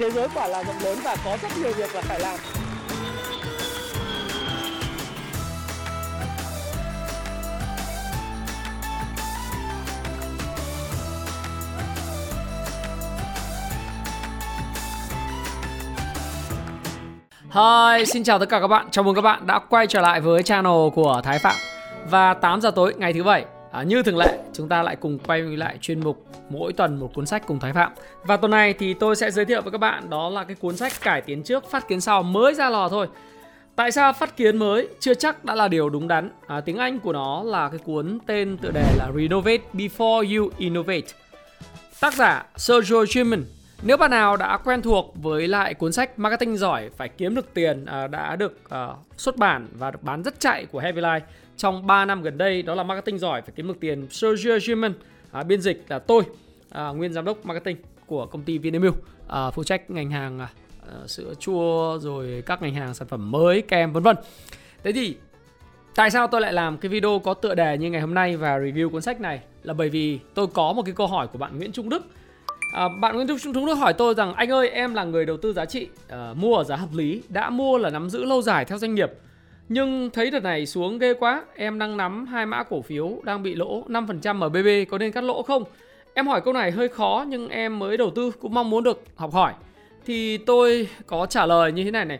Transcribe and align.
thế 0.00 0.10
giới 0.10 0.28
quả 0.34 0.48
là 0.48 0.64
rộng 0.64 0.76
lớn 0.82 0.98
và 1.04 1.16
có 1.24 1.36
rất 1.42 1.48
nhiều 1.58 1.72
việc 1.76 1.94
là 1.94 2.00
phải 2.00 2.20
làm 2.20 2.38
Hi, 17.50 18.04
xin 18.06 18.24
chào 18.24 18.38
tất 18.38 18.48
cả 18.48 18.60
các 18.60 18.66
bạn. 18.66 18.88
Chào 18.90 19.04
mừng 19.04 19.14
các 19.14 19.20
bạn 19.20 19.46
đã 19.46 19.58
quay 19.58 19.86
trở 19.86 20.00
lại 20.00 20.20
với 20.20 20.42
channel 20.42 20.88
của 20.94 21.20
Thái 21.24 21.38
Phạm. 21.38 21.56
Và 22.10 22.34
8 22.34 22.60
giờ 22.60 22.70
tối 22.70 22.94
ngày 22.98 23.12
thứ 23.12 23.22
bảy, 23.22 23.44
à, 23.70 23.82
như 23.82 24.02
thường 24.02 24.16
lệ, 24.16 24.38
chúng 24.52 24.68
ta 24.68 24.82
lại 24.82 24.96
cùng 24.96 25.18
quay 25.18 25.42
lại 25.42 25.78
chuyên 25.80 26.00
mục 26.00 26.26
mỗi 26.48 26.72
tuần 26.72 27.00
một 27.00 27.10
cuốn 27.14 27.26
sách 27.26 27.46
cùng 27.46 27.60
Thái 27.60 27.72
Phạm. 27.72 27.92
Và 28.22 28.36
tuần 28.36 28.50
này 28.50 28.72
thì 28.72 28.94
tôi 28.94 29.16
sẽ 29.16 29.30
giới 29.30 29.44
thiệu 29.44 29.62
với 29.62 29.72
các 29.72 29.78
bạn 29.78 30.10
đó 30.10 30.28
là 30.28 30.44
cái 30.44 30.56
cuốn 30.60 30.76
sách 30.76 30.92
cải 31.02 31.20
tiến 31.20 31.42
trước, 31.42 31.70
phát 31.70 31.88
kiến 31.88 32.00
sau 32.00 32.22
mới 32.22 32.54
ra 32.54 32.70
lò 32.70 32.88
thôi. 32.88 33.06
Tại 33.76 33.92
sao 33.92 34.12
phát 34.12 34.36
kiến 34.36 34.56
mới 34.56 34.88
chưa 35.00 35.14
chắc 35.14 35.44
đã 35.44 35.54
là 35.54 35.68
điều 35.68 35.90
đúng 35.90 36.08
đắn? 36.08 36.30
À, 36.46 36.60
tiếng 36.60 36.76
Anh 36.76 36.98
của 36.98 37.12
nó 37.12 37.42
là 37.42 37.68
cái 37.68 37.78
cuốn 37.78 38.18
tên 38.26 38.56
tựa 38.56 38.70
đề 38.70 38.94
là 38.96 39.10
Renovate 39.16 39.62
Before 39.74 40.38
You 40.38 40.50
Innovate. 40.58 41.06
Tác 42.00 42.14
giả 42.14 42.46
Sergio 42.56 43.04
Schumann 43.06 43.44
nếu 43.82 43.96
bạn 43.96 44.10
nào 44.10 44.36
đã 44.36 44.56
quen 44.64 44.82
thuộc 44.82 45.14
với 45.22 45.48
lại 45.48 45.74
cuốn 45.74 45.92
sách 45.92 46.18
Marketing 46.18 46.56
giỏi 46.56 46.90
phải 46.96 47.08
kiếm 47.08 47.34
được 47.34 47.54
tiền 47.54 47.84
à, 47.84 48.06
đã 48.06 48.36
được 48.36 48.70
à, 48.70 48.88
xuất 49.16 49.36
bản 49.36 49.68
và 49.72 49.90
được 49.90 50.02
bán 50.02 50.22
rất 50.22 50.40
chạy 50.40 50.66
của 50.66 50.78
Heavy 50.78 51.00
Life 51.00 51.20
trong 51.60 51.86
3 51.86 52.04
năm 52.04 52.22
gần 52.22 52.38
đây 52.38 52.62
đó 52.62 52.74
là 52.74 52.82
Marketing 52.82 53.18
giỏi 53.18 53.42
phải 53.42 53.52
kiếm 53.56 53.68
được 53.68 53.80
tiền. 53.80 54.06
Sergio 54.10 54.58
Schumann 54.58 54.94
à, 55.32 55.42
biên 55.42 55.60
dịch 55.60 55.84
là 55.88 55.98
tôi 55.98 56.22
à, 56.70 56.88
nguyên 56.88 57.12
giám 57.12 57.24
đốc 57.24 57.46
marketing 57.46 57.76
của 58.06 58.26
công 58.26 58.42
ty 58.42 58.58
Vinamilk. 58.58 58.94
À, 59.28 59.50
phụ 59.50 59.64
trách 59.64 59.90
ngành 59.90 60.10
hàng 60.10 60.38
à, 60.38 60.48
à, 60.86 61.06
sữa 61.06 61.34
chua 61.40 61.98
rồi 61.98 62.42
các 62.46 62.62
ngành 62.62 62.74
hàng 62.74 62.94
sản 62.94 63.08
phẩm 63.08 63.30
mới 63.30 63.62
kem 63.62 63.92
vân 63.92 64.02
vân. 64.02 64.16
Thế 64.84 64.92
thì 64.92 65.16
tại 65.94 66.10
sao 66.10 66.26
tôi 66.26 66.40
lại 66.40 66.52
làm 66.52 66.78
cái 66.78 66.88
video 66.88 67.18
có 67.18 67.34
tựa 67.34 67.54
đề 67.54 67.78
như 67.78 67.90
ngày 67.90 68.00
hôm 68.00 68.14
nay 68.14 68.36
và 68.36 68.58
review 68.58 68.90
cuốn 68.90 69.02
sách 69.02 69.20
này? 69.20 69.40
Là 69.62 69.74
bởi 69.74 69.88
vì 69.88 70.18
tôi 70.34 70.46
có 70.46 70.72
một 70.72 70.82
cái 70.82 70.94
câu 70.94 71.06
hỏi 71.06 71.26
của 71.26 71.38
bạn 71.38 71.58
Nguyễn 71.58 71.72
Trung 71.72 71.88
Đức. 71.88 72.02
À, 72.74 72.88
bạn 73.00 73.14
Nguyễn 73.14 73.28
Trung 73.28 73.54
Trung 73.54 73.66
Đức 73.66 73.74
hỏi 73.74 73.92
tôi 73.92 74.14
rằng 74.14 74.34
anh 74.34 74.50
ơi 74.52 74.68
em 74.68 74.94
là 74.94 75.04
người 75.04 75.26
đầu 75.26 75.36
tư 75.36 75.52
giá 75.52 75.64
trị 75.64 75.88
uh, 76.06 76.36
mua 76.36 76.56
ở 76.56 76.64
giá 76.64 76.76
hợp 76.76 76.94
lý 76.94 77.22
đã 77.28 77.50
mua 77.50 77.78
là 77.78 77.90
nắm 77.90 78.10
giữ 78.10 78.24
lâu 78.24 78.42
dài 78.42 78.64
theo 78.64 78.78
doanh 78.78 78.94
nghiệp 78.94 79.10
nhưng 79.72 80.10
thấy 80.10 80.30
đợt 80.30 80.42
này 80.42 80.66
xuống 80.66 80.98
ghê 80.98 81.14
quá 81.14 81.44
em 81.56 81.78
đang 81.78 81.96
nắm 81.96 82.26
hai 82.26 82.46
mã 82.46 82.62
cổ 82.62 82.82
phiếu 82.82 83.20
đang 83.24 83.42
bị 83.42 83.54
lỗ 83.54 83.84
5% 83.88 84.34
MBB 84.34 84.90
có 84.90 84.98
nên 84.98 85.12
cắt 85.12 85.24
lỗ 85.24 85.42
không? 85.42 85.64
Em 86.14 86.26
hỏi 86.26 86.40
câu 86.40 86.54
này 86.54 86.70
hơi 86.70 86.88
khó 86.88 87.24
nhưng 87.28 87.48
em 87.48 87.78
mới 87.78 87.96
đầu 87.96 88.10
tư 88.10 88.32
cũng 88.40 88.54
mong 88.54 88.70
muốn 88.70 88.84
được 88.84 89.04
học 89.16 89.32
hỏi. 89.32 89.52
Thì 90.06 90.38
tôi 90.38 90.88
có 91.06 91.26
trả 91.26 91.46
lời 91.46 91.72
như 91.72 91.84
thế 91.84 91.90
này 91.90 92.04
này. 92.04 92.18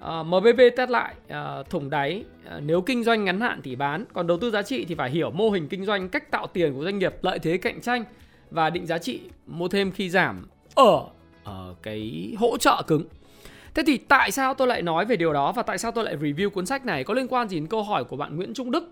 Ờ, 0.00 0.20
à, 0.20 0.22
MBB 0.22 0.60
test 0.76 0.90
lại 0.90 1.14
à, 1.28 1.62
thủng 1.70 1.90
đáy. 1.90 2.24
À, 2.48 2.60
nếu 2.66 2.80
kinh 2.80 3.04
doanh 3.04 3.24
ngắn 3.24 3.40
hạn 3.40 3.60
thì 3.62 3.76
bán 3.76 4.04
còn 4.12 4.26
đầu 4.26 4.38
tư 4.38 4.50
giá 4.50 4.62
trị 4.62 4.84
thì 4.84 4.94
phải 4.94 5.10
hiểu 5.10 5.30
mô 5.30 5.50
hình 5.50 5.68
kinh 5.68 5.84
doanh 5.84 6.08
cách 6.08 6.30
tạo 6.30 6.46
tiền 6.46 6.74
của 6.74 6.84
doanh 6.84 6.98
nghiệp 6.98 7.14
lợi 7.22 7.38
thế 7.38 7.56
cạnh 7.56 7.80
tranh 7.80 8.04
và 8.50 8.70
định 8.70 8.86
giá 8.86 8.98
trị 8.98 9.20
mua 9.46 9.68
thêm 9.68 9.92
khi 9.92 10.10
giảm 10.10 10.46
ở, 10.74 11.04
ở 11.44 11.74
cái 11.82 12.34
hỗ 12.38 12.56
trợ 12.56 12.82
cứng. 12.86 13.04
Thế 13.74 13.82
thì 13.86 13.98
tại 13.98 14.30
sao 14.30 14.54
tôi 14.54 14.68
lại 14.68 14.82
nói 14.82 15.04
về 15.04 15.16
điều 15.16 15.32
đó 15.32 15.52
và 15.52 15.62
tại 15.62 15.78
sao 15.78 15.92
tôi 15.92 16.04
lại 16.04 16.16
review 16.16 16.50
cuốn 16.50 16.66
sách 16.66 16.86
này 16.86 17.04
có 17.04 17.14
liên 17.14 17.28
quan 17.28 17.48
gì 17.48 17.56
đến 17.56 17.66
câu 17.66 17.82
hỏi 17.82 18.04
của 18.04 18.16
bạn 18.16 18.36
Nguyễn 18.36 18.54
Trung 18.54 18.70
Đức? 18.70 18.90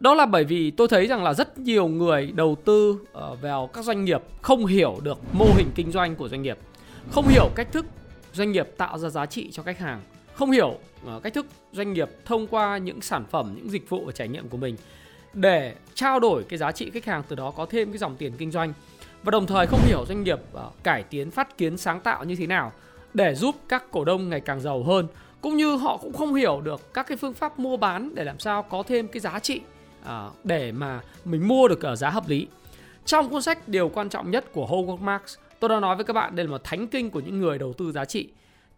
Đó 0.00 0.14
là 0.14 0.26
bởi 0.26 0.44
vì 0.44 0.70
tôi 0.70 0.88
thấy 0.88 1.06
rằng 1.06 1.22
là 1.22 1.34
rất 1.34 1.58
nhiều 1.58 1.88
người 1.88 2.32
đầu 2.34 2.56
tư 2.64 2.98
ờ, 3.12 3.34
vào 3.34 3.66
các 3.66 3.84
doanh 3.84 4.04
nghiệp 4.04 4.22
không 4.42 4.66
hiểu 4.66 4.96
được 5.02 5.18
mô 5.32 5.46
hình 5.56 5.70
kinh 5.74 5.92
doanh 5.92 6.16
của 6.16 6.28
doanh 6.28 6.42
nghiệp, 6.42 6.58
không 7.10 7.28
hiểu 7.28 7.48
cách 7.54 7.72
thức 7.72 7.86
doanh 8.32 8.52
nghiệp 8.52 8.68
tạo 8.76 8.98
ra 8.98 9.08
giá 9.08 9.26
trị 9.26 9.48
cho 9.52 9.62
khách 9.62 9.78
hàng, 9.78 10.00
không 10.34 10.50
hiểu 10.50 10.78
ờ, 11.06 11.20
cách 11.22 11.34
thức 11.34 11.46
doanh 11.72 11.92
nghiệp 11.92 12.08
thông 12.24 12.46
qua 12.46 12.78
những 12.78 13.00
sản 13.00 13.24
phẩm, 13.30 13.52
những 13.56 13.70
dịch 13.70 13.90
vụ 13.90 14.02
và 14.06 14.12
trải 14.12 14.28
nghiệm 14.28 14.48
của 14.48 14.56
mình 14.56 14.76
để 15.32 15.74
trao 15.94 16.20
đổi 16.20 16.44
cái 16.48 16.58
giá 16.58 16.72
trị 16.72 16.90
khách 16.90 17.04
hàng 17.04 17.22
từ 17.28 17.36
đó 17.36 17.50
có 17.50 17.66
thêm 17.66 17.92
cái 17.92 17.98
dòng 17.98 18.16
tiền 18.16 18.32
kinh 18.38 18.50
doanh 18.50 18.72
và 19.22 19.30
đồng 19.30 19.46
thời 19.46 19.66
không 19.66 19.80
hiểu 19.86 20.04
doanh 20.08 20.22
nghiệp 20.22 20.38
ờ, 20.52 20.70
cải 20.82 21.02
tiến 21.02 21.30
phát 21.30 21.58
kiến 21.58 21.76
sáng 21.76 22.00
tạo 22.00 22.24
như 22.24 22.36
thế 22.36 22.46
nào 22.46 22.72
để 23.14 23.34
giúp 23.34 23.54
các 23.68 23.90
cổ 23.90 24.04
đông 24.04 24.28
ngày 24.28 24.40
càng 24.40 24.60
giàu 24.60 24.82
hơn 24.82 25.06
cũng 25.40 25.56
như 25.56 25.76
họ 25.76 25.96
cũng 25.96 26.12
không 26.12 26.34
hiểu 26.34 26.60
được 26.60 26.94
các 26.94 27.06
cái 27.06 27.16
phương 27.16 27.34
pháp 27.34 27.58
mua 27.58 27.76
bán 27.76 28.14
để 28.14 28.24
làm 28.24 28.38
sao 28.38 28.62
có 28.62 28.82
thêm 28.82 29.08
cái 29.08 29.20
giá 29.20 29.38
trị 29.38 29.60
à, 30.04 30.28
để 30.44 30.72
mà 30.72 31.00
mình 31.24 31.48
mua 31.48 31.68
được 31.68 31.82
ở 31.82 31.96
giá 31.96 32.10
hợp 32.10 32.28
lý. 32.28 32.46
Trong 33.04 33.28
cuốn 33.28 33.42
sách 33.42 33.68
điều 33.68 33.88
quan 33.88 34.08
trọng 34.08 34.30
nhất 34.30 34.52
của 34.52 34.66
Howard 34.66 34.98
Marks 34.98 35.36
tôi 35.60 35.68
đã 35.68 35.80
nói 35.80 35.96
với 35.96 36.04
các 36.04 36.12
bạn 36.12 36.36
đây 36.36 36.46
là 36.46 36.50
một 36.50 36.64
thánh 36.64 36.86
kinh 36.86 37.10
của 37.10 37.20
những 37.20 37.40
người 37.40 37.58
đầu 37.58 37.72
tư 37.72 37.92
giá 37.92 38.04
trị. 38.04 38.28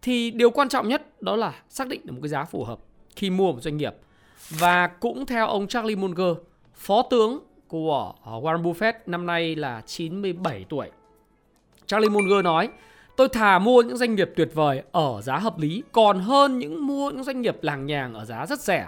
Thì 0.01 0.31
điều 0.31 0.49
quan 0.49 0.69
trọng 0.69 0.87
nhất 0.87 1.21
đó 1.21 1.35
là 1.35 1.53
xác 1.69 1.87
định 1.87 2.01
được 2.03 2.13
một 2.13 2.19
cái 2.21 2.29
giá 2.29 2.45
phù 2.45 2.63
hợp 2.63 2.79
khi 3.15 3.29
mua 3.29 3.51
một 3.51 3.61
doanh 3.61 3.77
nghiệp. 3.77 3.93
Và 4.49 4.87
cũng 4.87 5.25
theo 5.25 5.47
ông 5.47 5.67
Charlie 5.67 5.95
Munger, 5.95 6.37
phó 6.75 7.01
tướng 7.01 7.39
của 7.67 8.13
Warren 8.25 8.63
Buffett 8.63 8.93
năm 9.05 9.25
nay 9.25 9.55
là 9.55 9.81
97 9.85 10.65
tuổi. 10.69 10.89
Charlie 11.85 12.09
Munger 12.09 12.43
nói, 12.43 12.69
tôi 13.17 13.29
thà 13.29 13.59
mua 13.59 13.81
những 13.81 13.97
doanh 13.97 14.15
nghiệp 14.15 14.29
tuyệt 14.35 14.49
vời 14.53 14.81
ở 14.91 15.21
giá 15.23 15.37
hợp 15.37 15.59
lý 15.59 15.83
còn 15.91 16.19
hơn 16.19 16.59
những 16.59 16.87
mua 16.87 17.11
những 17.11 17.23
doanh 17.23 17.41
nghiệp 17.41 17.57
làng 17.61 17.85
nhàng 17.85 18.13
ở 18.13 18.25
giá 18.25 18.45
rất 18.45 18.59
rẻ. 18.59 18.87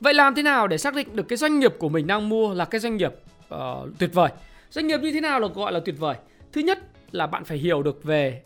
Vậy 0.00 0.14
làm 0.14 0.34
thế 0.34 0.42
nào 0.42 0.66
để 0.66 0.78
xác 0.78 0.94
định 0.94 1.08
được 1.16 1.28
cái 1.28 1.36
doanh 1.36 1.58
nghiệp 1.58 1.74
của 1.78 1.88
mình 1.88 2.06
đang 2.06 2.28
mua 2.28 2.54
là 2.54 2.64
cái 2.64 2.80
doanh 2.80 2.96
nghiệp 2.96 3.14
uh, 3.54 3.58
tuyệt 3.98 4.10
vời? 4.14 4.30
Doanh 4.70 4.86
nghiệp 4.86 5.00
như 5.02 5.12
thế 5.12 5.20
nào 5.20 5.40
là 5.40 5.48
gọi 5.48 5.72
là 5.72 5.80
tuyệt 5.80 5.94
vời? 5.98 6.16
Thứ 6.52 6.60
nhất 6.60 6.78
là 7.12 7.26
bạn 7.26 7.44
phải 7.44 7.58
hiểu 7.58 7.82
được 7.82 8.04
về 8.04 8.42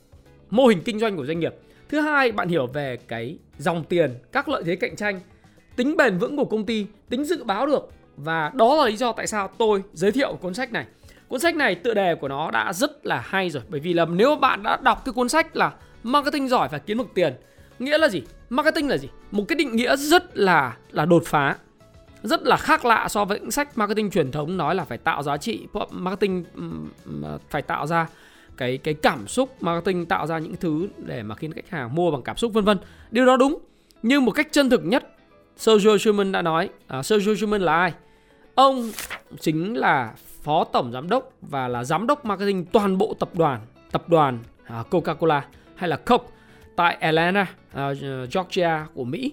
mô 0.50 0.66
hình 0.66 0.82
kinh 0.84 0.98
doanh 0.98 1.16
của 1.16 1.26
doanh 1.26 1.40
nghiệp. 1.40 1.54
Thứ 1.88 2.00
hai, 2.00 2.32
bạn 2.32 2.48
hiểu 2.48 2.66
về 2.66 2.96
cái 3.08 3.38
dòng 3.58 3.84
tiền, 3.84 4.14
các 4.32 4.48
lợi 4.48 4.62
thế 4.66 4.76
cạnh 4.76 4.96
tranh 4.96 5.20
tính 5.76 5.96
bền 5.96 6.18
vững 6.18 6.36
của 6.36 6.44
công 6.44 6.66
ty, 6.66 6.86
tính 7.08 7.24
dự 7.24 7.44
báo 7.44 7.66
được 7.66 7.92
và 8.16 8.52
đó 8.54 8.76
là 8.76 8.86
lý 8.86 8.96
do 8.96 9.12
tại 9.12 9.26
sao 9.26 9.48
tôi 9.58 9.82
giới 9.92 10.12
thiệu 10.12 10.38
cuốn 10.40 10.54
sách 10.54 10.72
này. 10.72 10.86
Cuốn 11.34 11.40
sách 11.40 11.56
này 11.56 11.74
tựa 11.74 11.94
đề 11.94 12.14
của 12.14 12.28
nó 12.28 12.50
đã 12.50 12.72
rất 12.72 13.06
là 13.06 13.24
hay 13.26 13.50
rồi 13.50 13.62
bởi 13.68 13.80
vì 13.80 13.92
là 13.92 14.04
nếu 14.04 14.36
bạn 14.36 14.62
đã 14.62 14.78
đọc 14.82 15.02
cái 15.04 15.12
cuốn 15.12 15.28
sách 15.28 15.56
là 15.56 15.72
marketing 16.02 16.48
giỏi 16.48 16.68
và 16.72 16.78
kiếm 16.78 16.98
được 16.98 17.06
tiền, 17.14 17.34
nghĩa 17.78 17.98
là 17.98 18.08
gì? 18.08 18.22
Marketing 18.50 18.88
là 18.88 18.96
gì? 18.96 19.08
Một 19.30 19.44
cái 19.48 19.56
định 19.56 19.76
nghĩa 19.76 19.96
rất 19.96 20.36
là 20.36 20.76
là 20.90 21.04
đột 21.04 21.22
phá 21.26 21.56
rất 22.22 22.42
là 22.42 22.56
khác 22.56 22.84
lạ 22.84 23.08
so 23.08 23.24
với 23.24 23.40
những 23.40 23.50
sách 23.50 23.78
marketing 23.78 24.10
truyền 24.10 24.32
thống 24.32 24.56
nói 24.56 24.74
là 24.74 24.84
phải 24.84 24.98
tạo 24.98 25.22
giá 25.22 25.36
trị 25.36 25.66
marketing 25.90 26.44
phải 27.50 27.62
tạo 27.62 27.86
ra 27.86 28.06
cái 28.56 28.78
cái 28.78 28.94
cảm 28.94 29.28
xúc 29.28 29.62
marketing 29.62 30.06
tạo 30.06 30.26
ra 30.26 30.38
những 30.38 30.56
thứ 30.56 30.88
để 30.96 31.22
mà 31.22 31.34
khiến 31.34 31.52
khách 31.52 31.70
hàng 31.70 31.94
mua 31.94 32.10
bằng 32.10 32.22
cảm 32.22 32.36
xúc 32.36 32.52
vân 32.52 32.64
vân 32.64 32.78
điều 33.10 33.26
đó 33.26 33.36
đúng 33.36 33.58
nhưng 34.02 34.24
một 34.24 34.32
cách 34.32 34.48
chân 34.50 34.70
thực 34.70 34.84
nhất 34.84 35.16
Sergio 35.56 35.98
Schumann 35.98 36.32
đã 36.32 36.42
nói 36.42 36.68
à, 36.86 37.02
Sergio 37.02 37.34
Schumann 37.34 37.62
là 37.62 37.76
ai? 37.76 37.92
Ông 38.54 38.90
chính 39.40 39.76
là 39.76 40.12
phó 40.44 40.64
tổng 40.64 40.92
giám 40.92 41.08
đốc 41.08 41.32
và 41.42 41.68
là 41.68 41.84
giám 41.84 42.06
đốc 42.06 42.24
marketing 42.24 42.64
toàn 42.64 42.98
bộ 42.98 43.14
tập 43.18 43.28
đoàn 43.34 43.60
tập 43.92 44.08
đoàn 44.08 44.38
à, 44.64 44.84
Coca-Cola 44.90 45.40
hay 45.76 45.88
là 45.88 45.96
Coke 45.96 46.26
tại 46.76 46.94
Atlanta, 46.94 47.46
à, 47.72 47.92
Georgia 48.34 48.86
của 48.94 49.04
Mỹ. 49.04 49.32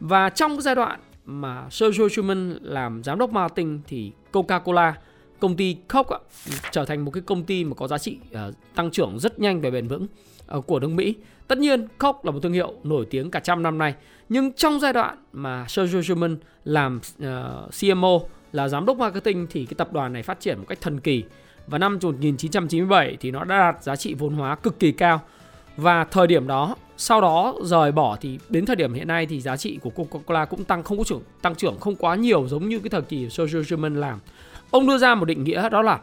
Và 0.00 0.30
trong 0.30 0.50
cái 0.50 0.62
giai 0.62 0.74
đoạn 0.74 1.00
mà 1.24 1.66
Sergio 1.70 2.08
Schumann 2.08 2.58
làm 2.62 3.04
giám 3.04 3.18
đốc 3.18 3.32
marketing 3.32 3.80
thì 3.86 4.12
Coca-Cola 4.32 4.92
công 5.40 5.56
ty 5.56 5.76
Coke 5.88 6.16
trở 6.70 6.84
thành 6.84 7.04
một 7.04 7.10
cái 7.10 7.22
công 7.26 7.44
ty 7.44 7.64
mà 7.64 7.74
có 7.74 7.88
giá 7.88 7.98
trị 7.98 8.18
uh, 8.48 8.54
tăng 8.74 8.90
trưởng 8.90 9.18
rất 9.18 9.40
nhanh 9.40 9.60
và 9.60 9.70
bền 9.70 9.88
vững 9.88 10.06
uh, 10.56 10.66
của 10.66 10.80
nước 10.80 10.88
Mỹ. 10.88 11.14
Tất 11.48 11.58
nhiên 11.58 11.88
Coke 11.98 12.20
là 12.22 12.30
một 12.30 12.40
thương 12.42 12.52
hiệu 12.52 12.72
nổi 12.84 13.06
tiếng 13.10 13.30
cả 13.30 13.40
trăm 13.40 13.62
năm 13.62 13.78
nay, 13.78 13.94
nhưng 14.28 14.52
trong 14.52 14.80
giai 14.80 14.92
đoạn 14.92 15.16
mà 15.32 15.64
Sergio 15.68 16.02
Schumann 16.02 16.36
làm 16.64 17.00
uh, 17.22 17.70
CMO 17.80 18.18
là 18.52 18.68
giám 18.68 18.86
đốc 18.86 18.96
marketing 18.96 19.46
thì 19.50 19.66
cái 19.66 19.74
tập 19.74 19.92
đoàn 19.92 20.12
này 20.12 20.22
phát 20.22 20.40
triển 20.40 20.58
một 20.58 20.64
cách 20.68 20.78
thần 20.80 21.00
kỳ. 21.00 21.24
Và 21.66 21.78
năm 21.78 21.92
1997 22.02 23.16
thì 23.20 23.30
nó 23.30 23.44
đã 23.44 23.58
đạt 23.58 23.82
giá 23.82 23.96
trị 23.96 24.14
vốn 24.14 24.34
hóa 24.34 24.54
cực 24.54 24.78
kỳ 24.78 24.92
cao. 24.92 25.20
Và 25.76 26.04
thời 26.04 26.26
điểm 26.26 26.46
đó, 26.46 26.76
sau 26.96 27.20
đó 27.20 27.54
rời 27.62 27.92
bỏ 27.92 28.16
thì 28.20 28.38
đến 28.48 28.66
thời 28.66 28.76
điểm 28.76 28.92
hiện 28.92 29.08
nay 29.08 29.26
thì 29.26 29.40
giá 29.40 29.56
trị 29.56 29.78
của 29.82 29.90
Coca-Cola 29.96 30.46
cũng 30.46 30.64
tăng 30.64 30.82
không 30.82 30.98
có 30.98 31.04
trưởng 31.04 31.22
tăng 31.42 31.54
trưởng 31.54 31.80
không 31.80 31.96
quá 31.96 32.14
nhiều 32.14 32.48
giống 32.48 32.68
như 32.68 32.78
cái 32.78 32.90
thời 32.90 33.02
kỳ 33.02 33.28
Sergio 33.30 33.62
Schumann 33.62 34.00
làm. 34.00 34.18
Ông 34.70 34.86
đưa 34.86 34.98
ra 34.98 35.14
một 35.14 35.24
định 35.24 35.44
nghĩa 35.44 35.68
đó 35.68 35.82
là 35.82 36.00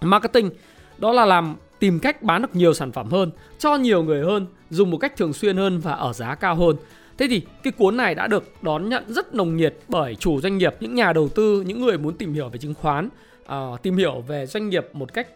marketing 0.00 0.50
đó 0.98 1.12
là 1.12 1.26
làm 1.26 1.56
tìm 1.78 1.98
cách 1.98 2.22
bán 2.22 2.42
được 2.42 2.56
nhiều 2.56 2.74
sản 2.74 2.92
phẩm 2.92 3.10
hơn 3.10 3.30
cho 3.58 3.76
nhiều 3.76 4.02
người 4.02 4.24
hơn 4.24 4.46
dùng 4.70 4.90
một 4.90 4.98
cách 4.98 5.16
thường 5.16 5.32
xuyên 5.32 5.56
hơn 5.56 5.78
và 5.78 5.92
ở 5.92 6.12
giá 6.12 6.34
cao 6.34 6.54
hơn 6.54 6.76
thế 7.18 7.26
thì 7.30 7.42
cái 7.62 7.72
cuốn 7.72 7.96
này 7.96 8.14
đã 8.14 8.26
được 8.26 8.62
đón 8.62 8.88
nhận 8.88 9.04
rất 9.08 9.34
nồng 9.34 9.56
nhiệt 9.56 9.74
bởi 9.88 10.14
chủ 10.14 10.40
doanh 10.40 10.58
nghiệp 10.58 10.74
những 10.80 10.94
nhà 10.94 11.12
đầu 11.12 11.28
tư 11.28 11.64
những 11.66 11.80
người 11.80 11.98
muốn 11.98 12.16
tìm 12.16 12.34
hiểu 12.34 12.48
về 12.48 12.58
chứng 12.58 12.74
khoán 12.74 13.08
uh, 13.42 13.82
tìm 13.82 13.96
hiểu 13.96 14.20
về 14.20 14.46
doanh 14.46 14.68
nghiệp 14.68 14.86
một 14.92 15.14
cách 15.14 15.28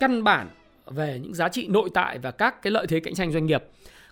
căn 0.00 0.24
bản 0.24 0.48
về 0.86 1.20
những 1.22 1.34
giá 1.34 1.48
trị 1.48 1.68
nội 1.68 1.90
tại 1.94 2.18
và 2.18 2.30
các 2.30 2.62
cái 2.62 2.70
lợi 2.70 2.86
thế 2.86 3.00
cạnh 3.00 3.14
tranh 3.14 3.32
doanh 3.32 3.46
nghiệp 3.46 3.64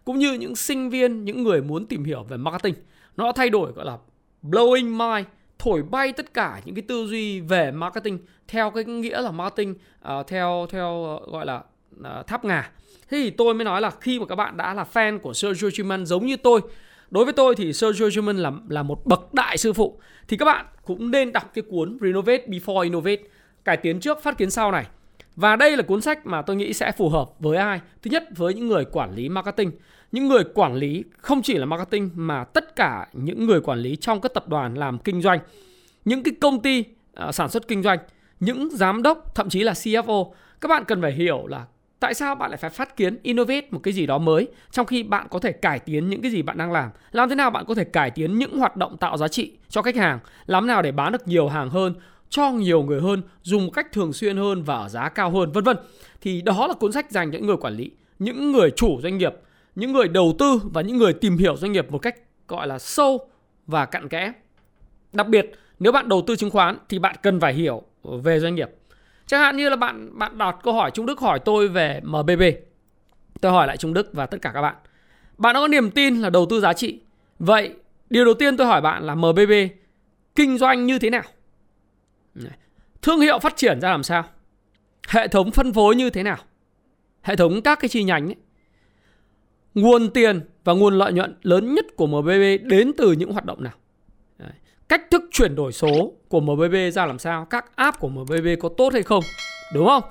cũng 0.05 0.19
như 0.19 0.33
những 0.33 0.57
sinh 0.57 0.91
viên 0.91 1.25
những 1.25 1.43
người 1.43 1.63
muốn 1.63 1.87
tìm 1.87 2.05
hiểu 2.05 2.23
về 2.23 2.37
marketing. 2.37 2.75
Nó 3.17 3.33
thay 3.33 3.51
đổi 3.51 3.73
gọi 3.73 3.87
là 3.87 3.99
blowing 4.43 4.85
mind 4.85 5.27
thổi 5.59 5.83
bay 5.83 6.13
tất 6.13 6.35
cả 6.35 6.61
những 6.65 6.75
cái 6.75 6.83
tư 6.83 7.07
duy 7.07 7.41
về 7.41 7.71
marketing 7.71 8.19
theo 8.49 8.71
cái 8.71 8.85
nghĩa 8.85 9.21
là 9.21 9.31
marketing 9.31 9.75
uh, 10.19 10.27
theo 10.27 10.67
theo 10.71 11.21
uh, 11.23 11.33
gọi 11.33 11.47
là 11.47 11.63
uh, 12.01 12.27
tháp 12.27 12.45
ngà. 12.45 12.71
Thế 13.09 13.19
thì 13.23 13.31
tôi 13.31 13.55
mới 13.55 13.65
nói 13.65 13.81
là 13.81 13.91
khi 14.01 14.19
mà 14.19 14.27
các 14.27 14.35
bạn 14.35 14.57
đã 14.57 14.75
là 14.75 14.85
fan 14.93 15.19
của 15.19 15.33
Sergio 15.35 15.69
Schumann 15.71 16.07
giống 16.07 16.27
như 16.27 16.37
tôi 16.37 16.61
đối 17.11 17.25
với 17.25 17.33
tôi 17.33 17.55
thì 17.55 17.73
Sergio 17.73 18.11
Schumann 18.11 18.39
là 18.39 18.53
là 18.69 18.83
một 18.83 19.07
bậc 19.07 19.35
đại 19.35 19.57
sư 19.57 19.73
phụ. 19.73 20.01
Thì 20.29 20.37
các 20.37 20.45
bạn 20.45 20.67
cũng 20.85 21.11
nên 21.11 21.33
đọc 21.33 21.51
cái 21.55 21.63
cuốn 21.71 21.99
Renovate 22.01 22.47
Before 22.47 22.81
Innovate 22.81 23.23
cải 23.65 23.77
tiến 23.77 24.01
trước 24.01 24.23
phát 24.23 24.39
kiến 24.39 24.51
sau 24.51 24.73
này. 24.73 24.87
Và 25.37 25.57
đây 25.57 25.77
là 25.77 25.83
cuốn 25.83 26.01
sách 26.01 26.27
mà 26.27 26.43
tôi 26.43 26.57
nghĩ 26.57 26.73
sẽ 26.73 26.93
phù 26.93 27.09
hợp 27.09 27.31
với 27.39 27.57
ai? 27.57 27.81
Thứ 28.03 28.11
nhất 28.11 28.25
với 28.37 28.55
những 28.55 28.69
người 28.69 28.85
quản 28.85 29.15
lý 29.15 29.29
marketing. 29.29 29.73
Những 30.13 30.29
người 30.29 30.45
quản 30.55 30.75
lý 30.75 31.05
không 31.19 31.43
chỉ 31.43 31.55
là 31.55 31.67
marketing 31.67 32.11
mà 32.15 32.45
tất 32.45 32.77
cả 32.77 33.09
những 33.13 33.47
người 33.47 33.61
quản 33.61 33.79
lý 33.79 33.97
trong 33.97 34.21
các 34.21 34.35
tập 34.35 34.49
đoàn 34.49 34.75
làm 34.75 34.99
kinh 34.99 35.23
doanh. 35.23 35.41
Những 36.05 36.23
cái 36.23 36.35
công 36.41 36.63
ty 36.63 36.85
uh, 37.29 37.35
sản 37.35 37.49
xuất 37.49 37.69
kinh 37.69 37.83
doanh. 37.83 37.99
Những 38.41 38.71
giám 38.71 39.03
đốc 39.03 39.35
thậm 39.35 39.49
chí 39.49 39.63
là 39.63 39.73
CFO 39.73 40.31
các 40.61 40.69
bạn 40.69 40.85
cần 40.85 41.03
phải 41.03 41.13
hiểu 41.13 41.47
là 41.47 41.65
tại 42.01 42.15
sao 42.15 42.35
bạn 42.35 42.51
lại 42.51 42.57
phải 42.57 42.71
phát 42.71 42.97
kiến 42.97 43.19
innovate 43.23 43.67
một 43.71 43.81
cái 43.83 43.95
gì 43.95 44.07
đó 44.07 44.19
mới, 44.19 44.49
trong 44.71 44.87
khi 44.87 45.03
bạn 45.03 45.27
có 45.31 45.39
thể 45.39 45.53
cải 45.53 45.79
tiến 45.79 46.11
những 46.11 46.23
cái 46.23 46.31
gì 46.31 46.43
bạn 46.43 46.59
đang 46.59 46.73
làm? 46.73 46.91
Làm 47.13 47.29
thế 47.29 47.35
nào 47.35 47.51
bạn 47.51 47.65
có 47.69 47.75
thể 47.75 47.85
cải 47.85 48.11
tiến 48.11 48.39
những 48.39 48.59
hoạt 48.59 48.77
động 48.77 48.97
tạo 48.97 49.17
giá 49.17 49.29
trị 49.29 49.53
cho 49.69 49.83
khách 49.83 49.97
hàng? 49.97 50.19
Làm 50.47 50.67
nào 50.67 50.83
để 50.83 50.93
bán 50.93 51.13
được 51.13 51.29
nhiều 51.29 51.49
hàng 51.49 51.71
hơn, 51.71 51.95
cho 52.29 52.51
nhiều 52.51 52.83
người 52.83 53.01
hơn, 53.01 53.23
dùng 53.43 53.65
một 53.65 53.71
cách 53.75 53.93
thường 53.93 54.13
xuyên 54.13 54.37
hơn 54.37 54.63
và 54.63 54.77
ở 54.77 54.89
giá 54.89 55.09
cao 55.09 55.31
hơn, 55.31 55.53
vân 55.53 55.65
vân. 55.65 55.77
Thì 56.21 56.43
đó 56.43 56.67
là 56.67 56.75
cuốn 56.75 56.93
sách 56.93 57.11
dành 57.11 57.33
cho 57.33 57.39
những 57.39 57.47
người 57.47 57.57
quản 57.57 57.75
lý, 57.75 57.91
những 58.19 58.53
người 58.53 58.71
chủ 58.71 59.01
doanh 59.03 59.19
nghiệp, 59.19 59.35
những 59.75 59.93
người 59.93 60.09
đầu 60.09 60.35
tư 60.39 60.61
và 60.65 60.83
những 60.83 60.97
người 60.97 61.13
tìm 61.13 61.37
hiểu 61.37 61.57
doanh 61.57 61.73
nghiệp 61.73 61.91
một 61.91 61.99
cách, 61.99 62.17
gọi 62.49 62.67
là, 62.67 62.79
sâu 62.79 63.31
và 63.67 63.87
cặn 63.87 64.09
kẽ. 64.09 64.33
Đặc 65.13 65.29
biệt, 65.29 65.53
nếu 65.79 65.93
bạn 65.93 66.09
đầu 66.09 66.23
tư 66.27 66.37
chứng 66.37 66.51
khoán 66.51 66.79
thì 66.89 66.99
bạn 66.99 67.17
cần 67.23 67.41
phải 67.41 67.55
hiểu 67.55 67.83
về 68.23 68.41
doanh 68.41 68.55
nghiệp 68.55 68.71
chẳng 69.31 69.41
hạn 69.41 69.57
như 69.57 69.69
là 69.69 69.77
bạn 69.77 70.19
bạn 70.19 70.39
đặt 70.39 70.57
câu 70.63 70.75
hỏi 70.75 70.91
Trung 70.91 71.07
Đức 71.07 71.21
hỏi 71.21 71.39
tôi 71.45 71.69
về 71.69 72.01
MBB 72.05 72.43
tôi 73.41 73.53
hỏi 73.53 73.67
lại 73.67 73.77
Trung 73.77 73.95
Đức 73.95 74.11
và 74.13 74.27
tất 74.27 74.39
cả 74.43 74.51
các 74.55 74.63
bạn. 74.63 74.75
Bạn 75.39 75.55
có 75.55 75.69
niềm 75.69 75.91
tin 75.91 76.21
là 76.21 76.31
đầu 76.31 76.47
tư 76.51 76.61
giá 76.61 76.73
trị. 76.73 77.01
Vậy, 77.39 77.75
điều 78.11 78.25
đầu 78.25 78.35
tiên 78.35 78.57
tôi 78.57 78.67
hỏi 78.67 78.81
bạn 78.81 79.07
là 79.07 79.15
MBB 79.15 79.53
kinh 80.35 80.59
doanh 80.59 80.87
như 80.87 80.99
thế 80.99 81.11
nào? 81.11 81.23
Thương 83.03 83.21
hiệu 83.21 83.39
phát 83.39 83.57
triển 83.57 83.81
ra 83.81 83.91
làm 83.91 84.03
sao? 84.03 84.25
Hệ 85.09 85.29
thống 85.29 85.51
phân 85.51 85.73
phối 85.73 85.97
như 85.97 86.11
thế 86.11 86.23
nào? 86.23 86.37
Hệ 87.23 87.37
thống 87.37 87.63
các 87.63 87.81
cái 87.81 87.89
chi 87.89 88.05
nhánh 88.05 88.29
ấy. 88.29 88.37
nguồn 89.75 90.11
tiền 90.11 90.41
và 90.65 90.73
nguồn 90.73 90.95
lợi 90.95 91.13
nhuận 91.13 91.35
lớn 91.43 91.75
nhất 91.75 91.87
của 91.97 92.07
MBB 92.07 92.69
đến 92.71 92.93
từ 92.99 93.13
những 93.13 93.33
hoạt 93.33 93.45
động 93.45 93.63
nào? 93.63 93.73
Cách 94.91 95.11
thức 95.11 95.23
chuyển 95.33 95.55
đổi 95.55 95.73
số 95.73 96.13
của 96.29 96.41
MBB 96.41 96.75
ra 96.93 97.07
làm 97.07 97.19
sao 97.19 97.45
các 97.45 97.77
app 97.77 98.01
của 98.01 98.09
MBB 98.09 98.47
có 98.61 98.69
tốt 98.77 98.93
hay 98.93 99.03
không 99.03 99.25
đúng 99.75 99.87
không? 99.87 100.03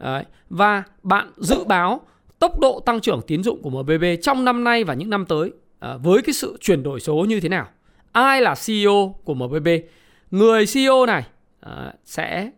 Đấy. 0.00 0.24
và 0.50 0.82
bạn 1.02 1.32
dự 1.36 1.64
báo 1.64 2.00
tốc 2.38 2.60
độ 2.60 2.80
tăng 2.86 3.00
trưởng 3.00 3.20
tín 3.26 3.42
dụng 3.42 3.62
của 3.62 3.70
MBB 3.70 4.04
trong 4.22 4.44
năm 4.44 4.64
nay 4.64 4.84
và 4.84 4.94
những 4.94 5.10
năm 5.10 5.26
tới 5.26 5.52
à, 5.78 5.96
với 5.96 6.22
cái 6.22 6.32
sự 6.32 6.56
chuyển 6.60 6.82
đổi 6.82 7.00
số 7.00 7.14
như 7.14 7.40
thế 7.40 7.48
nào? 7.48 7.68
Ai 8.12 8.40
là 8.42 8.54
CEO 8.66 9.14
của 9.24 9.34
MBB 9.34 9.68
người 10.30 10.64
CEO 10.74 11.06
này 11.06 11.24
à, 11.60 11.92
sẽ 12.04 12.50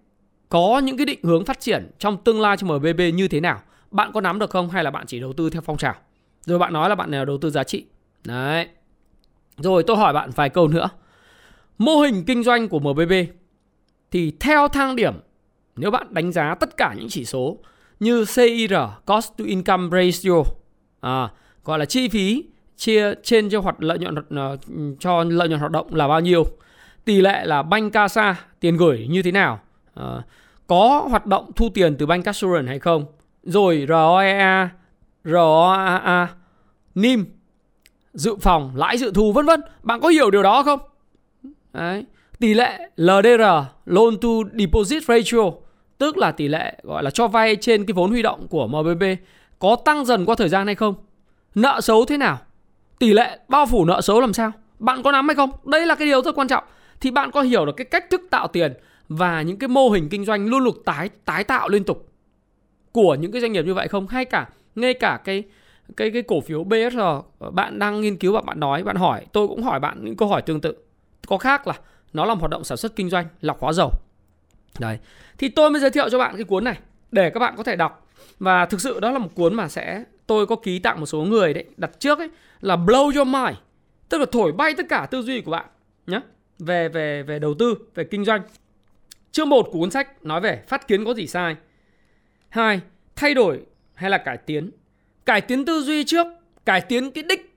có 0.49 0.79
những 0.85 0.97
cái 0.97 1.07
định 1.07 1.21
hướng 1.23 1.45
phát 1.45 1.61
triển 1.61 1.91
trong 1.99 2.17
tương 2.25 2.41
lai 2.41 2.57
cho 2.57 2.67
MBB 2.67 3.01
như 3.15 3.29
thế 3.29 3.41
nào? 3.41 3.61
Bạn 3.91 4.11
có 4.13 4.21
nắm 4.21 4.39
được 4.39 4.51
không 4.51 4.71
hay 4.71 4.85
là 4.85 4.91
bạn 4.91 5.07
chỉ 5.07 5.21
đầu 5.21 5.33
tư 5.33 5.51
theo 5.51 5.63
phong 5.63 5.77
trào? 5.77 5.95
Rồi 6.45 6.59
bạn 6.59 6.73
nói 6.73 6.89
là 6.89 6.95
bạn 6.95 7.11
nào 7.11 7.25
đầu 7.25 7.39
tư 7.39 7.51
giá 7.51 7.65
trị. 7.65 7.85
Đấy. 8.25 8.69
Rồi 9.57 9.83
tôi 9.83 9.97
hỏi 9.97 10.13
bạn 10.13 10.31
vài 10.35 10.49
câu 10.49 10.69
nữa 10.69 10.89
mô 11.81 11.97
hình 11.97 12.25
kinh 12.25 12.43
doanh 12.43 12.69
của 12.69 12.79
MBB 12.79 13.13
thì 14.11 14.33
theo 14.41 14.69
thang 14.69 14.97
điểm 14.97 15.15
nếu 15.77 15.91
bạn 15.91 16.15
đánh 16.15 16.33
giá 16.33 16.55
tất 16.55 16.77
cả 16.77 16.95
những 16.99 17.09
chỉ 17.09 17.25
số 17.25 17.59
như 18.01 18.25
CIR 18.25 18.75
cost 19.07 19.33
to 19.39 19.45
income 19.45 19.89
ratio 19.91 20.43
à, 21.01 21.29
gọi 21.65 21.79
là 21.79 21.85
chi 21.85 22.09
phí 22.09 22.45
chia 22.77 23.15
trên 23.23 23.51
cho 23.51 23.61
hoạt 23.61 23.83
lợi 23.83 23.99
nhuận 23.99 24.15
uh, 24.19 24.61
cho 25.01 25.25
lợi 25.25 25.49
nhuận 25.49 25.61
hoạt 25.61 25.73
động 25.73 25.95
là 25.95 26.09
bao 26.09 26.21
nhiêu 26.21 26.45
tỷ 27.05 27.21
lệ 27.21 27.45
là 27.45 27.63
banh 27.63 27.91
casa 27.91 28.37
tiền 28.61 28.77
gửi 28.77 29.07
như 29.11 29.23
thế 29.23 29.33
nào 29.33 29.61
à, 29.95 30.23
có 30.67 31.07
hoạt 31.11 31.27
động 31.27 31.51
thu 31.57 31.69
tiền 31.75 31.97
từ 31.97 32.07
banh 32.07 32.23
assurance 32.23 32.69
hay 32.69 32.79
không 32.79 33.05
rồi 33.43 33.87
ROEA 33.89 34.69
ROAA 35.25 36.29
NIM 36.95 37.25
dự 38.15 38.37
phòng 38.41 38.73
lãi 38.77 38.99
dự 38.99 39.13
thu 39.15 39.33
vân 39.33 39.47
vân. 39.47 39.61
Bạn 39.83 40.01
có 40.01 40.09
hiểu 40.09 40.31
điều 40.31 40.43
đó 40.43 40.63
không? 40.63 40.81
Đấy. 41.73 42.05
tỷ 42.39 42.55
lệ 42.55 42.79
LDR 42.97 43.43
loan 43.85 44.17
to 44.23 44.29
deposit 44.59 45.05
ratio, 45.05 45.51
tức 45.99 46.19
là 46.19 46.33
tỷ 46.33 46.49
lệ, 46.49 46.75
gọi 46.83 47.03
là 47.03 47.11
cho 47.11 47.29
vay 47.29 47.57
trên 47.57 47.87
cái 47.87 47.93
vốn 47.93 48.11
huy 48.11 48.23
động 48.23 48.47
của 48.49 48.67
MBB 48.67 49.03
có 49.59 49.77
tăng 49.85 50.05
dần 50.05 50.25
qua 50.25 50.35
thời 50.35 50.49
gian 50.49 50.67
hay 50.67 50.75
không? 50.75 50.95
Nợ 51.55 51.81
xấu 51.81 52.05
thế 52.05 52.17
nào? 52.17 52.39
Tỷ 52.99 53.13
lệ 53.13 53.39
bao 53.49 53.67
phủ 53.67 53.85
nợ 53.85 54.01
xấu 54.01 54.21
làm 54.21 54.33
sao? 54.33 54.53
Bạn 54.79 55.03
có 55.03 55.13
nắm 55.13 55.29
hay 55.29 55.35
không? 55.35 55.51
Đây 55.65 55.87
là 55.87 55.95
cái 55.95 56.07
điều 56.09 56.23
rất 56.23 56.35
quan 56.35 56.49
trọng. 56.49 56.65
Thì 57.01 57.11
bạn 57.11 57.31
có 57.31 57.43
hiểu 57.43 57.67
được 57.67 57.77
cái 57.77 57.85
cách 57.85 58.11
thức 58.11 58.21
tạo 58.31 58.49
tiền 58.49 58.73
và 59.09 59.43
những 59.43 59.59
cái 59.59 59.69
mô 59.69 59.89
hình 59.89 60.09
kinh 60.09 60.25
doanh 60.25 60.47
luôn 60.47 60.65
lục 60.65 60.75
tái 60.85 61.09
tái 61.25 61.45
tạo 61.45 61.69
liên 61.69 61.85
tục 61.85 62.09
của 62.93 63.15
những 63.15 63.33
cái 63.33 63.41
doanh 63.41 63.53
nghiệp 63.53 63.63
như 63.63 63.75
vậy 63.75 63.89
không? 63.89 64.07
Hay 64.07 64.25
cả, 64.25 64.49
ngay 64.75 64.95
cả 64.95 65.21
cái 65.25 65.43
cái 65.97 66.11
cái 66.11 66.23
cổ 66.23 66.41
phiếu 66.41 66.65
BSR 66.65 67.01
bạn 67.53 67.79
đang 67.79 68.01
nghiên 68.01 68.17
cứu 68.17 68.33
và 68.33 68.41
bạn 68.41 68.61
nói, 68.61 68.83
bạn 68.83 68.97
hỏi, 68.97 69.27
tôi 69.33 69.49
cũng 69.49 69.63
hỏi 69.63 69.81
bạn 69.81 70.05
những 70.05 70.17
câu 70.17 70.29
hỏi 70.29 70.43
tương 70.43 70.61
tự 70.61 70.75
có 71.27 71.39
khác 71.39 71.67
là 71.67 71.75
nó 72.13 72.25
là 72.25 72.35
một 72.35 72.41
hoạt 72.41 72.51
động 72.51 72.65
sản 72.65 72.79
xuất 72.79 72.97
kinh 72.97 73.11
doanh 73.11 73.27
lọc 73.41 73.61
hóa 73.61 73.73
dầu 73.73 73.91
đấy 74.79 74.99
thì 75.39 75.49
tôi 75.49 75.71
mới 75.71 75.81
giới 75.81 75.91
thiệu 75.91 76.09
cho 76.11 76.19
bạn 76.19 76.37
cái 76.37 76.45
cuốn 76.45 76.65
này 76.65 76.79
để 77.13 77.31
các 77.31 77.41
bạn 77.41 77.55
có 77.57 77.63
thể 77.63 77.77
đọc 77.77 78.07
và 78.39 78.67
thực 78.67 78.81
sự 78.81 79.01
đó 79.01 79.11
là 79.11 79.19
một 79.19 79.31
cuốn 79.35 79.55
mà 79.55 79.69
sẽ 79.69 80.05
tôi 80.27 80.47
có 80.47 80.57
ký 80.57 80.79
tặng 80.79 81.01
một 81.01 81.07
số 81.07 81.19
người 81.23 81.55
đấy 81.55 81.65
đặt 81.77 81.91
trước 81.99 82.19
ấy 82.19 82.29
là 82.61 82.77
blow 82.77 83.17
your 83.17 83.29
mind 83.29 83.59
tức 84.09 84.19
là 84.19 84.27
thổi 84.33 84.53
bay 84.53 84.75
tất 84.77 84.87
cả 84.89 85.07
tư 85.11 85.23
duy 85.23 85.41
của 85.41 85.51
bạn 85.51 85.67
nhé 86.07 86.21
về 86.61 86.89
về 86.89 87.23
về 87.23 87.39
đầu 87.39 87.55
tư, 87.55 87.75
về 87.95 88.05
kinh 88.05 88.25
doanh. 88.25 88.43
Chương 89.33 89.49
1 89.49 89.63
của 89.63 89.79
cuốn 89.79 89.91
sách 89.91 90.25
nói 90.25 90.41
về 90.41 90.63
phát 90.69 90.89
kiến 90.89 91.05
có 91.05 91.15
gì 91.15 91.27
sai. 91.27 91.57
Hai, 92.49 92.81
thay 93.17 93.35
đổi 93.35 93.61
hay 93.95 94.11
là 94.11 94.19
cải 94.19 94.37
tiến. 94.37 94.71
Cải 95.27 95.41
tiến 95.41 95.65
tư 95.65 95.83
duy 95.83 96.05
trước, 96.05 96.27
cải 96.65 96.81
tiến 96.81 97.11
cái 97.11 97.25
đích, 97.29 97.57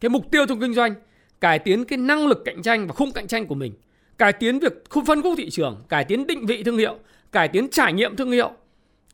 cái 0.00 0.08
mục 0.08 0.30
tiêu 0.30 0.46
trong 0.46 0.60
kinh 0.60 0.74
doanh, 0.74 0.94
cải 1.42 1.58
tiến 1.58 1.84
cái 1.84 1.98
năng 1.98 2.26
lực 2.26 2.42
cạnh 2.44 2.62
tranh 2.62 2.86
và 2.86 2.94
khung 2.94 3.12
cạnh 3.12 3.26
tranh 3.26 3.46
của 3.46 3.54
mình, 3.54 3.72
cải 4.18 4.32
tiến 4.32 4.58
việc 4.58 4.72
khung 4.90 5.04
phân 5.04 5.22
khúc 5.22 5.34
thị 5.36 5.50
trường, 5.50 5.82
cải 5.88 6.04
tiến 6.04 6.26
định 6.26 6.46
vị 6.46 6.62
thương 6.62 6.78
hiệu, 6.78 6.98
cải 7.32 7.48
tiến 7.48 7.68
trải 7.68 7.92
nghiệm 7.92 8.16
thương 8.16 8.30
hiệu, 8.30 8.50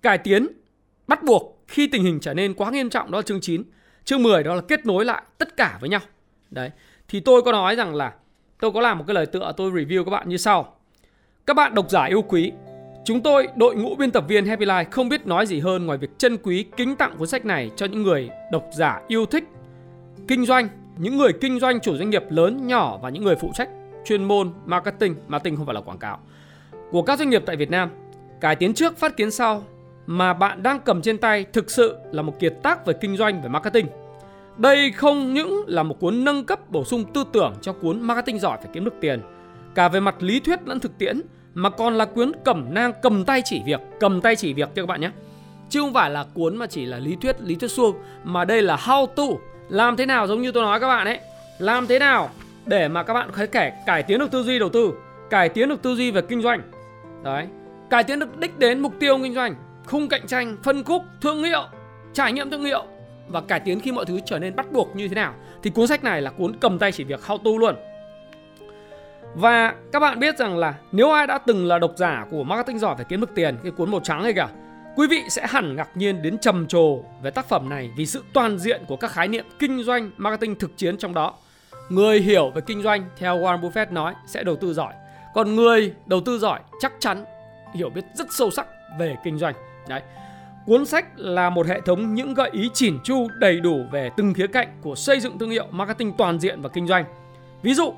cải 0.02 0.18
tiến 0.18 0.46
bắt 1.06 1.22
buộc 1.22 1.64
khi 1.68 1.86
tình 1.86 2.02
hình 2.02 2.18
trở 2.20 2.34
nên 2.34 2.54
quá 2.54 2.70
nghiêm 2.70 2.90
trọng 2.90 3.10
đó 3.10 3.18
là 3.18 3.22
chương 3.22 3.40
9. 3.40 3.62
Chương 4.04 4.22
10 4.22 4.42
đó 4.42 4.54
là 4.54 4.60
kết 4.60 4.86
nối 4.86 5.04
lại 5.04 5.22
tất 5.38 5.56
cả 5.56 5.78
với 5.80 5.90
nhau. 5.90 6.00
Đấy. 6.50 6.70
Thì 7.08 7.20
tôi 7.20 7.42
có 7.42 7.52
nói 7.52 7.76
rằng 7.76 7.94
là 7.94 8.14
tôi 8.60 8.72
có 8.72 8.80
làm 8.80 8.98
một 8.98 9.04
cái 9.06 9.14
lời 9.14 9.26
tựa 9.26 9.52
tôi 9.56 9.70
review 9.70 10.04
các 10.04 10.10
bạn 10.10 10.28
như 10.28 10.36
sau. 10.36 10.76
Các 11.46 11.54
bạn 11.54 11.74
độc 11.74 11.90
giả 11.90 12.04
yêu 12.04 12.22
quý, 12.22 12.52
chúng 13.04 13.22
tôi 13.22 13.48
đội 13.56 13.76
ngũ 13.76 13.94
biên 13.94 14.10
tập 14.10 14.24
viên 14.28 14.46
Happy 14.46 14.66
Life 14.66 14.84
không 14.90 15.08
biết 15.08 15.26
nói 15.26 15.46
gì 15.46 15.60
hơn 15.60 15.86
ngoài 15.86 15.98
việc 15.98 16.18
trân 16.18 16.36
quý 16.36 16.64
kính 16.76 16.96
tặng 16.96 17.16
cuốn 17.18 17.28
sách 17.28 17.44
này 17.44 17.70
cho 17.76 17.86
những 17.86 18.02
người 18.02 18.30
độc 18.52 18.64
giả 18.76 19.00
yêu 19.08 19.26
thích 19.26 19.44
kinh 20.28 20.46
doanh, 20.46 20.68
những 20.98 21.16
người 21.16 21.32
kinh 21.32 21.60
doanh 21.60 21.80
chủ 21.80 21.96
doanh 21.96 22.10
nghiệp 22.10 22.24
lớn 22.30 22.66
nhỏ 22.66 22.98
và 23.02 23.08
những 23.08 23.24
người 23.24 23.36
phụ 23.36 23.50
trách 23.54 23.68
chuyên 24.04 24.24
môn 24.24 24.52
marketing, 24.66 25.14
marketing 25.28 25.56
không 25.56 25.66
phải 25.66 25.74
là 25.74 25.80
quảng 25.80 25.98
cáo 25.98 26.18
của 26.90 27.02
các 27.02 27.18
doanh 27.18 27.30
nghiệp 27.30 27.42
tại 27.46 27.56
Việt 27.56 27.70
Nam. 27.70 27.90
Cải 28.40 28.56
tiến 28.56 28.74
trước 28.74 28.98
phát 28.98 29.16
kiến 29.16 29.30
sau 29.30 29.62
mà 30.06 30.34
bạn 30.34 30.62
đang 30.62 30.80
cầm 30.80 31.02
trên 31.02 31.18
tay 31.18 31.44
thực 31.52 31.70
sự 31.70 31.96
là 32.12 32.22
một 32.22 32.40
kiệt 32.40 32.54
tác 32.62 32.86
về 32.86 32.94
kinh 33.00 33.16
doanh 33.16 33.42
về 33.42 33.48
marketing. 33.48 33.86
Đây 34.56 34.92
không 34.92 35.34
những 35.34 35.64
là 35.66 35.82
một 35.82 36.00
cuốn 36.00 36.24
nâng 36.24 36.44
cấp 36.44 36.70
bổ 36.70 36.84
sung 36.84 37.04
tư 37.14 37.24
tưởng 37.32 37.54
cho 37.62 37.72
cuốn 37.72 38.00
Marketing 38.00 38.38
giỏi 38.38 38.58
phải 38.62 38.70
kiếm 38.72 38.84
được 38.84 38.94
tiền, 39.00 39.20
cả 39.74 39.88
về 39.88 40.00
mặt 40.00 40.22
lý 40.22 40.40
thuyết 40.40 40.68
lẫn 40.68 40.80
thực 40.80 40.98
tiễn, 40.98 41.20
mà 41.54 41.70
còn 41.70 41.94
là 41.94 42.04
cuốn 42.04 42.32
cẩm 42.44 42.66
nang 42.70 42.92
cầm 43.02 43.24
tay 43.24 43.42
chỉ 43.44 43.62
việc, 43.66 43.80
cầm 44.00 44.20
tay 44.20 44.36
chỉ 44.36 44.52
việc 44.52 44.68
cho 44.74 44.82
các 44.82 44.86
bạn 44.86 45.00
nhé. 45.00 45.10
Chứ 45.70 45.80
không 45.80 45.94
phải 45.94 46.10
là 46.10 46.26
cuốn 46.34 46.56
mà 46.56 46.66
chỉ 46.66 46.84
là 46.84 46.98
lý 46.98 47.16
thuyết, 47.20 47.40
lý 47.40 47.54
thuyết 47.54 47.70
suông, 47.70 47.96
mà 48.24 48.44
đây 48.44 48.62
là 48.62 48.76
how 48.76 49.06
to, 49.06 49.24
làm 49.68 49.96
thế 49.96 50.06
nào 50.06 50.26
giống 50.26 50.42
như 50.42 50.52
tôi 50.52 50.62
nói 50.62 50.80
các 50.80 50.88
bạn 50.88 51.06
ấy, 51.06 51.20
làm 51.58 51.86
thế 51.86 51.98
nào 51.98 52.30
để 52.66 52.88
mà 52.88 53.02
các 53.02 53.14
bạn 53.14 53.30
có 53.32 53.46
thể 53.52 53.72
cải 53.86 54.02
tiến 54.02 54.18
được 54.18 54.30
tư 54.30 54.42
duy 54.42 54.58
đầu 54.58 54.68
tư, 54.68 54.92
cải 55.30 55.48
tiến 55.48 55.68
được 55.68 55.82
tư 55.82 55.94
duy 55.94 56.10
về 56.10 56.22
kinh 56.28 56.42
doanh. 56.42 56.62
Đấy, 57.22 57.46
cải 57.90 58.04
tiến 58.04 58.18
được 58.18 58.38
đích 58.38 58.58
đến 58.58 58.80
mục 58.80 58.92
tiêu 59.00 59.18
kinh 59.22 59.34
doanh, 59.34 59.54
khung 59.86 60.08
cạnh 60.08 60.26
tranh, 60.26 60.56
phân 60.62 60.84
khúc, 60.84 61.02
thương 61.20 61.44
hiệu, 61.44 61.64
trải 62.12 62.32
nghiệm 62.32 62.50
thương 62.50 62.64
hiệu. 62.64 62.84
Và 63.28 63.40
cải 63.40 63.60
tiến 63.60 63.80
khi 63.80 63.92
mọi 63.92 64.04
thứ 64.04 64.20
trở 64.26 64.38
nên 64.38 64.56
bắt 64.56 64.72
buộc 64.72 64.96
như 64.96 65.08
thế 65.08 65.14
nào 65.14 65.34
thì 65.62 65.70
cuốn 65.70 65.86
sách 65.86 66.04
này 66.04 66.22
là 66.22 66.30
cuốn 66.30 66.56
cầm 66.60 66.78
tay 66.78 66.92
chỉ 66.92 67.04
việc 67.04 67.20
how 67.26 67.38
to 67.38 67.50
luôn. 67.60 67.74
Và 69.34 69.74
các 69.92 70.00
bạn 70.00 70.20
biết 70.20 70.38
rằng 70.38 70.58
là 70.58 70.74
nếu 70.92 71.10
ai 71.10 71.26
đã 71.26 71.38
từng 71.38 71.66
là 71.66 71.78
độc 71.78 71.92
giả 71.96 72.26
của 72.30 72.44
marketing 72.44 72.78
giỏi 72.78 72.96
phải 72.96 73.04
kiếm 73.08 73.20
được 73.20 73.34
tiền 73.34 73.56
cái 73.62 73.72
cuốn 73.72 73.90
màu 73.90 74.00
trắng 74.00 74.22
này 74.22 74.32
cả 74.32 74.48
quý 74.96 75.06
vị 75.06 75.22
sẽ 75.28 75.46
hẳn 75.46 75.76
ngạc 75.76 75.96
nhiên 75.96 76.22
đến 76.22 76.38
trầm 76.38 76.66
trồ 76.66 77.02
về 77.22 77.30
tác 77.30 77.48
phẩm 77.48 77.68
này 77.68 77.90
vì 77.96 78.06
sự 78.06 78.24
toàn 78.32 78.58
diện 78.58 78.84
của 78.88 78.96
các 78.96 79.10
khái 79.10 79.28
niệm 79.28 79.44
kinh 79.58 79.84
doanh 79.84 80.10
marketing 80.16 80.54
thực 80.54 80.76
chiến 80.76 80.98
trong 80.98 81.14
đó. 81.14 81.34
Người 81.88 82.20
hiểu 82.20 82.50
về 82.50 82.60
kinh 82.66 82.82
doanh 82.82 83.04
theo 83.16 83.38
Warren 83.38 83.60
Buffett 83.60 83.92
nói 83.92 84.14
sẽ 84.26 84.42
đầu 84.42 84.56
tư 84.56 84.74
giỏi. 84.74 84.92
Còn 85.34 85.54
người 85.54 85.92
đầu 86.06 86.20
tư 86.20 86.38
giỏi 86.38 86.60
chắc 86.80 86.92
chắn 86.98 87.24
hiểu 87.74 87.90
biết 87.90 88.04
rất 88.14 88.26
sâu 88.30 88.50
sắc 88.50 88.66
về 88.98 89.16
kinh 89.24 89.38
doanh. 89.38 89.54
Đấy. 89.88 90.00
Cuốn 90.66 90.86
sách 90.86 91.06
là 91.16 91.50
một 91.50 91.66
hệ 91.66 91.80
thống 91.80 92.14
những 92.14 92.34
gợi 92.34 92.50
ý 92.52 92.70
chỉn 92.74 92.98
chu 93.04 93.28
đầy 93.38 93.60
đủ 93.60 93.84
về 93.92 94.10
từng 94.16 94.34
khía 94.34 94.46
cạnh 94.46 94.68
của 94.82 94.94
xây 94.94 95.20
dựng 95.20 95.38
thương 95.38 95.50
hiệu 95.50 95.66
marketing 95.70 96.12
toàn 96.18 96.40
diện 96.40 96.62
và 96.62 96.68
kinh 96.68 96.86
doanh. 96.86 97.04
Ví 97.62 97.74
dụ, 97.74 97.94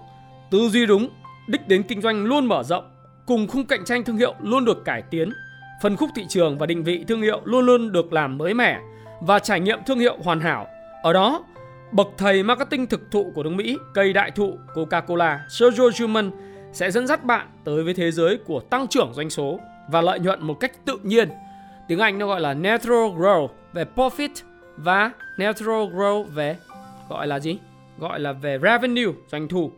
tư 0.50 0.68
duy 0.68 0.87
đúng, 0.87 1.09
đích 1.47 1.68
đến 1.68 1.82
kinh 1.82 2.00
doanh 2.00 2.25
luôn 2.25 2.47
mở 2.47 2.62
rộng, 2.62 2.85
cùng 3.26 3.49
khung 3.49 3.66
cạnh 3.66 3.85
tranh 3.85 4.04
thương 4.04 4.16
hiệu 4.16 4.35
luôn 4.42 4.64
được 4.64 4.85
cải 4.85 5.02
tiến, 5.02 5.32
phân 5.81 5.97
khúc 5.97 6.11
thị 6.15 6.27
trường 6.29 6.59
và 6.59 6.67
định 6.67 6.85
vị 6.85 7.05
thương 7.09 7.23
hiệu 7.23 7.41
luôn 7.45 7.67
luôn 7.67 7.93
được 7.93 8.13
làm 8.13 8.39
mới 8.39 8.55
mẻ 8.55 8.81
và 9.21 9.39
trải 9.39 9.61
nghiệm 9.61 9.79
thương 9.87 9.99
hiệu 9.99 10.17
hoàn 10.25 10.41
hảo. 10.41 10.67
Ở 11.03 11.13
đó, 11.13 11.45
bậc 11.93 12.09
thầy 12.19 12.43
marketing 12.43 12.87
thực 12.87 13.11
thụ 13.11 13.33
của 13.35 13.43
nước 13.43 13.51
Mỹ, 13.51 13.77
cây 13.95 14.13
đại 14.13 14.31
thụ 14.31 14.59
Coca-Cola, 14.75 15.39
Sergio 15.49 15.91
Schumann 15.91 16.31
sẽ 16.73 16.91
dẫn 16.91 17.07
dắt 17.07 17.25
bạn 17.25 17.47
tới 17.65 17.83
với 17.83 17.95
thế 17.95 18.11
giới 18.11 18.39
của 18.47 18.61
tăng 18.61 18.89
trưởng 18.89 19.13
doanh 19.15 19.31
số 19.31 19.61
và 19.91 20.01
lợi 20.01 20.21
nhuận 20.21 20.43
một 20.43 20.55
cách 20.55 20.73
tự 20.85 20.99
nhiên. 21.03 21.29
Tiếng 21.89 21.99
Anh 21.99 22.19
nó 22.19 22.27
gọi 22.27 22.41
là 22.41 22.55
natural 22.55 23.11
growth 23.19 23.49
về 23.73 23.85
profit 23.97 24.29
và 24.77 25.11
natural 25.39 25.95
growth 25.95 26.25
về 26.25 26.57
gọi 27.09 27.27
là 27.27 27.39
gì? 27.39 27.59
Gọi 27.99 28.21
là 28.21 28.33
về 28.33 28.59
revenue, 28.63 29.13
doanh 29.29 29.49
thu. 29.49 29.73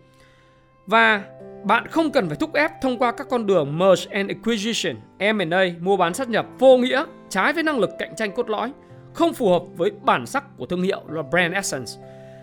Và 0.86 1.24
bạn 1.64 1.86
không 1.86 2.10
cần 2.10 2.28
phải 2.28 2.36
thúc 2.36 2.54
ép 2.54 2.70
thông 2.82 2.98
qua 2.98 3.12
các 3.12 3.26
con 3.30 3.46
đường 3.46 3.78
merge 3.78 4.10
and 4.10 4.30
acquisition, 4.30 4.96
M&A, 5.18 5.64
mua 5.80 5.96
bán 5.96 6.14
sát 6.14 6.28
nhập 6.28 6.46
vô 6.58 6.76
nghĩa, 6.76 7.04
trái 7.28 7.52
với 7.52 7.62
năng 7.62 7.78
lực 7.78 7.90
cạnh 7.98 8.14
tranh 8.16 8.32
cốt 8.32 8.50
lõi, 8.50 8.72
không 9.12 9.32
phù 9.32 9.50
hợp 9.50 9.62
với 9.76 9.90
bản 10.02 10.26
sắc 10.26 10.44
của 10.56 10.66
thương 10.66 10.82
hiệu 10.82 11.00
là 11.08 11.22
brand 11.22 11.54
essence 11.54 11.92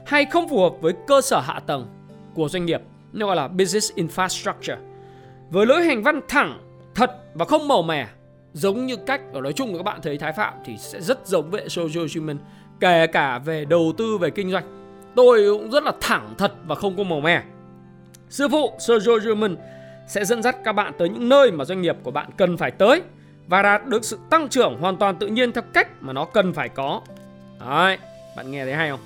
hay 0.05 0.25
không 0.25 0.49
phù 0.49 0.59
hợp 0.59 0.73
với 0.81 0.93
cơ 1.07 1.21
sở 1.21 1.39
hạ 1.39 1.59
tầng 1.67 1.87
của 2.33 2.49
doanh 2.49 2.65
nghiệp, 2.65 2.81
nó 3.13 3.25
gọi 3.27 3.35
là 3.35 3.47
business 3.47 3.93
infrastructure. 3.95 4.77
Với 5.49 5.65
lối 5.65 5.83
hành 5.83 6.03
văn 6.03 6.21
thẳng, 6.27 6.59
thật 6.95 7.11
và 7.33 7.45
không 7.45 7.67
màu 7.67 7.81
mè, 7.81 8.07
giống 8.53 8.85
như 8.85 8.95
cách 8.95 9.21
ở 9.33 9.41
nói 9.41 9.53
chung 9.53 9.77
các 9.77 9.83
bạn 9.83 9.99
thấy 10.03 10.17
Thái 10.17 10.33
Phạm 10.33 10.53
thì 10.65 10.77
sẽ 10.77 11.01
rất 11.01 11.27
giống 11.27 11.51
với 11.51 11.69
social 11.69 12.05
human, 12.15 12.37
kể 12.79 13.07
cả 13.07 13.39
về 13.39 13.65
đầu 13.65 13.93
tư 13.97 14.17
về 14.17 14.29
kinh 14.29 14.51
doanh. 14.51 14.63
Tôi 15.15 15.45
cũng 15.51 15.71
rất 15.71 15.83
là 15.83 15.91
thẳng 16.01 16.33
thật 16.37 16.53
và 16.65 16.75
không 16.75 16.97
có 16.97 17.03
màu 17.03 17.19
mè. 17.19 17.43
Sư 18.29 18.47
phụ 18.51 18.71
Sergio 18.79 19.17
German 19.17 19.55
sẽ 20.07 20.25
dẫn 20.25 20.43
dắt 20.43 20.57
các 20.63 20.73
bạn 20.73 20.93
tới 20.97 21.09
những 21.09 21.29
nơi 21.29 21.51
mà 21.51 21.65
doanh 21.65 21.81
nghiệp 21.81 21.95
của 22.03 22.11
bạn 22.11 22.29
cần 22.37 22.57
phải 22.57 22.71
tới 22.71 23.01
và 23.47 23.61
đạt 23.61 23.87
được 23.87 24.05
sự 24.05 24.17
tăng 24.29 24.49
trưởng 24.49 24.77
hoàn 24.79 24.97
toàn 24.97 25.15
tự 25.15 25.27
nhiên 25.27 25.51
theo 25.51 25.63
cách 25.73 25.87
mà 25.99 26.13
nó 26.13 26.25
cần 26.25 26.53
phải 26.53 26.69
có. 26.69 27.01
Đấy, 27.59 27.97
bạn 28.37 28.51
nghe 28.51 28.65
thấy 28.65 28.73
hay 28.73 28.89
không? 28.89 28.99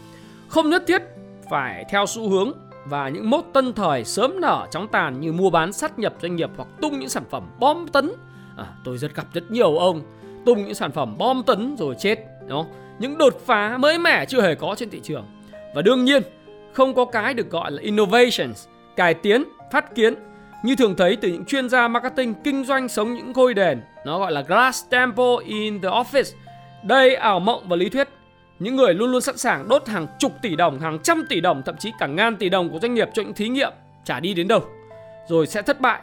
Không 0.47 0.69
nhất 0.69 0.83
thiết 0.87 1.01
phải 1.49 1.85
theo 1.89 2.05
xu 2.05 2.29
hướng 2.29 2.51
và 2.85 3.09
những 3.09 3.29
mốt 3.29 3.45
tân 3.53 3.73
thời 3.73 4.03
sớm 4.05 4.41
nở 4.41 4.67
chóng 4.71 4.87
tàn 4.87 5.19
như 5.19 5.31
mua 5.33 5.49
bán 5.49 5.73
sát 5.73 5.99
nhập 5.99 6.13
doanh 6.21 6.35
nghiệp 6.35 6.49
hoặc 6.57 6.67
tung 6.81 6.99
những 6.99 7.09
sản 7.09 7.23
phẩm 7.29 7.43
bom 7.59 7.87
tấn. 7.87 8.11
À, 8.57 8.65
tôi 8.83 8.97
rất 8.97 9.15
gặp 9.15 9.25
rất 9.33 9.51
nhiều 9.51 9.77
ông 9.77 10.01
tung 10.45 10.65
những 10.65 10.75
sản 10.75 10.91
phẩm 10.91 11.17
bom 11.17 11.43
tấn 11.43 11.75
rồi 11.75 11.95
chết, 11.99 12.19
đúng 12.47 12.63
không? 12.63 12.73
Những 12.99 13.17
đột 13.17 13.41
phá 13.45 13.77
mới 13.77 13.99
mẻ 13.99 14.25
chưa 14.25 14.41
hề 14.41 14.55
có 14.55 14.75
trên 14.77 14.89
thị 14.89 14.99
trường. 15.03 15.25
Và 15.75 15.81
đương 15.81 16.05
nhiên, 16.05 16.23
không 16.73 16.93
có 16.93 17.05
cái 17.05 17.33
được 17.33 17.49
gọi 17.49 17.71
là 17.71 17.81
innovations 17.81 18.67
cải 18.95 19.13
tiến, 19.13 19.43
phát 19.71 19.95
kiến 19.95 20.13
như 20.63 20.75
thường 20.75 20.95
thấy 20.95 21.15
từ 21.15 21.29
những 21.29 21.45
chuyên 21.45 21.69
gia 21.69 21.87
marketing 21.87 22.33
kinh 22.43 22.63
doanh 22.63 22.89
sống 22.89 23.13
những 23.13 23.31
ngôi 23.31 23.53
đền, 23.53 23.81
nó 24.05 24.19
gọi 24.19 24.31
là 24.31 24.41
glass 24.41 24.89
temple 24.89 25.35
in 25.45 25.81
the 25.81 25.89
office. 25.89 26.35
Đây 26.83 27.15
ảo 27.15 27.39
mộng 27.39 27.69
và 27.69 27.75
lý 27.75 27.89
thuyết. 27.89 28.09
Những 28.59 28.75
người 28.75 28.93
luôn 28.93 29.11
luôn 29.11 29.21
sẵn 29.21 29.37
sàng 29.37 29.67
đốt 29.67 29.87
hàng 29.87 30.07
chục 30.19 30.31
tỷ 30.41 30.55
đồng, 30.55 30.79
hàng 30.79 30.99
trăm 31.03 31.23
tỷ 31.29 31.41
đồng, 31.41 31.63
thậm 31.65 31.75
chí 31.77 31.91
cả 31.99 32.07
ngàn 32.07 32.35
tỷ 32.35 32.49
đồng 32.49 32.69
của 32.69 32.79
doanh 32.79 32.93
nghiệp 32.93 33.09
cho 33.13 33.21
những 33.21 33.33
thí 33.33 33.49
nghiệm 33.49 33.71
chả 34.03 34.19
đi 34.19 34.33
đến 34.33 34.47
đâu, 34.47 34.61
rồi 35.27 35.47
sẽ 35.47 35.61
thất 35.61 35.81
bại. 35.81 36.01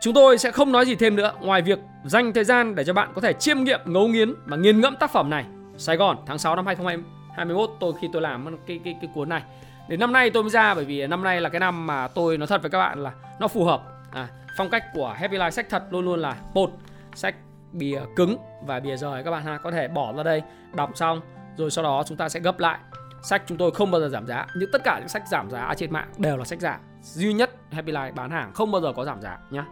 Chúng 0.00 0.14
tôi 0.14 0.38
sẽ 0.38 0.50
không 0.50 0.72
nói 0.72 0.86
gì 0.86 0.94
thêm 0.94 1.16
nữa 1.16 1.32
ngoài 1.40 1.62
việc 1.62 1.78
dành 2.04 2.32
thời 2.32 2.44
gian 2.44 2.74
để 2.74 2.84
cho 2.84 2.92
bạn 2.92 3.08
có 3.14 3.20
thể 3.20 3.32
chiêm 3.32 3.64
nghiệm, 3.64 3.80
ngấu 3.84 4.08
nghiến 4.08 4.34
và 4.46 4.56
nghiền 4.56 4.80
ngẫm 4.80 4.96
tác 4.96 5.12
phẩm 5.12 5.30
này. 5.30 5.44
Sài 5.76 5.96
Gòn 5.96 6.16
tháng 6.26 6.38
6 6.38 6.56
năm 6.56 6.66
2021 6.66 7.70
tôi 7.80 7.92
khi 8.00 8.08
tôi 8.12 8.22
làm 8.22 8.58
cái 8.66 8.80
cái 8.84 8.96
cái 9.00 9.10
cuốn 9.14 9.28
này 9.28 9.42
Đến 9.88 10.00
năm 10.00 10.12
nay 10.12 10.30
tôi 10.30 10.42
mới 10.42 10.50
ra 10.50 10.74
bởi 10.74 10.84
vì 10.84 11.06
năm 11.06 11.22
nay 11.22 11.40
là 11.40 11.48
cái 11.48 11.60
năm 11.60 11.86
mà 11.86 12.08
tôi 12.08 12.38
nói 12.38 12.46
thật 12.46 12.62
với 12.62 12.70
các 12.70 12.78
bạn 12.78 13.02
là 13.02 13.12
nó 13.40 13.48
phù 13.48 13.64
hợp. 13.64 13.82
À, 14.12 14.28
phong 14.56 14.70
cách 14.70 14.84
của 14.94 15.14
Happy 15.18 15.36
Life 15.36 15.50
sách 15.50 15.66
thật 15.70 15.82
luôn 15.90 16.04
luôn 16.04 16.20
là 16.20 16.36
một 16.54 16.70
sách 17.14 17.34
bìa 17.72 18.00
cứng 18.16 18.36
và 18.66 18.80
bìa 18.80 18.96
rời 18.96 19.22
các 19.24 19.30
bạn 19.30 19.44
ha 19.44 19.58
có 19.58 19.70
thể 19.70 19.88
bỏ 19.88 20.12
ra 20.12 20.22
đây 20.22 20.42
đọc 20.74 20.90
xong 20.94 21.20
rồi 21.56 21.70
sau 21.70 21.84
đó 21.84 22.02
chúng 22.06 22.16
ta 22.16 22.28
sẽ 22.28 22.40
gấp 22.40 22.58
lại. 22.58 22.78
Sách 23.22 23.42
chúng 23.46 23.58
tôi 23.58 23.70
không 23.70 23.90
bao 23.90 24.00
giờ 24.00 24.08
giảm 24.08 24.26
giá 24.26 24.46
nhưng 24.56 24.70
tất 24.72 24.84
cả 24.84 24.98
những 24.98 25.08
sách 25.08 25.22
giảm 25.28 25.50
giá 25.50 25.74
trên 25.76 25.92
mạng 25.92 26.08
đều 26.18 26.36
là 26.36 26.44
sách 26.44 26.60
giả. 26.60 26.78
Duy 27.02 27.32
nhất 27.32 27.50
Happy 27.70 27.92
Life 27.92 28.14
bán 28.14 28.30
hàng 28.30 28.52
không 28.54 28.72
bao 28.72 28.80
giờ 28.80 28.92
có 28.96 29.04
giảm 29.04 29.22
giá 29.22 29.38
nhá. 29.50 29.64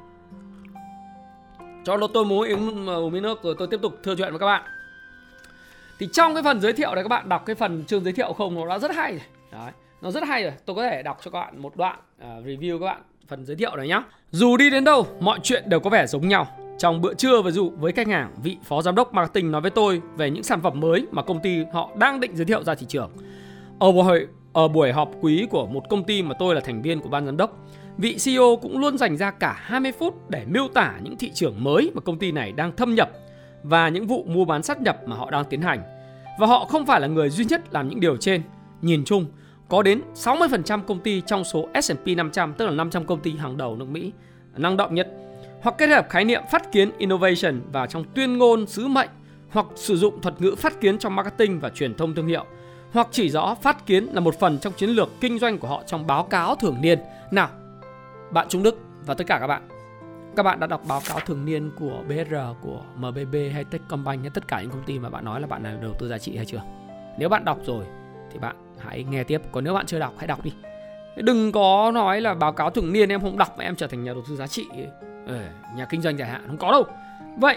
Cho 1.84 1.96
nó 1.96 2.06
tôi 2.14 2.24
muốn 2.24 2.48
uống 2.48 2.86
ờ, 2.86 2.96
uống 2.96 3.12
miếng 3.12 3.22
nước 3.22 3.42
rồi 3.42 3.54
tôi 3.58 3.68
tiếp 3.70 3.80
tục 3.82 3.94
thưa 4.04 4.14
chuyện 4.16 4.30
với 4.30 4.38
các 4.38 4.46
bạn. 4.46 4.62
Thì 5.98 6.08
trong 6.12 6.34
cái 6.34 6.42
phần 6.42 6.60
giới 6.60 6.72
thiệu 6.72 6.94
này 6.94 7.04
các 7.04 7.08
bạn 7.08 7.28
đọc 7.28 7.42
cái 7.46 7.56
phần 7.56 7.84
chương 7.84 8.04
giới 8.04 8.12
thiệu 8.12 8.32
không 8.32 8.54
nó 8.54 8.68
đã 8.68 8.78
rất 8.78 8.94
hay 8.94 9.20
đấy 9.52 9.72
nó 10.04 10.10
rất 10.10 10.24
hay 10.24 10.42
rồi 10.42 10.52
tôi 10.64 10.76
có 10.76 10.82
thể 10.82 11.02
đọc 11.02 11.18
cho 11.24 11.30
các 11.30 11.40
bạn 11.40 11.58
một 11.62 11.76
đoạn 11.76 11.98
uh, 12.22 12.46
review 12.46 12.78
các 12.78 12.86
bạn 12.86 13.02
phần 13.28 13.44
giới 13.44 13.56
thiệu 13.56 13.76
này 13.76 13.88
nhé 13.88 14.02
dù 14.30 14.56
đi 14.56 14.70
đến 14.70 14.84
đâu 14.84 15.06
mọi 15.20 15.38
chuyện 15.42 15.62
đều 15.66 15.80
có 15.80 15.90
vẻ 15.90 16.06
giống 16.06 16.28
nhau 16.28 16.46
trong 16.78 17.00
bữa 17.00 17.14
trưa 17.14 17.42
ví 17.42 17.50
dụ 17.50 17.70
với 17.70 17.92
khách 17.92 18.08
hàng 18.08 18.34
vị 18.42 18.56
phó 18.64 18.82
giám 18.82 18.94
đốc 18.94 19.14
marketing 19.14 19.50
nói 19.50 19.60
với 19.60 19.70
tôi 19.70 20.02
về 20.16 20.30
những 20.30 20.42
sản 20.42 20.60
phẩm 20.62 20.80
mới 20.80 21.06
mà 21.10 21.22
công 21.22 21.40
ty 21.40 21.64
họ 21.72 21.90
đang 21.98 22.20
định 22.20 22.36
giới 22.36 22.44
thiệu 22.44 22.62
ra 22.64 22.74
thị 22.74 22.86
trường 22.88 23.10
ở 23.78 23.92
buổi 23.92 24.26
ở 24.52 24.68
buổi 24.68 24.92
họp 24.92 25.10
quý 25.20 25.46
của 25.50 25.66
một 25.66 25.82
công 25.88 26.04
ty 26.04 26.22
mà 26.22 26.34
tôi 26.38 26.54
là 26.54 26.60
thành 26.60 26.82
viên 26.82 27.00
của 27.00 27.08
ban 27.08 27.26
giám 27.26 27.36
đốc 27.36 27.56
vị 27.98 28.16
CEO 28.24 28.56
cũng 28.62 28.78
luôn 28.78 28.98
dành 28.98 29.16
ra 29.16 29.30
cả 29.30 29.56
20 29.58 29.92
phút 29.92 30.30
để 30.30 30.44
miêu 30.48 30.68
tả 30.68 30.94
những 31.02 31.16
thị 31.16 31.30
trường 31.34 31.64
mới 31.64 31.90
mà 31.94 32.00
công 32.00 32.18
ty 32.18 32.32
này 32.32 32.52
đang 32.52 32.76
thâm 32.76 32.94
nhập 32.94 33.10
và 33.62 33.88
những 33.88 34.06
vụ 34.06 34.24
mua 34.24 34.44
bán 34.44 34.62
sát 34.62 34.80
nhập 34.80 34.98
mà 35.06 35.16
họ 35.16 35.30
đang 35.30 35.44
tiến 35.44 35.62
hành. 35.62 35.82
Và 36.40 36.46
họ 36.46 36.64
không 36.64 36.86
phải 36.86 37.00
là 37.00 37.06
người 37.06 37.30
duy 37.30 37.44
nhất 37.44 37.60
làm 37.70 37.88
những 37.88 38.00
điều 38.00 38.16
trên. 38.16 38.42
Nhìn 38.82 39.04
chung, 39.04 39.26
có 39.68 39.82
đến 39.82 40.00
60% 40.14 40.82
công 40.82 41.00
ty 41.00 41.20
trong 41.20 41.44
số 41.44 41.68
S&P 41.82 42.06
500 42.16 42.54
tức 42.54 42.66
là 42.66 42.70
500 42.70 43.04
công 43.04 43.20
ty 43.20 43.36
hàng 43.36 43.56
đầu 43.56 43.76
nước 43.76 43.88
Mỹ 43.88 44.12
năng 44.56 44.76
động 44.76 44.94
nhất 44.94 45.08
hoặc 45.62 45.74
kết 45.78 45.86
hợp 45.86 46.06
khái 46.10 46.24
niệm 46.24 46.42
phát 46.50 46.72
kiến 46.72 46.90
innovation 46.98 47.60
vào 47.72 47.86
trong 47.86 48.04
tuyên 48.14 48.38
ngôn 48.38 48.66
sứ 48.66 48.88
mệnh 48.88 49.08
hoặc 49.50 49.66
sử 49.74 49.96
dụng 49.96 50.20
thuật 50.20 50.40
ngữ 50.40 50.54
phát 50.58 50.80
kiến 50.80 50.98
trong 50.98 51.16
marketing 51.16 51.60
và 51.60 51.68
truyền 51.68 51.94
thông 51.94 52.14
thương 52.14 52.26
hiệu 52.26 52.44
hoặc 52.92 53.08
chỉ 53.10 53.30
rõ 53.30 53.54
phát 53.54 53.86
kiến 53.86 54.08
là 54.12 54.20
một 54.20 54.40
phần 54.40 54.58
trong 54.58 54.72
chiến 54.72 54.90
lược 54.90 55.08
kinh 55.20 55.38
doanh 55.38 55.58
của 55.58 55.68
họ 55.68 55.82
trong 55.86 56.06
báo 56.06 56.24
cáo 56.24 56.54
thường 56.54 56.76
niên. 56.80 56.98
Nào, 57.30 57.48
bạn 58.30 58.46
Trung 58.48 58.62
Đức 58.62 58.78
và 59.06 59.14
tất 59.14 59.24
cả 59.26 59.38
các 59.40 59.46
bạn, 59.46 59.68
các 60.36 60.42
bạn 60.42 60.60
đã 60.60 60.66
đọc 60.66 60.82
báo 60.88 61.00
cáo 61.08 61.20
thường 61.20 61.44
niên 61.44 61.70
của 61.78 62.02
BR 62.08 62.34
của 62.62 62.80
MBB 62.96 63.34
hay 63.52 63.64
Techcombank 63.64 64.20
hay 64.20 64.30
tất 64.34 64.48
cả 64.48 64.60
những 64.60 64.70
công 64.70 64.82
ty 64.82 64.98
mà 64.98 65.10
bạn 65.10 65.24
nói 65.24 65.40
là 65.40 65.46
bạn 65.46 65.62
là 65.62 65.76
đầu 65.82 65.92
tư 65.98 66.08
giá 66.08 66.18
trị 66.18 66.36
hay 66.36 66.46
chưa? 66.46 66.62
Nếu 67.18 67.28
bạn 67.28 67.44
đọc 67.44 67.58
rồi 67.64 67.84
thì 68.34 68.40
bạn 68.40 68.56
hãy 68.78 69.04
nghe 69.04 69.24
tiếp. 69.24 69.40
Còn 69.52 69.64
nếu 69.64 69.74
bạn 69.74 69.86
chưa 69.86 69.98
đọc 69.98 70.14
hãy 70.18 70.26
đọc 70.26 70.44
đi. 70.44 70.52
Đừng 71.16 71.52
có 71.52 71.90
nói 71.94 72.20
là 72.20 72.34
báo 72.34 72.52
cáo 72.52 72.70
thường 72.70 72.92
niên 72.92 73.08
em 73.08 73.20
không 73.20 73.38
đọc 73.38 73.54
mà 73.58 73.64
em 73.64 73.76
trở 73.76 73.86
thành 73.86 74.04
nhà 74.04 74.12
đầu 74.12 74.22
tư 74.28 74.36
giá 74.36 74.46
trị 74.46 74.66
ừ, 75.26 75.38
nhà 75.76 75.84
kinh 75.84 76.02
doanh 76.02 76.18
dài 76.18 76.28
hạn. 76.28 76.42
Không 76.46 76.58
có 76.58 76.72
đâu. 76.72 76.84
Vậy 77.38 77.56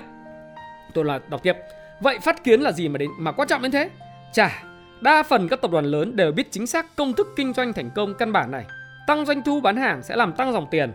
tôi 0.93 1.05
là 1.05 1.19
đọc 1.29 1.43
tiếp. 1.43 1.53
Vậy 2.01 2.19
phát 2.19 2.43
kiến 2.43 2.61
là 2.61 2.71
gì 2.71 2.87
mà 2.89 2.97
đến 2.97 3.09
mà 3.19 3.31
quan 3.31 3.47
trọng 3.47 3.61
đến 3.61 3.71
thế? 3.71 3.89
Chả 4.33 4.63
đa 5.01 5.23
phần 5.23 5.47
các 5.47 5.61
tập 5.61 5.71
đoàn 5.71 5.85
lớn 5.85 6.15
đều 6.15 6.31
biết 6.31 6.51
chính 6.51 6.67
xác 6.67 6.95
công 6.95 7.13
thức 7.13 7.27
kinh 7.35 7.53
doanh 7.53 7.73
thành 7.73 7.89
công 7.95 8.13
căn 8.13 8.31
bản 8.31 8.51
này. 8.51 8.65
Tăng 9.07 9.25
doanh 9.25 9.41
thu 9.41 9.61
bán 9.61 9.77
hàng 9.77 10.03
sẽ 10.03 10.15
làm 10.15 10.33
tăng 10.33 10.53
dòng 10.53 10.67
tiền. 10.71 10.93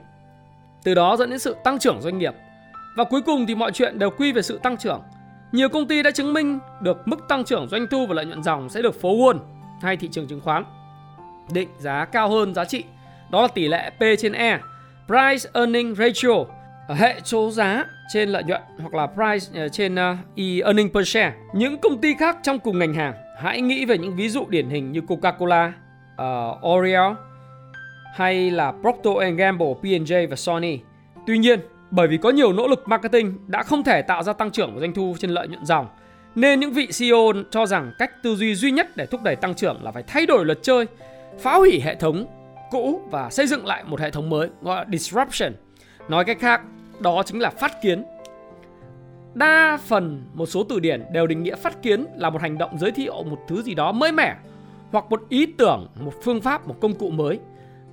Từ 0.84 0.94
đó 0.94 1.16
dẫn 1.16 1.30
đến 1.30 1.38
sự 1.38 1.56
tăng 1.64 1.78
trưởng 1.78 2.00
doanh 2.00 2.18
nghiệp. 2.18 2.34
Và 2.96 3.04
cuối 3.04 3.22
cùng 3.22 3.46
thì 3.46 3.54
mọi 3.54 3.72
chuyện 3.72 3.98
đều 3.98 4.10
quy 4.10 4.32
về 4.32 4.42
sự 4.42 4.58
tăng 4.62 4.76
trưởng. 4.76 5.02
Nhiều 5.52 5.68
công 5.68 5.88
ty 5.88 6.02
đã 6.02 6.10
chứng 6.10 6.32
minh 6.32 6.58
được 6.80 7.08
mức 7.08 7.16
tăng 7.28 7.44
trưởng 7.44 7.68
doanh 7.68 7.86
thu 7.86 8.06
và 8.06 8.14
lợi 8.14 8.24
nhuận 8.26 8.42
dòng 8.42 8.68
sẽ 8.68 8.82
được 8.82 9.00
phố 9.00 9.16
Wall 9.16 9.38
hay 9.82 9.96
thị 9.96 10.08
trường 10.12 10.26
chứng 10.26 10.40
khoán 10.40 10.64
định 11.52 11.68
giá 11.78 12.04
cao 12.04 12.30
hơn 12.30 12.54
giá 12.54 12.64
trị. 12.64 12.84
Đó 13.30 13.42
là 13.42 13.48
tỷ 13.48 13.68
lệ 13.68 13.90
P 13.90 14.02
trên 14.18 14.32
E, 14.32 14.58
Price 15.06 15.50
Earning 15.54 15.94
Ratio, 15.94 16.44
hệ 16.88 17.20
số 17.24 17.50
giá 17.50 17.84
trên 18.12 18.28
lợi 18.28 18.44
nhuận 18.44 18.62
hoặc 18.78 18.94
là 18.94 19.06
price 19.06 19.60
ờ, 19.60 19.68
trên 19.68 19.94
ờ, 19.94 20.16
E 20.36 20.44
earning 20.64 20.90
per 20.94 21.08
share. 21.08 21.34
Những 21.54 21.78
công 21.78 21.98
ty 21.98 22.14
khác 22.14 22.36
trong 22.42 22.58
cùng 22.58 22.78
ngành 22.78 22.94
hàng, 22.94 23.14
hãy 23.38 23.60
nghĩ 23.60 23.84
về 23.84 23.98
những 23.98 24.16
ví 24.16 24.28
dụ 24.28 24.46
điển 24.48 24.68
hình 24.68 24.92
như 24.92 25.00
Coca-Cola, 25.00 25.72
uh, 26.22 26.66
Oreo 26.66 27.16
hay 28.14 28.50
là 28.50 28.72
Procter 28.80 29.36
Gamble, 29.36 29.74
P&J 29.82 30.28
và 30.28 30.36
Sony. 30.36 30.78
Tuy 31.26 31.38
nhiên, 31.38 31.60
bởi 31.90 32.08
vì 32.08 32.16
có 32.16 32.30
nhiều 32.30 32.52
nỗ 32.52 32.68
lực 32.68 32.88
marketing 32.88 33.38
đã 33.46 33.62
không 33.62 33.84
thể 33.84 34.02
tạo 34.02 34.22
ra 34.22 34.32
tăng 34.32 34.50
trưởng 34.50 34.74
của 34.74 34.80
doanh 34.80 34.94
thu 34.94 35.14
trên 35.18 35.30
lợi 35.30 35.48
nhuận 35.48 35.64
dòng 35.64 35.86
nên 36.34 36.60
những 36.60 36.72
vị 36.72 36.88
CEO 36.98 37.32
cho 37.50 37.66
rằng 37.66 37.92
cách 37.98 38.22
tư 38.22 38.36
duy 38.36 38.54
duy 38.54 38.70
nhất 38.70 38.96
để 38.96 39.06
thúc 39.06 39.22
đẩy 39.22 39.36
tăng 39.36 39.54
trưởng 39.54 39.82
là 39.82 39.92
phải 39.92 40.02
thay 40.06 40.26
đổi 40.26 40.44
luật 40.44 40.58
chơi, 40.62 40.86
phá 41.38 41.56
hủy 41.56 41.80
hệ 41.80 41.94
thống 41.94 42.26
cũ 42.70 43.00
và 43.10 43.30
xây 43.30 43.46
dựng 43.46 43.66
lại 43.66 43.84
một 43.86 44.00
hệ 44.00 44.10
thống 44.10 44.30
mới 44.30 44.48
gọi 44.62 44.76
là 44.76 44.86
disruption. 44.92 45.52
Nói 46.08 46.24
cách 46.24 46.38
khác, 46.40 46.60
đó 47.00 47.22
chính 47.26 47.40
là 47.40 47.50
phát 47.50 47.82
kiến. 47.82 48.04
Đa 49.34 49.78
phần 49.86 50.22
một 50.34 50.46
số 50.46 50.64
từ 50.64 50.80
điển 50.80 51.04
đều 51.12 51.26
định 51.26 51.42
nghĩa 51.42 51.56
phát 51.56 51.82
kiến 51.82 52.06
là 52.16 52.30
một 52.30 52.42
hành 52.42 52.58
động 52.58 52.78
giới 52.78 52.90
thiệu 52.90 53.22
một 53.22 53.38
thứ 53.48 53.62
gì 53.62 53.74
đó 53.74 53.92
mới 53.92 54.12
mẻ 54.12 54.36
hoặc 54.92 55.04
một 55.10 55.22
ý 55.28 55.46
tưởng, 55.46 55.88
một 56.00 56.12
phương 56.22 56.40
pháp, 56.40 56.68
một 56.68 56.76
công 56.80 56.94
cụ 56.94 57.10
mới. 57.10 57.38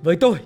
Với 0.02 0.16
tôi, 0.16 0.36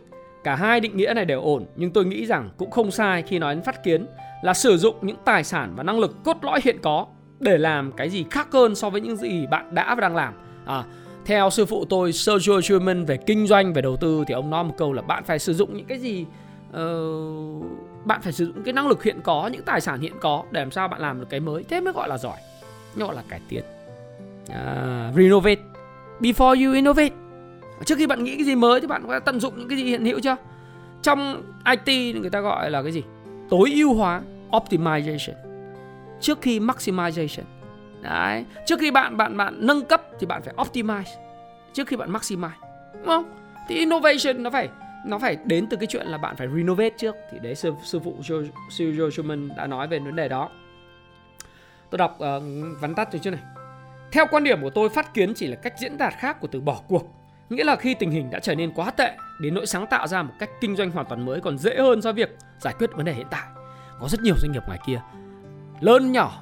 cả 0.44 0.54
hai 0.54 0.80
định 0.80 0.96
nghĩa 0.96 1.12
này 1.14 1.24
đều 1.24 1.40
ổn 1.40 1.66
nhưng 1.76 1.90
tôi 1.90 2.04
nghĩ 2.04 2.26
rằng 2.26 2.50
cũng 2.56 2.70
không 2.70 2.90
sai 2.90 3.22
khi 3.22 3.38
nói 3.38 3.54
đến 3.54 3.64
phát 3.64 3.84
kiến 3.84 4.06
là 4.42 4.54
sử 4.54 4.76
dụng 4.76 4.94
những 5.02 5.16
tài 5.24 5.44
sản 5.44 5.72
và 5.76 5.82
năng 5.82 5.98
lực 5.98 6.24
cốt 6.24 6.36
lõi 6.42 6.60
hiện 6.64 6.78
có 6.82 7.06
để 7.44 7.58
làm 7.58 7.92
cái 7.92 8.10
gì 8.10 8.24
khác 8.30 8.48
hơn 8.52 8.74
so 8.74 8.90
với 8.90 9.00
những 9.00 9.16
gì 9.16 9.46
bạn 9.46 9.74
đã 9.74 9.94
và 9.94 10.00
đang 10.00 10.16
làm. 10.16 10.34
À, 10.64 10.84
theo 11.24 11.50
sư 11.50 11.64
phụ 11.64 11.84
tôi 11.84 12.12
Sergio 12.12 12.60
Schumann 12.60 13.04
về 13.04 13.16
kinh 13.16 13.46
doanh 13.46 13.72
về 13.72 13.82
đầu 13.82 13.96
tư 13.96 14.24
thì 14.26 14.34
ông 14.34 14.50
nói 14.50 14.64
một 14.64 14.74
câu 14.78 14.92
là 14.92 15.02
bạn 15.02 15.24
phải 15.24 15.38
sử 15.38 15.54
dụng 15.54 15.76
những 15.76 15.86
cái 15.86 15.98
gì 15.98 16.26
uh, 16.70 17.64
bạn 18.04 18.20
phải 18.22 18.32
sử 18.32 18.46
dụng 18.46 18.62
cái 18.64 18.72
năng 18.72 18.88
lực 18.88 19.02
hiện 19.02 19.20
có 19.24 19.46
những 19.46 19.62
tài 19.62 19.80
sản 19.80 20.00
hiện 20.00 20.12
có 20.20 20.44
để 20.50 20.60
làm 20.60 20.70
sao 20.70 20.88
bạn 20.88 21.00
làm 21.00 21.20
được 21.20 21.26
cái 21.30 21.40
mới. 21.40 21.64
Thế 21.68 21.80
mới 21.80 21.92
gọi 21.92 22.08
là 22.08 22.18
giỏi 22.18 22.36
nó 22.96 23.06
gọi 23.06 23.14
là 23.14 23.22
cải 23.28 23.40
tiến. 23.48 23.62
Uh, 24.48 25.16
renovate. 25.16 25.60
Before 26.20 26.66
you 26.66 26.74
innovate. 26.74 27.14
Trước 27.84 27.98
khi 27.98 28.06
bạn 28.06 28.24
nghĩ 28.24 28.36
cái 28.36 28.44
gì 28.44 28.54
mới 28.54 28.80
thì 28.80 28.86
bạn 28.86 29.04
phải 29.08 29.20
tận 29.20 29.40
dụng 29.40 29.54
những 29.58 29.68
cái 29.68 29.78
gì 29.78 29.84
hiện 29.84 30.04
hữu 30.04 30.20
chưa? 30.20 30.36
Trong 31.02 31.42
IT 31.64 32.16
người 32.16 32.30
ta 32.30 32.40
gọi 32.40 32.70
là 32.70 32.82
cái 32.82 32.92
gì? 32.92 33.02
Tối 33.50 33.72
ưu 33.74 33.94
hóa 33.94 34.22
optimization 34.50 35.53
trước 36.24 36.38
khi 36.42 36.60
maximization. 36.60 37.42
Đấy 38.00 38.44
trước 38.66 38.80
khi 38.80 38.90
bạn 38.90 39.16
bạn 39.16 39.36
bạn 39.36 39.54
nâng 39.66 39.84
cấp 39.84 40.02
thì 40.20 40.26
bạn 40.26 40.42
phải 40.42 40.54
optimize. 40.54 41.18
Trước 41.72 41.88
khi 41.88 41.96
bạn 41.96 42.12
maximize 42.12 42.50
đúng 42.94 43.06
không? 43.06 43.34
Thì 43.68 43.74
innovation 43.74 44.42
nó 44.42 44.50
phải 44.50 44.68
nó 45.06 45.18
phải 45.18 45.36
đến 45.44 45.66
từ 45.66 45.76
cái 45.76 45.86
chuyện 45.86 46.06
là 46.06 46.18
bạn 46.18 46.36
phải 46.36 46.48
renovate 46.56 46.90
trước. 46.98 47.14
Thì 47.32 47.38
đấy 47.38 47.54
sư, 47.54 47.72
sư 47.82 48.00
phụ 48.04 48.16
Joe 48.68 49.10
Schumann 49.10 49.48
đã 49.56 49.66
nói 49.66 49.88
về 49.88 49.98
vấn 49.98 50.16
đề 50.16 50.28
đó. 50.28 50.50
Tôi 51.90 51.98
đọc 51.98 52.12
uh, 52.14 52.42
vắn 52.80 52.94
tắt 52.94 53.08
từ 53.12 53.18
trước 53.18 53.30
này. 53.30 53.42
Theo 54.12 54.26
quan 54.30 54.44
điểm 54.44 54.62
của 54.62 54.70
tôi 54.70 54.88
phát 54.88 55.14
kiến 55.14 55.34
chỉ 55.34 55.46
là 55.46 55.56
cách 55.56 55.74
diễn 55.78 55.98
đạt 55.98 56.14
khác 56.18 56.40
của 56.40 56.46
từ 56.46 56.60
bỏ 56.60 56.80
cuộc. 56.88 57.06
Nghĩa 57.50 57.64
là 57.64 57.76
khi 57.76 57.94
tình 57.94 58.10
hình 58.10 58.30
đã 58.30 58.38
trở 58.38 58.54
nên 58.54 58.72
quá 58.74 58.90
tệ 58.90 59.16
đến 59.40 59.54
nỗi 59.54 59.66
sáng 59.66 59.86
tạo 59.86 60.06
ra 60.06 60.22
một 60.22 60.32
cách 60.38 60.50
kinh 60.60 60.76
doanh 60.76 60.90
hoàn 60.90 61.06
toàn 61.06 61.24
mới 61.24 61.40
còn 61.40 61.58
dễ 61.58 61.76
hơn 61.78 62.02
so 62.02 62.12
với 62.12 62.26
việc 62.26 62.36
giải 62.60 62.74
quyết 62.78 62.90
vấn 62.92 63.04
đề 63.04 63.12
hiện 63.12 63.26
tại. 63.30 63.48
Có 64.00 64.08
rất 64.08 64.20
nhiều 64.20 64.34
doanh 64.38 64.52
nghiệp 64.52 64.62
ngoài 64.66 64.78
kia 64.86 65.00
lớn 65.84 66.12
nhỏ, 66.12 66.32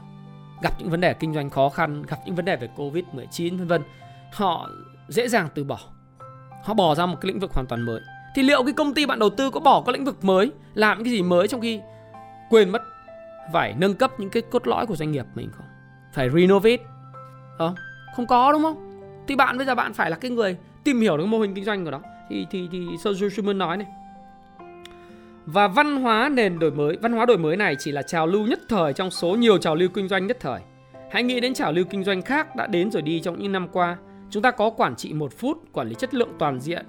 gặp 0.63 0.73
những 0.79 0.91
vấn 0.91 1.01
đề 1.01 1.15
kinh 1.15 1.35
doanh 1.35 1.51
khó 1.51 1.69
khăn, 1.69 2.03
gặp 2.03 2.19
những 2.27 2.35
vấn 2.35 2.45
đề 2.45 2.57
về 2.57 2.69
covid 2.77 3.05
19 3.13 3.57
vân 3.57 3.69
vân. 3.69 3.83
Họ 4.33 4.71
dễ 5.09 5.29
dàng 5.29 5.49
từ 5.55 5.65
bỏ. 5.65 5.79
Họ 6.65 6.75
bỏ 6.75 6.95
ra 6.95 7.07
một 7.07 7.17
cái 7.21 7.29
lĩnh 7.29 7.41
vực 7.41 7.53
hoàn 7.53 7.67
toàn 7.67 7.83
mới. 7.83 8.01
Thì 8.35 8.43
liệu 8.43 8.65
cái 8.65 8.73
công 8.73 8.95
ty 8.95 9.07
bạn 9.07 9.19
đầu 9.19 9.31
tư 9.31 9.51
có 9.51 9.61
bỏ 9.61 9.83
cái 9.87 9.93
lĩnh 9.93 10.05
vực 10.05 10.25
mới, 10.25 10.53
làm 10.75 11.05
cái 11.05 11.13
gì 11.13 11.23
mới 11.23 11.49
trong 11.49 11.61
khi 11.61 11.81
quên 12.51 12.71
mất 12.71 12.83
phải 13.53 13.75
nâng 13.79 13.95
cấp 13.95 14.21
những 14.21 14.31
cái 14.31 14.43
cốt 14.51 14.67
lõi 14.67 14.87
của 14.87 14.97
doanh 14.97 15.13
nghiệp 15.13 15.27
mình 15.35 15.51
không? 15.53 15.67
Phải 16.13 16.31
renovate? 16.31 16.83
Không 17.59 17.75
không 18.17 18.27
có 18.27 18.53
đúng 18.53 18.63
không? 18.63 19.03
Thì 19.29 19.37
bạn 19.37 19.57
bây 19.57 19.67
giờ 19.67 19.75
bạn 19.75 19.93
phải 19.93 20.11
là 20.11 20.17
cái 20.17 20.31
người 20.31 20.57
tìm 20.85 21.01
hiểu 21.01 21.17
được 21.17 21.27
mô 21.27 21.39
hình 21.39 21.55
kinh 21.55 21.65
doanh 21.65 21.85
của 21.85 21.91
nó. 21.91 22.01
Thì 22.29 22.47
thì 22.51 22.69
thì 22.73 22.87
Sir 23.05 23.35
Schumann 23.35 23.59
nói 23.59 23.77
này 23.77 23.87
và 25.47 25.69
văn 25.69 25.97
hóa 25.97 26.29
nền 26.29 26.59
đổi 26.59 26.71
mới, 26.71 26.97
văn 27.03 27.13
hóa 27.13 27.27
đổi 27.27 27.39
mới 27.39 27.57
này 27.57 27.77
chỉ 27.79 27.93
là 27.93 28.03
trào 28.03 28.27
lưu 28.27 28.47
nhất 28.47 28.61
thời 28.69 28.93
trong 28.93 29.11
số 29.11 29.29
nhiều 29.29 29.59
trào 29.59 29.75
lưu 29.75 29.89
kinh 29.95 30.09
doanh 30.09 30.27
nhất 30.27 30.37
thời. 30.41 30.61
Hãy 31.11 31.23
nghĩ 31.23 31.41
đến 31.41 31.55
trào 31.55 31.73
lưu 31.73 31.85
kinh 31.91 32.05
doanh 32.05 32.23
khác 32.23 32.57
đã 32.57 32.67
đến 32.67 32.91
rồi 32.91 33.03
đi 33.03 33.21
trong 33.21 33.39
những 33.39 33.53
năm 33.53 33.69
qua. 33.73 33.97
Chúng 34.31 34.43
ta 34.43 34.51
có 34.51 34.71
quản 34.71 34.97
trị 34.97 35.13
một 35.13 35.33
phút, 35.39 35.59
quản 35.73 35.89
lý 35.89 35.95
chất 35.95 36.15
lượng 36.15 36.33
toàn 36.39 36.61
diện, 36.61 36.87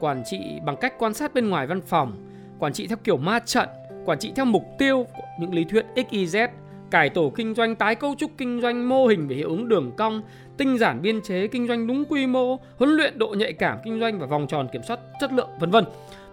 quản 0.00 0.22
trị 0.30 0.38
bằng 0.66 0.76
cách 0.76 0.94
quan 0.98 1.14
sát 1.14 1.34
bên 1.34 1.48
ngoài 1.48 1.66
văn 1.66 1.80
phòng, 1.80 2.12
quản 2.58 2.72
trị 2.72 2.86
theo 2.86 2.98
kiểu 3.04 3.16
ma 3.16 3.38
trận, 3.38 3.68
quản 4.04 4.18
trị 4.18 4.32
theo 4.36 4.44
mục 4.44 4.64
tiêu 4.78 5.06
những 5.40 5.54
lý 5.54 5.64
thuyết 5.64 5.86
XYZ 5.94 6.48
cải 6.90 7.08
tổ 7.08 7.32
kinh 7.36 7.54
doanh, 7.54 7.74
tái 7.74 7.94
cấu 7.94 8.14
trúc 8.18 8.30
kinh 8.38 8.60
doanh, 8.60 8.88
mô 8.88 9.06
hình 9.06 9.28
về 9.28 9.36
hiệu 9.36 9.48
ứng 9.48 9.68
đường 9.68 9.92
cong, 9.96 10.22
tinh 10.56 10.78
giản 10.78 11.02
biên 11.02 11.20
chế 11.22 11.46
kinh 11.46 11.68
doanh 11.68 11.86
đúng 11.86 12.04
quy 12.08 12.26
mô, 12.26 12.56
huấn 12.76 12.90
luyện 12.90 13.18
độ 13.18 13.28
nhạy 13.28 13.52
cảm 13.52 13.78
kinh 13.84 14.00
doanh 14.00 14.18
và 14.18 14.26
vòng 14.26 14.46
tròn 14.46 14.68
kiểm 14.72 14.82
soát 14.82 15.00
chất 15.20 15.32
lượng 15.32 15.48
vân 15.60 15.70
vân. 15.70 15.84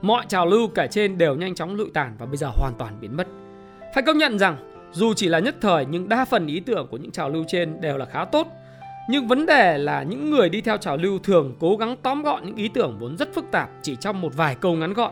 Mọi 0.02 0.26
trào 0.28 0.46
lưu 0.46 0.68
kể 0.68 0.88
trên 0.92 1.18
đều 1.18 1.36
nhanh 1.36 1.56
chóng 1.56 1.76
lụi 1.76 1.90
tàn 1.94 2.16
và 2.20 2.26
bây 2.26 2.38
giờ 2.38 2.48
hoàn 2.54 2.74
toàn 2.78 2.94
biến 3.02 3.18
mất. 3.18 3.28
Phải 3.94 4.04
công 4.04 4.18
nhận 4.18 4.40
rằng 4.40 4.58
dù 4.92 5.14
chỉ 5.14 5.28
là 5.30 5.40
nhất 5.40 5.56
thời 5.62 5.86
nhưng 5.86 6.10
đa 6.10 6.26
phần 6.26 6.48
ý 6.48 6.60
tưởng 6.60 6.88
của 6.92 6.98
những 6.98 7.12
trào 7.12 7.30
lưu 7.30 7.44
trên 7.48 7.82
đều 7.82 7.98
là 7.98 8.06
khá 8.06 8.26
tốt. 8.26 8.48
Nhưng 9.10 9.28
vấn 9.28 9.46
đề 9.46 9.78
là 9.78 10.04
những 10.04 10.30
người 10.30 10.50
đi 10.50 10.62
theo 10.62 10.78
trào 10.78 10.98
lưu 10.98 11.20
thường 11.20 11.56
cố 11.60 11.76
gắng 11.76 11.96
tóm 12.04 12.24
gọn 12.24 12.46
những 12.46 12.56
ý 12.56 12.68
tưởng 12.68 12.98
vốn 13.00 13.18
rất 13.18 13.34
phức 13.34 13.52
tạp 13.52 13.70
chỉ 13.82 13.96
trong 13.96 14.22
một 14.22 14.36
vài 14.36 14.56
câu 14.56 14.76
ngắn 14.76 14.94
gọn. 14.94 15.12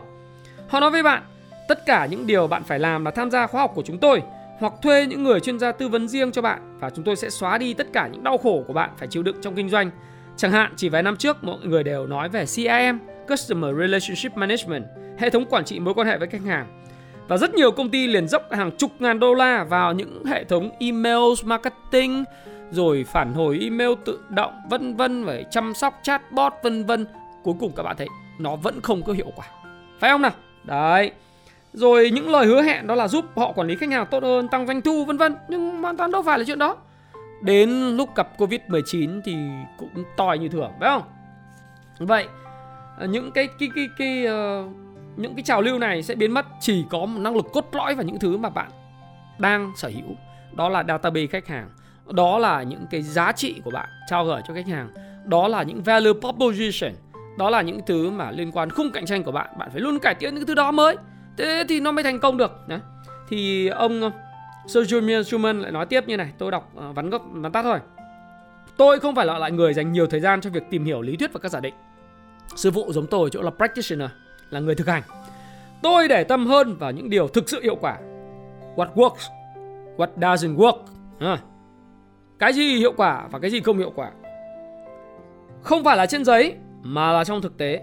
Họ 0.68 0.80
nói 0.80 0.90
với 0.90 1.02
bạn, 1.02 1.22
tất 1.68 1.86
cả 1.86 2.06
những 2.06 2.26
điều 2.26 2.46
bạn 2.46 2.62
phải 2.64 2.78
làm 2.78 3.04
là 3.04 3.10
tham 3.10 3.30
gia 3.30 3.46
khóa 3.46 3.60
học 3.60 3.72
của 3.74 3.82
chúng 3.82 3.98
tôi 3.98 4.22
hoặc 4.62 4.72
thuê 4.82 5.06
những 5.06 5.22
người 5.22 5.40
chuyên 5.40 5.58
gia 5.58 5.72
tư 5.72 5.88
vấn 5.88 6.08
riêng 6.08 6.32
cho 6.32 6.42
bạn 6.42 6.78
và 6.80 6.90
chúng 6.90 7.04
tôi 7.04 7.16
sẽ 7.16 7.30
xóa 7.30 7.58
đi 7.58 7.74
tất 7.74 7.86
cả 7.92 8.08
những 8.12 8.24
đau 8.24 8.38
khổ 8.38 8.64
của 8.66 8.72
bạn 8.72 8.90
phải 8.98 9.08
chịu 9.08 9.22
đựng 9.22 9.36
trong 9.40 9.54
kinh 9.54 9.68
doanh. 9.68 9.90
Chẳng 10.36 10.52
hạn 10.52 10.72
chỉ 10.76 10.88
vài 10.88 11.02
năm 11.02 11.16
trước 11.16 11.44
mọi 11.44 11.58
người 11.64 11.82
đều 11.82 12.06
nói 12.06 12.28
về 12.28 12.44
CRM, 12.44 12.98
Customer 13.28 13.76
Relationship 13.78 14.36
Management, 14.36 14.84
hệ 15.18 15.30
thống 15.30 15.44
quản 15.50 15.64
trị 15.64 15.80
mối 15.80 15.94
quan 15.94 16.06
hệ 16.06 16.18
với 16.18 16.28
khách 16.28 16.42
hàng. 16.46 16.82
Và 17.28 17.36
rất 17.36 17.54
nhiều 17.54 17.70
công 17.70 17.90
ty 17.90 18.06
liền 18.06 18.28
dốc 18.28 18.42
hàng 18.52 18.70
chục 18.78 18.90
ngàn 18.98 19.20
đô 19.20 19.34
la 19.34 19.64
vào 19.64 19.92
những 19.92 20.24
hệ 20.24 20.44
thống 20.44 20.70
email 20.80 21.32
marketing, 21.44 22.24
rồi 22.70 23.04
phản 23.12 23.32
hồi 23.32 23.58
email 23.62 23.90
tự 24.04 24.20
động 24.28 24.52
vân 24.70 24.96
vân 24.96 25.24
và 25.24 25.42
chăm 25.50 25.74
sóc 25.74 26.00
chatbot 26.02 26.52
vân 26.62 26.84
vân. 26.84 27.06
Cuối 27.42 27.54
cùng 27.60 27.72
các 27.76 27.82
bạn 27.82 27.96
thấy 27.98 28.08
nó 28.38 28.56
vẫn 28.56 28.80
không 28.80 29.02
có 29.02 29.12
hiệu 29.12 29.32
quả. 29.36 29.46
Phải 30.00 30.10
không 30.10 30.22
nào? 30.22 30.32
Đấy. 30.64 31.12
Rồi 31.72 32.10
những 32.10 32.30
lời 32.30 32.46
hứa 32.46 32.62
hẹn 32.62 32.86
đó 32.86 32.94
là 32.94 33.08
giúp 33.08 33.24
họ 33.36 33.52
quản 33.52 33.68
lý 33.68 33.76
khách 33.76 33.90
hàng 33.90 34.06
tốt 34.10 34.22
hơn, 34.22 34.48
tăng 34.48 34.66
doanh 34.66 34.82
thu 34.82 35.04
vân 35.04 35.16
vân, 35.16 35.36
nhưng 35.48 35.82
hoàn 35.82 35.96
toàn 35.96 36.12
đâu 36.12 36.22
phải 36.22 36.38
là 36.38 36.44
chuyện 36.44 36.58
đó. 36.58 36.76
Đến 37.42 37.70
lúc 37.96 38.14
gặp 38.14 38.28
Covid-19 38.38 39.20
thì 39.24 39.36
cũng 39.78 40.04
tòi 40.16 40.38
như 40.38 40.48
thường, 40.48 40.70
phải 40.80 40.88
không? 40.88 41.02
Vậy 41.98 42.26
ờ, 42.98 43.06
những 43.06 43.32
cái 43.32 43.48
cái 43.58 43.70
cái 43.74 43.88
cái 43.98 44.26
uh, 44.26 44.70
những 45.16 45.34
cái 45.34 45.42
trào 45.42 45.62
lưu 45.62 45.78
này 45.78 46.02
sẽ 46.02 46.14
biến 46.14 46.34
mất 46.34 46.46
chỉ 46.60 46.84
có 46.90 47.06
một 47.06 47.20
năng 47.20 47.36
lực 47.36 47.46
cốt 47.52 47.68
lõi 47.72 47.94
và 47.94 48.02
những 48.02 48.18
thứ 48.18 48.36
mà 48.36 48.50
bạn 48.50 48.70
đang 49.38 49.72
sở 49.76 49.88
hữu. 49.88 50.16
Đó 50.52 50.68
là 50.68 50.84
database 50.88 51.26
khách 51.26 51.48
hàng. 51.48 51.70
Đó 52.10 52.38
là 52.38 52.62
những 52.62 52.86
cái 52.90 53.02
giá 53.02 53.32
trị 53.32 53.60
của 53.64 53.70
bạn 53.70 53.88
trao 54.08 54.24
gửi 54.24 54.40
cho 54.48 54.54
khách 54.54 54.66
hàng. 54.66 54.88
Đó 55.24 55.48
là 55.48 55.62
những 55.62 55.82
value 55.82 56.12
proposition. 56.20 56.92
Đó 57.38 57.50
là 57.50 57.62
những 57.62 57.80
thứ 57.86 58.10
mà 58.10 58.30
liên 58.30 58.52
quan 58.52 58.70
khung 58.70 58.90
cạnh 58.90 59.06
tranh 59.06 59.22
của 59.22 59.32
bạn. 59.32 59.46
Bạn 59.58 59.70
phải 59.72 59.80
luôn 59.80 59.98
cải 59.98 60.14
tiến 60.14 60.34
những 60.34 60.46
thứ 60.46 60.54
đó 60.54 60.70
mới 60.70 60.96
thế 61.36 61.64
thì 61.68 61.80
nó 61.80 61.92
mới 61.92 62.04
thành 62.04 62.20
công 62.20 62.36
được. 62.36 62.52
Đấy. 62.66 62.80
thì 63.28 63.68
ông 63.68 64.02
ờ, 64.02 64.10
Sergio 64.66 65.22
Schumann 65.22 65.60
lại 65.60 65.72
nói 65.72 65.86
tiếp 65.86 66.04
như 66.06 66.16
này. 66.16 66.32
Tôi 66.38 66.50
đọc 66.50 66.72
uh, 66.76 66.96
vắn 66.96 67.10
gốc 67.10 67.22
vắn 67.32 67.52
tắt 67.52 67.62
thôi. 67.62 67.78
Tôi 68.76 69.00
không 69.00 69.14
phải 69.14 69.26
là 69.26 69.38
loại 69.38 69.52
người 69.52 69.74
dành 69.74 69.92
nhiều 69.92 70.06
thời 70.06 70.20
gian 70.20 70.40
cho 70.40 70.50
việc 70.50 70.62
tìm 70.70 70.84
hiểu 70.84 71.02
lý 71.02 71.16
thuyết 71.16 71.32
và 71.32 71.40
các 71.40 71.48
giả 71.48 71.60
định. 71.60 71.74
Sư 72.56 72.70
phụ 72.70 72.92
giống 72.92 73.06
tôi 73.06 73.30
chỗ 73.30 73.42
là 73.42 73.50
practitioner 73.50 74.10
là 74.50 74.60
người 74.60 74.74
thực 74.74 74.88
hành. 74.88 75.02
Tôi 75.82 76.08
để 76.08 76.24
tâm 76.24 76.46
hơn 76.46 76.76
vào 76.76 76.90
những 76.90 77.10
điều 77.10 77.28
thực 77.28 77.48
sự 77.48 77.60
hiệu 77.62 77.76
quả. 77.80 77.98
What 78.76 78.94
works 78.94 79.30
what 79.96 80.08
doesn't 80.16 80.56
work. 80.56 80.78
À. 81.18 81.38
cái 82.38 82.52
gì 82.52 82.76
hiệu 82.76 82.92
quả 82.96 83.28
và 83.30 83.38
cái 83.38 83.50
gì 83.50 83.60
không 83.60 83.78
hiệu 83.78 83.92
quả? 83.94 84.10
Không 85.62 85.84
phải 85.84 85.96
là 85.96 86.06
trên 86.06 86.24
giấy 86.24 86.54
mà 86.82 87.12
là 87.12 87.24
trong 87.24 87.42
thực 87.42 87.58
tế 87.58 87.82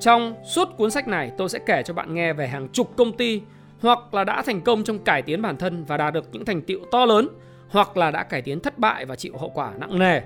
trong 0.00 0.34
suốt 0.44 0.68
cuốn 0.76 0.90
sách 0.90 1.08
này, 1.08 1.32
tôi 1.38 1.48
sẽ 1.48 1.58
kể 1.66 1.82
cho 1.86 1.94
bạn 1.94 2.14
nghe 2.14 2.32
về 2.32 2.48
hàng 2.48 2.68
chục 2.68 2.96
công 2.96 3.12
ty 3.12 3.42
hoặc 3.82 4.14
là 4.14 4.24
đã 4.24 4.42
thành 4.42 4.60
công 4.60 4.84
trong 4.84 4.98
cải 4.98 5.22
tiến 5.22 5.42
bản 5.42 5.56
thân 5.56 5.84
và 5.84 5.96
đạt 5.96 6.14
được 6.14 6.28
những 6.32 6.44
thành 6.44 6.62
tựu 6.62 6.80
to 6.90 7.06
lớn, 7.06 7.28
hoặc 7.68 7.96
là 7.96 8.10
đã 8.10 8.22
cải 8.22 8.42
tiến 8.42 8.60
thất 8.60 8.78
bại 8.78 9.04
và 9.04 9.16
chịu 9.16 9.36
hậu 9.38 9.50
quả 9.54 9.72
nặng 9.78 9.98
nề. 9.98 10.20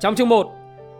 Trong 0.00 0.14
chương 0.14 0.28
1, 0.28 0.52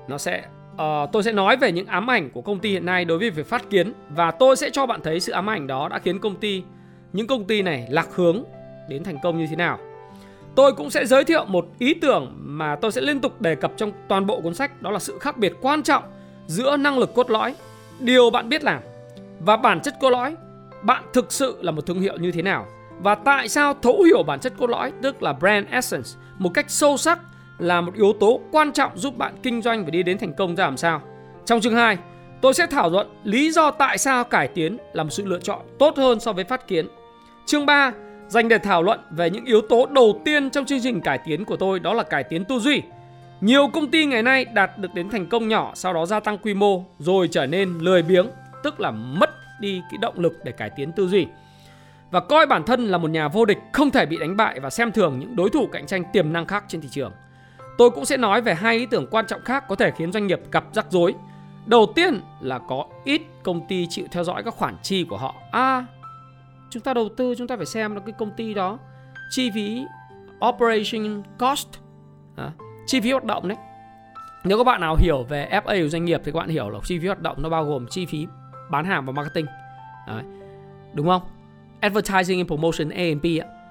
nó 0.09 0.19
sẽ 0.19 0.43
uh, 0.75 1.13
tôi 1.13 1.23
sẽ 1.23 1.33
nói 1.33 1.57
về 1.57 1.73
những 1.73 1.87
ám 1.87 2.11
ảnh 2.11 2.31
của 2.31 2.43
công 2.43 2.59
ty 2.59 2.71
hiện 2.71 2.87
nay 2.87 3.05
đối 3.05 3.19
với 3.19 3.31
việc 3.31 3.47
phát 3.47 3.71
kiến 3.71 3.93
và 4.09 4.31
tôi 4.31 4.57
sẽ 4.57 4.71
cho 4.71 4.87
bạn 4.87 5.01
thấy 5.05 5.21
sự 5.21 5.33
ám 5.33 5.51
ảnh 5.51 5.67
đó 5.67 5.89
đã 5.89 5.99
khiến 5.99 6.19
công 6.19 6.37
ty 6.37 6.63
những 7.13 7.27
công 7.27 7.45
ty 7.45 7.63
này 7.63 7.87
lạc 7.91 8.09
hướng 8.15 8.45
đến 8.89 9.05
thành 9.05 9.19
công 9.23 9.39
như 9.39 9.47
thế 9.47 9.57
nào. 9.57 9.79
Tôi 10.55 10.73
cũng 10.73 10.91
sẽ 10.91 11.07
giới 11.07 11.25
thiệu 11.25 11.45
một 11.45 11.67
ý 11.79 11.95
tưởng 11.95 12.33
mà 12.37 12.77
tôi 12.77 12.93
sẽ 12.93 13.01
liên 13.01 13.21
tục 13.21 13.41
đề 13.41 13.55
cập 13.55 13.73
trong 13.77 13.93
toàn 14.09 14.27
bộ 14.27 14.41
cuốn 14.41 14.55
sách 14.55 14.83
đó 14.83 14.91
là 14.91 14.99
sự 14.99 15.19
khác 15.19 15.39
biệt 15.39 15.53
quan 15.63 15.83
trọng 15.83 16.05
giữa 16.47 16.77
năng 16.77 16.99
lực 16.99 17.15
cốt 17.15 17.31
lõi 17.31 17.55
điều 18.01 18.31
bạn 18.31 18.49
biết 18.49 18.65
làm 18.65 18.81
và 19.41 19.57
bản 19.57 19.81
chất 19.81 19.95
cốt 20.01 20.11
lõi 20.11 20.35
bạn 20.83 21.03
thực 21.13 21.33
sự 21.33 21.59
là 21.63 21.73
một 21.73 21.87
thương 21.87 22.01
hiệu 22.01 22.17
như 22.19 22.33
thế 22.33 22.43
nào 22.43 22.67
và 22.99 23.15
tại 23.15 23.49
sao 23.49 23.75
thấu 23.83 24.03
hiểu 24.03 24.23
bản 24.23 24.41
chất 24.41 24.53
cốt 24.59 24.71
lõi 24.71 24.93
tức 25.03 25.23
là 25.23 25.33
brand 25.33 25.67
essence 25.71 26.11
một 26.39 26.51
cách 26.55 26.71
sâu 26.71 26.97
sắc 26.97 27.19
là 27.59 27.81
một 27.81 27.95
yếu 27.95 28.13
tố 28.21 28.41
quan 28.53 28.73
trọng 28.73 28.99
giúp 28.99 29.17
bạn 29.17 29.35
kinh 29.43 29.63
doanh 29.63 29.85
và 29.85 29.91
đi 29.91 30.03
đến 30.03 30.19
thành 30.19 30.33
công 30.35 30.57
ra 30.57 30.65
làm 30.65 30.77
sao. 30.77 31.03
Trong 31.45 31.61
chương 31.61 31.75
2, 31.75 31.99
tôi 32.41 32.55
sẽ 32.55 32.67
thảo 32.67 32.91
luận 32.91 33.09
lý 33.25 33.51
do 33.51 33.71
tại 33.71 33.99
sao 33.99 34.25
cải 34.25 34.49
tiến 34.49 34.79
là 34.93 35.03
một 35.03 35.11
sự 35.11 35.27
lựa 35.27 35.39
chọn 35.39 35.61
tốt 35.79 35.97
hơn 35.97 36.21
so 36.21 36.33
với 36.33 36.45
phát 36.45 36.67
kiến. 36.67 36.89
Chương 37.47 37.67
3 37.67 37.93
dành 38.29 38.49
để 38.49 38.59
thảo 38.59 38.83
luận 38.83 39.01
về 39.11 39.31
những 39.31 39.45
yếu 39.45 39.61
tố 39.61 39.87
đầu 39.87 40.21
tiên 40.25 40.51
trong 40.51 40.65
chương 40.65 40.81
trình 40.83 41.01
cải 41.01 41.19
tiến 41.27 41.45
của 41.45 41.57
tôi 41.57 41.81
đó 41.81 41.95
là 41.95 42.03
cải 42.03 42.25
tiến 42.25 42.45
tư 42.45 42.59
duy. 42.59 42.83
Nhiều 43.45 43.69
công 43.69 43.91
ty 43.91 44.07
ngày 44.07 44.23
nay 44.23 44.45
đạt 44.45 44.79
được 44.79 44.95
đến 44.95 45.11
thành 45.11 45.27
công 45.27 45.49
nhỏ 45.49 45.73
sau 45.75 45.95
đó 45.95 46.07
gia 46.07 46.21
tăng 46.21 46.39
quy 46.39 46.55
mô 46.55 46.85
rồi 46.99 47.29
trở 47.29 47.47
nên 47.47 47.79
lười 47.79 48.03
biếng, 48.03 48.27
tức 48.63 48.81
là 48.81 48.91
mất 48.91 49.31
đi 49.61 49.83
cái 49.91 49.99
động 49.99 50.19
lực 50.19 50.33
để 50.45 50.53
cải 50.53 50.71
tiến 50.71 50.93
tư 50.93 51.09
duy. 51.09 51.27
Và 52.11 52.21
coi 52.21 52.47
bản 52.47 52.65
thân 52.65 52.87
là 52.87 52.99
một 52.99 53.11
nhà 53.11 53.29
vô 53.29 53.45
địch 53.45 53.59
không 53.73 53.91
thể 53.91 54.07
bị 54.07 54.17
đánh 54.17 54.37
bại 54.37 54.61
và 54.61 54.71
xem 54.71 54.93
thường 54.93 55.19
những 55.19 55.37
đối 55.37 55.51
thủ 55.51 55.67
cạnh 55.73 55.87
tranh 55.87 56.05
tiềm 56.13 56.33
năng 56.33 56.47
khác 56.47 56.65
trên 56.69 56.81
thị 56.81 56.89
trường. 56.91 57.13
Tôi 57.79 57.91
cũng 57.91 58.05
sẽ 58.05 58.17
nói 58.17 58.41
về 58.41 58.55
hai 58.55 58.77
ý 58.77 58.87
tưởng 58.87 59.07
quan 59.11 59.27
trọng 59.27 59.45
khác 59.45 59.65
có 59.69 59.75
thể 59.75 59.91
khiến 59.91 60.13
doanh 60.13 60.27
nghiệp 60.27 60.41
gặp 60.53 60.65
rắc 60.73 60.87
rối. 60.91 61.15
Đầu 61.67 61.93
tiên 61.95 62.21
là 62.41 62.59
có 62.59 62.87
ít 63.05 63.23
công 63.43 63.67
ty 63.69 63.87
chịu 63.91 64.07
theo 64.11 64.25
dõi 64.25 64.43
các 64.43 64.55
khoản 64.55 64.77
chi 64.83 65.05
của 65.05 65.17
họ. 65.17 65.35
À, 65.53 65.87
chúng 66.71 66.83
ta 66.83 66.95
đầu 66.95 67.09
tư 67.17 67.35
chúng 67.39 67.49
ta 67.49 67.57
phải 67.57 67.67
xem 67.67 67.95
là 67.95 68.01
cái 68.07 68.15
công 68.19 68.31
ty 68.31 68.55
đó 68.55 68.79
chi 69.31 69.51
phí 69.55 69.85
operation 70.49 71.23
cost 71.39 71.69
à, 72.37 72.51
chi 72.87 73.01
phí 73.01 73.11
hoạt 73.11 73.25
động 73.25 73.49
đấy. 73.49 73.59
Nếu 74.45 74.59
các 74.59 74.65
bạn 74.65 74.81
nào 74.81 74.97
hiểu 74.97 75.23
về 75.23 75.49
FA 75.51 75.83
của 75.83 75.89
doanh 75.89 76.05
nghiệp 76.05 76.21
thì 76.25 76.33
các 76.33 76.39
bạn 76.39 76.49
hiểu 76.49 76.71
là 76.71 76.79
chi 76.85 76.99
phí 76.99 77.07
hoạt 77.07 77.21
động 77.21 77.43
nó 77.43 77.49
bao 77.49 77.65
gồm 77.65 77.87
chi 77.91 78.07
phí 78.07 78.27
bán 78.71 78.85
hàng 78.85 79.07
và 79.07 79.13
marketing. 79.13 79.47
Đấy. 80.07 80.25
đúng 80.95 81.07
không? 81.07 81.23
Advertising 81.81 82.39
and 82.39 82.49
promotion 82.49 82.89
A&P 82.89 83.25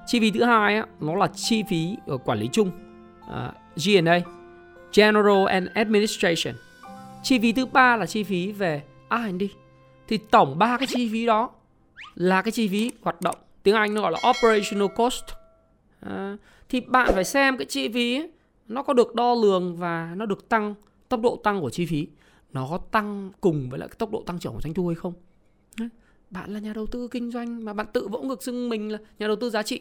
chi 0.05 0.19
phí 0.19 0.31
thứ 0.31 0.43
hai 0.43 0.75
á, 0.75 0.85
nó 0.99 1.15
là 1.15 1.27
chi 1.27 1.63
phí 1.69 1.97
ở 2.07 2.17
quản 2.17 2.39
lý 2.39 2.49
chung. 2.51 2.71
Ờ, 3.27 3.47
uh, 3.47 3.83
G&A 3.85 4.19
general 4.93 5.45
and 5.47 5.67
administration. 5.73 6.55
Chi 7.23 7.39
phí 7.39 7.51
thứ 7.51 7.65
ba 7.65 7.97
là 7.97 8.05
chi 8.05 8.23
phí 8.23 8.51
về 8.51 8.81
R&D 9.09 9.43
thì 10.07 10.17
tổng 10.17 10.59
ba 10.59 10.77
cái 10.77 10.87
chi 10.87 11.09
phí 11.11 11.25
đó 11.25 11.49
là 12.15 12.41
cái 12.41 12.51
chi 12.51 12.67
phí 12.67 12.91
hoạt 13.01 13.21
động. 13.21 13.35
Tiếng 13.63 13.75
Anh 13.75 13.93
nó 13.93 14.01
gọi 14.01 14.11
là 14.11 14.19
operational 14.29 14.87
cost. 14.95 15.23
À, 15.99 16.37
thì 16.69 16.81
bạn 16.81 17.09
phải 17.13 17.23
xem 17.23 17.57
cái 17.57 17.65
chi 17.65 17.89
phí 17.89 18.15
ấy, 18.15 18.29
nó 18.67 18.83
có 18.83 18.93
được 18.93 19.15
đo 19.15 19.35
lường 19.35 19.75
và 19.75 20.13
nó 20.17 20.25
được 20.25 20.49
tăng 20.49 20.75
tốc 21.09 21.21
độ 21.21 21.39
tăng 21.43 21.61
của 21.61 21.69
chi 21.69 21.85
phí. 21.85 22.07
Nó 22.53 22.67
có 22.69 22.77
tăng 22.77 23.31
cùng 23.41 23.69
với 23.69 23.79
lại 23.79 23.89
tốc 23.97 24.11
độ 24.11 24.23
tăng 24.25 24.39
trưởng 24.39 24.53
của 24.53 24.61
doanh 24.61 24.73
thu 24.73 24.87
hay 24.87 24.95
không? 24.95 25.13
Bạn 26.29 26.53
là 26.53 26.59
nhà 26.59 26.73
đầu 26.73 26.85
tư 26.85 27.07
kinh 27.07 27.31
doanh 27.31 27.65
mà 27.65 27.73
bạn 27.73 27.85
tự 27.93 28.07
vỗ 28.07 28.21
ngực 28.21 28.43
xưng 28.43 28.69
mình 28.69 28.91
là 28.91 28.97
nhà 29.19 29.27
đầu 29.27 29.35
tư 29.35 29.49
giá 29.49 29.63
trị. 29.63 29.79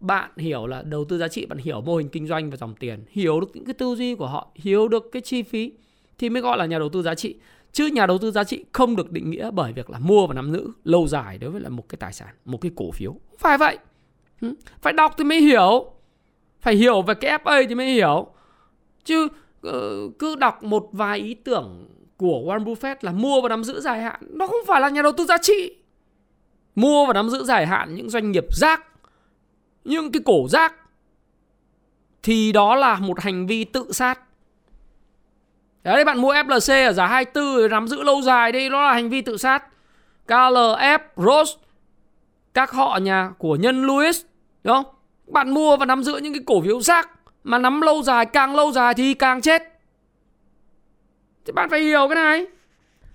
Bạn 0.00 0.30
hiểu 0.36 0.66
là 0.66 0.82
đầu 0.82 1.04
tư 1.04 1.18
giá 1.18 1.28
trị, 1.28 1.46
bạn 1.46 1.58
hiểu 1.58 1.80
mô 1.80 1.96
hình 1.96 2.08
kinh 2.08 2.26
doanh 2.26 2.50
và 2.50 2.56
dòng 2.56 2.74
tiền, 2.74 3.04
hiểu 3.08 3.40
được 3.40 3.50
những 3.54 3.64
cái 3.64 3.74
tư 3.74 3.94
duy 3.94 4.14
của 4.14 4.26
họ, 4.26 4.50
hiểu 4.54 4.88
được 4.88 5.08
cái 5.12 5.22
chi 5.22 5.42
phí 5.42 5.72
thì 6.18 6.28
mới 6.28 6.42
gọi 6.42 6.58
là 6.58 6.66
nhà 6.66 6.78
đầu 6.78 6.88
tư 6.88 7.02
giá 7.02 7.14
trị. 7.14 7.34
Chứ 7.72 7.86
nhà 7.86 8.06
đầu 8.06 8.18
tư 8.18 8.30
giá 8.30 8.44
trị 8.44 8.64
không 8.72 8.96
được 8.96 9.12
định 9.12 9.30
nghĩa 9.30 9.50
bởi 9.50 9.72
việc 9.72 9.90
là 9.90 9.98
mua 9.98 10.26
và 10.26 10.34
nắm 10.34 10.52
giữ 10.52 10.68
lâu 10.84 11.06
dài 11.06 11.38
đối 11.38 11.50
với 11.50 11.60
là 11.60 11.68
một 11.68 11.88
cái 11.88 11.96
tài 11.96 12.12
sản, 12.12 12.28
một 12.44 12.60
cái 12.60 12.72
cổ 12.76 12.90
phiếu. 12.90 13.16
Phải 13.38 13.58
vậy. 13.58 13.78
Phải 14.80 14.92
đọc 14.92 15.14
thì 15.18 15.24
mới 15.24 15.40
hiểu 15.40 15.93
phải 16.64 16.74
hiểu 16.74 17.02
về 17.02 17.14
cái 17.14 17.38
FA 17.44 17.66
thì 17.68 17.74
mới 17.74 17.86
hiểu 17.86 18.26
chứ 19.04 19.28
ờ, 19.62 20.08
cứ 20.18 20.36
đọc 20.36 20.62
một 20.62 20.88
vài 20.92 21.18
ý 21.18 21.34
tưởng 21.34 21.88
của 22.16 22.42
Warren 22.46 22.64
Buffett 22.64 22.96
là 23.00 23.12
mua 23.12 23.40
và 23.40 23.48
nắm 23.48 23.64
giữ 23.64 23.80
dài 23.80 24.02
hạn 24.02 24.20
nó 24.20 24.46
không 24.46 24.60
phải 24.66 24.80
là 24.80 24.88
nhà 24.88 25.02
đầu 25.02 25.12
tư 25.12 25.24
giá 25.24 25.38
trị 25.38 25.74
mua 26.74 27.06
và 27.06 27.12
nắm 27.12 27.30
giữ 27.30 27.44
dài 27.44 27.66
hạn 27.66 27.94
những 27.94 28.10
doanh 28.10 28.32
nghiệp 28.32 28.46
rác 28.50 28.84
những 29.84 30.12
cái 30.12 30.22
cổ 30.24 30.46
rác 30.48 30.74
thì 32.22 32.52
đó 32.52 32.74
là 32.74 32.98
một 32.98 33.20
hành 33.20 33.46
vi 33.46 33.64
tự 33.64 33.92
sát 33.92 34.20
Đấy 35.82 36.04
bạn 36.04 36.18
mua 36.18 36.32
FLC 36.34 36.86
ở 36.86 36.92
giá 36.92 37.06
24 37.06 37.70
nắm 37.70 37.88
giữ 37.88 38.02
lâu 38.02 38.22
dài 38.22 38.52
đây 38.52 38.70
nó 38.70 38.82
là 38.82 38.92
hành 38.92 39.08
vi 39.10 39.20
tự 39.20 39.36
sát. 39.36 39.64
KLF, 40.26 40.98
Rose, 41.16 41.52
các 42.54 42.70
họ 42.70 42.98
nhà 43.02 43.30
của 43.38 43.56
nhân 43.56 43.86
Lewis 43.86 44.24
đúng 44.64 44.74
không? 44.74 44.93
Bạn 45.26 45.50
mua 45.50 45.76
và 45.76 45.86
nắm 45.86 46.02
giữ 46.02 46.16
những 46.16 46.32
cái 46.32 46.42
cổ 46.46 46.62
phiếu 46.62 46.80
rác 46.80 47.10
mà 47.44 47.58
nắm 47.58 47.80
lâu 47.80 48.02
dài 48.02 48.26
càng 48.26 48.54
lâu 48.54 48.72
dài 48.72 48.94
thì 48.94 49.14
càng 49.14 49.40
chết. 49.40 49.62
Thì 51.44 51.52
bạn 51.52 51.70
phải 51.70 51.80
hiểu 51.80 52.08
cái 52.08 52.14
này. 52.14 52.46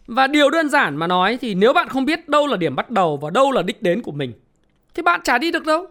Và 0.07 0.27
điều 0.27 0.49
đơn 0.49 0.69
giản 0.69 0.97
mà 0.97 1.07
nói 1.07 1.37
thì 1.41 1.55
nếu 1.55 1.73
bạn 1.73 1.89
không 1.89 2.05
biết 2.05 2.29
đâu 2.29 2.47
là 2.47 2.57
điểm 2.57 2.75
bắt 2.75 2.89
đầu 2.89 3.17
và 3.17 3.29
đâu 3.29 3.51
là 3.51 3.61
đích 3.61 3.81
đến 3.81 4.01
của 4.01 4.11
mình 4.11 4.33
thì 4.93 5.01
bạn 5.01 5.21
chả 5.23 5.37
đi 5.37 5.51
được 5.51 5.65
đâu. 5.65 5.87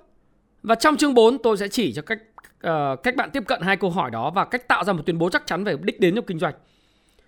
Và 0.63 0.75
trong 0.75 0.97
chương 0.97 1.15
4 1.15 1.39
tôi 1.39 1.57
sẽ 1.57 1.69
chỉ 1.69 1.93
cho 1.93 2.03
cách 2.03 2.19
uh, 2.67 3.03
cách 3.03 3.17
bạn 3.17 3.31
tiếp 3.31 3.43
cận 3.47 3.63
hai 3.63 3.77
câu 3.77 3.91
hỏi 3.91 4.11
đó 4.11 4.31
và 4.31 4.45
cách 4.45 4.69
tạo 4.69 4.85
ra 4.85 4.93
một 4.93 5.03
tuyên 5.07 5.19
bố 5.19 5.31
chắc 5.31 5.47
chắn 5.47 5.65
về 5.65 5.77
đích 5.83 6.01
đến 6.01 6.15
trong 6.15 6.25
kinh 6.27 6.39
doanh. 6.39 6.55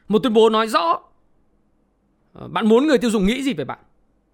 Một 0.09 0.19
tuyên 0.23 0.33
bố 0.33 0.51
nói 0.51 0.69
rõ 0.69 1.01
uh, 2.45 2.51
bạn 2.51 2.67
muốn 2.67 2.87
người 2.87 2.99
tiêu 2.99 3.11
dùng 3.11 3.27
nghĩ 3.27 3.43
gì 3.43 3.55
về 3.55 3.65
bạn, 3.65 3.79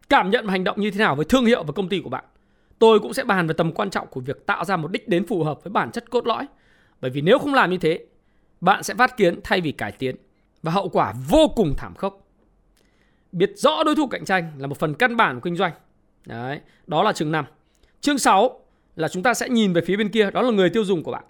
cảm 0.08 0.30
nhận 0.30 0.46
và 0.46 0.50
hành 0.50 0.64
động 0.64 0.80
như 0.80 0.90
thế 0.90 0.98
nào 0.98 1.16
với 1.16 1.24
thương 1.24 1.44
hiệu 1.44 1.62
và 1.62 1.72
công 1.72 1.88
ty 1.88 2.00
của 2.00 2.10
bạn. 2.10 2.24
Tôi 2.78 3.00
cũng 3.00 3.14
sẽ 3.14 3.24
bàn 3.24 3.46
về 3.46 3.54
tầm 3.54 3.72
quan 3.72 3.90
trọng 3.90 4.06
của 4.06 4.20
việc 4.20 4.46
tạo 4.46 4.64
ra 4.64 4.76
một 4.76 4.90
đích 4.90 5.08
đến 5.08 5.26
phù 5.26 5.44
hợp 5.44 5.64
với 5.64 5.70
bản 5.70 5.90
chất 5.90 6.10
cốt 6.10 6.26
lõi. 6.26 6.46
Bởi 7.00 7.10
vì 7.10 7.20
nếu 7.20 7.38
không 7.38 7.54
làm 7.54 7.70
như 7.70 7.78
thế, 7.78 8.04
bạn 8.60 8.82
sẽ 8.82 8.94
phát 8.94 9.16
kiến 9.16 9.40
thay 9.44 9.60
vì 9.60 9.72
cải 9.72 9.92
tiến 9.92 10.16
và 10.62 10.72
hậu 10.72 10.88
quả 10.88 11.14
vô 11.28 11.48
cùng 11.56 11.74
thảm 11.76 11.94
khốc. 11.94 12.26
Biết 13.32 13.52
rõ 13.56 13.82
đối 13.84 13.96
thủ 13.96 14.06
cạnh 14.06 14.24
tranh 14.24 14.52
là 14.58 14.66
một 14.66 14.78
phần 14.78 14.94
căn 14.94 15.16
bản 15.16 15.34
của 15.34 15.40
kinh 15.40 15.56
doanh. 15.56 15.72
Đấy, 16.26 16.60
đó 16.86 17.02
là 17.02 17.12
chương 17.12 17.32
5. 17.32 17.44
Chương 18.00 18.18
6 18.18 18.60
là 18.96 19.08
chúng 19.08 19.22
ta 19.22 19.34
sẽ 19.34 19.48
nhìn 19.48 19.72
về 19.72 19.80
phía 19.80 19.96
bên 19.96 20.08
kia, 20.08 20.30
đó 20.30 20.42
là 20.42 20.50
người 20.50 20.70
tiêu 20.70 20.84
dùng 20.84 21.02
của 21.02 21.12
bạn. 21.12 21.24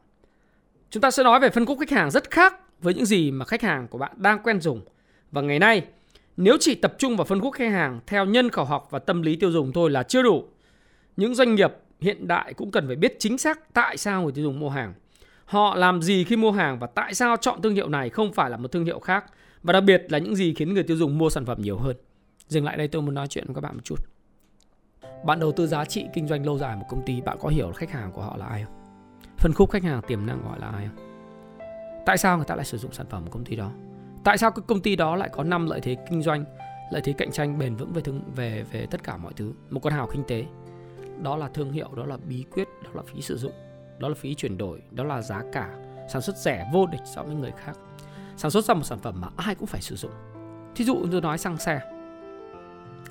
Chúng 0.91 1.01
ta 1.01 1.11
sẽ 1.11 1.23
nói 1.23 1.41
về 1.41 1.51
phân 1.51 1.67
khúc 1.67 1.79
khách 1.79 1.91
hàng 1.91 2.11
rất 2.11 2.31
khác 2.31 2.55
với 2.83 2.95
những 2.95 3.07
gì 3.07 3.31
mà 3.31 3.45
khách 3.45 3.63
hàng 3.63 3.89
của 3.89 3.99
bạn 3.99 4.13
đang 4.17 4.39
quen 4.43 4.61
dùng. 4.61 4.81
Và 5.31 5.43
ngày 5.43 5.59
nay, 5.59 5.85
nếu 6.37 6.57
chỉ 6.61 6.75
tập 6.75 6.95
trung 6.99 7.17
vào 7.17 7.25
phân 7.25 7.41
khúc 7.41 7.55
khách 7.55 7.71
hàng 7.71 8.01
theo 8.07 8.25
nhân 8.25 8.51
khẩu 8.51 8.65
học 8.65 8.89
và 8.91 8.99
tâm 8.99 9.23
lý 9.23 9.37
tiêu 9.37 9.51
dùng 9.51 9.73
thôi 9.73 9.91
là 9.91 10.03
chưa 10.03 10.23
đủ. 10.23 10.45
Những 11.17 11.35
doanh 11.35 11.55
nghiệp 11.55 11.73
hiện 12.01 12.29
đại 12.29 12.55
cũng 12.55 12.71
cần 12.71 12.87
phải 12.87 12.97
biết 12.97 13.17
chính 13.19 13.39
xác 13.39 13.75
tại 13.75 13.97
sao 13.97 14.23
người 14.23 14.33
tiêu 14.33 14.45
dùng 14.45 14.61
mua 14.61 14.69
hàng. 14.69 14.95
Họ 15.45 15.75
làm 15.75 16.03
gì 16.03 16.25
khi 16.25 16.37
mua 16.37 16.53
hàng 16.53 16.79
và 16.79 16.87
tại 16.87 17.15
sao 17.15 17.37
chọn 17.37 17.63
thương 17.63 17.75
hiệu 17.75 17.89
này 17.89 18.11
không 18.11 18.33
phải 18.33 18.51
là 18.51 18.57
một 18.57 18.73
thương 18.73 18.85
hiệu 18.85 19.01
khác. 19.01 19.25
Và 19.63 19.73
đặc 19.73 19.85
biệt 19.85 20.07
là 20.09 20.19
những 20.19 20.37
gì 20.37 20.55
khiến 20.55 20.75
người 20.75 20.83
tiêu 20.83 20.97
dùng 20.97 21.19
mua 21.19 21.31
sản 21.31 21.47
phẩm 21.47 21.63
nhiều 21.63 21.79
hơn. 21.79 21.97
Dừng 22.49 22.65
lại 22.65 22.77
đây 22.77 22.89
tôi 22.89 23.03
muốn 23.03 23.15
nói 23.15 23.27
chuyện 23.29 23.47
với 23.47 23.55
các 23.55 23.61
bạn 23.61 23.75
một 23.75 23.85
chút. 23.85 23.97
Bạn 25.25 25.41
đầu 25.41 25.53
tư 25.53 25.67
giá 25.67 25.85
trị 25.85 26.07
kinh 26.15 26.29
doanh 26.29 26.47
lâu 26.47 26.59
dài 26.59 26.77
một 26.77 26.87
công 26.89 27.03
ty, 27.07 27.21
bạn 27.21 27.39
có 27.41 27.49
hiểu 27.49 27.73
khách 27.73 27.91
hàng 27.91 28.13
của 28.13 28.23
họ 28.23 28.37
là 28.37 28.47
ai 28.47 28.65
không? 28.65 28.75
Phân 29.39 29.53
khúc 29.53 29.71
khách 29.71 29.83
hàng 29.83 30.01
tiềm 30.07 30.27
năng 30.27 30.43
gọi 30.43 30.59
là 30.59 30.67
ai 30.67 30.89
không? 30.89 31.07
Tại 32.07 32.19
sao 32.19 32.37
người 32.37 32.47
ta 32.47 32.55
lại 32.55 32.65
sử 32.65 32.79
dụng 32.79 32.93
sản 32.93 33.07
phẩm 33.11 33.25
của 33.25 33.31
công 33.31 33.45
ty 33.45 33.57
đó? 33.57 33.71
Tại 34.25 34.39
sao 34.39 34.51
cái 34.51 34.63
công 34.67 34.81
ty 34.81 34.97
đó 34.97 35.17
lại 35.17 35.29
có 35.33 35.45
năm 35.45 35.67
lợi 35.67 35.81
thế 35.81 35.97
kinh 36.11 36.23
doanh, 36.23 36.45
lợi 36.93 37.03
thế 37.05 37.13
cạnh 37.13 37.33
tranh 37.33 37.59
bền 37.59 37.77
vững 37.77 37.93
về 37.93 38.03
thương, 38.03 38.21
về 38.35 38.65
về 38.73 38.87
tất 38.91 39.03
cả 39.03 39.17
mọi 39.17 39.33
thứ, 39.37 39.53
một 39.71 39.81
con 39.83 39.93
hào 39.93 40.09
kinh 40.13 40.25
tế. 40.29 40.45
Đó 41.23 41.37
là 41.37 41.49
thương 41.49 41.73
hiệu, 41.73 41.89
đó 41.97 42.07
là 42.07 42.17
bí 42.17 42.45
quyết, 42.53 42.69
đó 42.85 42.91
là 42.95 43.03
phí 43.03 43.21
sử 43.23 43.37
dụng, 43.37 43.53
đó 43.99 44.09
là 44.09 44.15
phí 44.15 44.35
chuyển 44.35 44.59
đổi, 44.59 44.83
đó 44.91 45.05
là 45.05 45.23
giá 45.23 45.43
cả, 45.53 45.71
sản 46.13 46.23
xuất 46.23 46.37
rẻ 46.37 46.71
vô 46.73 46.87
địch 46.87 47.01
so 47.05 47.23
với 47.23 47.35
người 47.35 47.53
khác. 47.57 47.79
Sản 48.37 48.51
xuất 48.51 48.65
ra 48.65 48.75
một 48.75 48.85
sản 48.85 48.99
phẩm 48.99 49.21
mà 49.21 49.29
ai 49.37 49.55
cũng 49.55 49.67
phải 49.67 49.81
sử 49.81 49.97
dụng. 49.97 50.13
Thí 50.75 50.85
dụ 50.85 51.07
tôi 51.13 51.21
nói 51.21 51.39
xăng 51.39 51.57
xe. 51.57 51.81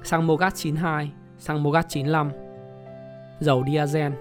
Xăng 0.04 0.28
Mogat 0.28 0.56
92 0.56 1.12
xăng 1.40 1.64
Mogat 1.64 1.86
95, 1.90 2.32
dầu 3.40 3.64
diesel, 3.68 4.14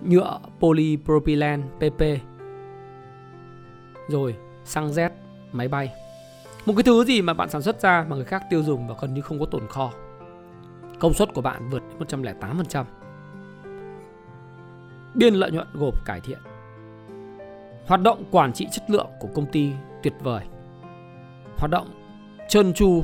nhựa 0.00 0.38
polypropylene 0.60 1.62
PP, 1.78 2.02
rồi 4.08 4.36
xăng 4.64 4.88
Z, 4.88 5.10
máy 5.52 5.68
bay. 5.68 5.92
Một 6.66 6.72
cái 6.76 6.82
thứ 6.82 7.04
gì 7.04 7.22
mà 7.22 7.34
bạn 7.34 7.48
sản 7.50 7.62
xuất 7.62 7.80
ra 7.80 8.06
mà 8.08 8.16
người 8.16 8.24
khác 8.24 8.42
tiêu 8.50 8.62
dùng 8.62 8.88
và 8.88 8.94
gần 9.00 9.14
như 9.14 9.20
không 9.20 9.40
có 9.40 9.46
tồn 9.46 9.66
kho. 9.68 9.92
Công 11.00 11.14
suất 11.14 11.34
của 11.34 11.40
bạn 11.40 11.68
vượt 11.68 11.82
108%. 11.98 12.84
Biên 15.14 15.34
lợi 15.34 15.50
nhuận 15.50 15.68
gộp 15.74 16.04
cải 16.04 16.20
thiện. 16.20 16.38
Hoạt 17.86 18.02
động 18.02 18.24
quản 18.30 18.52
trị 18.52 18.66
chất 18.72 18.90
lượng 18.90 19.10
của 19.20 19.28
công 19.34 19.46
ty 19.46 19.72
tuyệt 20.02 20.14
vời. 20.20 20.44
Hoạt 21.58 21.70
động 21.70 21.88
trơn 22.48 22.72
tru, 22.72 23.02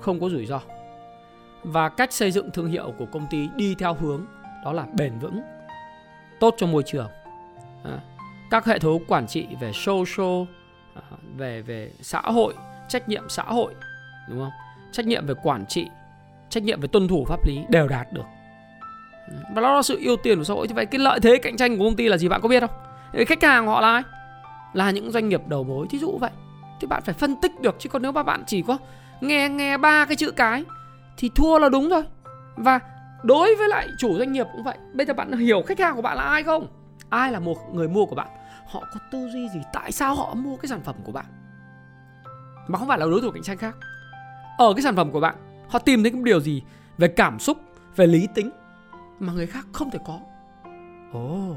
không 0.00 0.20
có 0.20 0.28
rủi 0.28 0.46
ro 0.46 0.60
và 1.62 1.88
cách 1.88 2.12
xây 2.12 2.30
dựng 2.30 2.50
thương 2.50 2.70
hiệu 2.70 2.92
của 2.98 3.06
công 3.06 3.26
ty 3.30 3.48
đi 3.56 3.74
theo 3.78 3.94
hướng 3.94 4.26
đó 4.64 4.72
là 4.72 4.86
bền 4.98 5.18
vững 5.18 5.40
tốt 6.40 6.54
cho 6.58 6.66
môi 6.66 6.82
trường 6.86 7.10
à, 7.84 8.00
các 8.50 8.64
hệ 8.64 8.78
thống 8.78 9.04
quản 9.08 9.26
trị 9.26 9.46
về 9.60 9.72
social 9.74 10.42
à, 10.94 11.02
về 11.36 11.62
về 11.62 11.92
xã 12.00 12.20
hội 12.20 12.54
trách 12.88 13.08
nhiệm 13.08 13.28
xã 13.28 13.42
hội 13.42 13.74
đúng 14.28 14.38
không 14.38 14.52
trách 14.92 15.06
nhiệm 15.06 15.26
về 15.26 15.34
quản 15.42 15.66
trị 15.66 15.88
trách 16.50 16.62
nhiệm 16.62 16.80
về 16.80 16.88
tuân 16.88 17.08
thủ 17.08 17.24
pháp 17.28 17.46
lý 17.46 17.60
đều 17.68 17.88
đạt 17.88 18.12
được. 18.12 18.24
Và 19.54 19.62
đó 19.62 19.74
là 19.74 19.82
sự 19.82 20.00
ưu 20.04 20.16
tiên 20.16 20.38
của 20.38 20.44
xã 20.44 20.54
hội. 20.54 20.68
Thì 20.68 20.74
vậy 20.74 20.86
cái 20.86 20.98
lợi 20.98 21.20
thế 21.20 21.38
cạnh 21.42 21.56
tranh 21.56 21.78
của 21.78 21.84
công 21.84 21.96
ty 21.96 22.08
là 22.08 22.16
gì 22.16 22.28
bạn 22.28 22.40
có 22.40 22.48
biết 22.48 22.60
không? 22.60 22.70
Khách 23.26 23.42
hàng 23.42 23.66
họ 23.66 23.80
là 23.80 23.92
ai? 23.92 24.02
Là 24.72 24.90
những 24.90 25.10
doanh 25.10 25.28
nghiệp 25.28 25.40
đầu 25.46 25.64
mối. 25.64 25.86
Thí 25.90 25.98
dụ 25.98 26.18
vậy. 26.18 26.30
Thì 26.80 26.86
bạn 26.86 27.02
phải 27.02 27.14
phân 27.14 27.36
tích 27.36 27.60
được. 27.60 27.76
Chứ 27.78 27.88
còn 27.88 28.02
nếu 28.02 28.12
mà 28.12 28.22
bạn 28.22 28.42
chỉ 28.46 28.62
có 28.62 28.78
nghe 29.20 29.48
nghe 29.48 29.76
ba 29.76 30.04
cái 30.04 30.16
chữ 30.16 30.30
cái 30.30 30.64
thì 31.16 31.30
thua 31.34 31.58
là 31.58 31.68
đúng 31.68 31.88
rồi. 31.88 32.02
Và 32.56 32.80
đối 33.22 33.56
với 33.56 33.68
lại 33.68 33.88
chủ 33.98 34.18
doanh 34.18 34.32
nghiệp 34.32 34.46
cũng 34.52 34.62
vậy. 34.62 34.76
Bây 34.92 35.06
giờ 35.06 35.14
bạn 35.14 35.32
hiểu 35.32 35.62
khách 35.66 35.80
hàng 35.80 35.96
của 35.96 36.02
bạn 36.02 36.16
là 36.16 36.22
ai 36.22 36.42
không? 36.42 36.66
Ai 37.10 37.32
là 37.32 37.38
một 37.38 37.56
người 37.72 37.88
mua 37.88 38.06
của 38.06 38.14
bạn? 38.14 38.28
Họ 38.66 38.80
có 38.80 39.00
tư 39.10 39.28
duy 39.32 39.48
gì? 39.48 39.60
Tại 39.72 39.92
sao 39.92 40.14
họ 40.14 40.34
mua 40.34 40.56
cái 40.56 40.68
sản 40.68 40.80
phẩm 40.84 40.94
của 41.04 41.12
bạn? 41.12 41.24
Mà 42.68 42.78
không 42.78 42.88
phải 42.88 42.98
là 42.98 43.06
đối 43.06 43.20
thủ 43.20 43.30
cạnh 43.30 43.42
tranh 43.42 43.56
khác. 43.56 43.76
Ở 44.58 44.72
cái 44.74 44.82
sản 44.82 44.96
phẩm 44.96 45.12
của 45.12 45.20
bạn 45.20 45.34
họ 45.68 45.78
tìm 45.78 46.02
thấy 46.02 46.12
cái 46.12 46.22
điều 46.24 46.40
gì 46.40 46.62
về 46.98 47.08
cảm 47.08 47.38
xúc 47.38 47.58
về 47.96 48.06
lý 48.06 48.26
tính 48.34 48.50
mà 49.20 49.32
người 49.32 49.46
khác 49.46 49.66
không 49.72 49.90
thể 49.90 49.98
có? 50.06 50.20
Ồ. 51.12 51.50
Oh, 51.50 51.56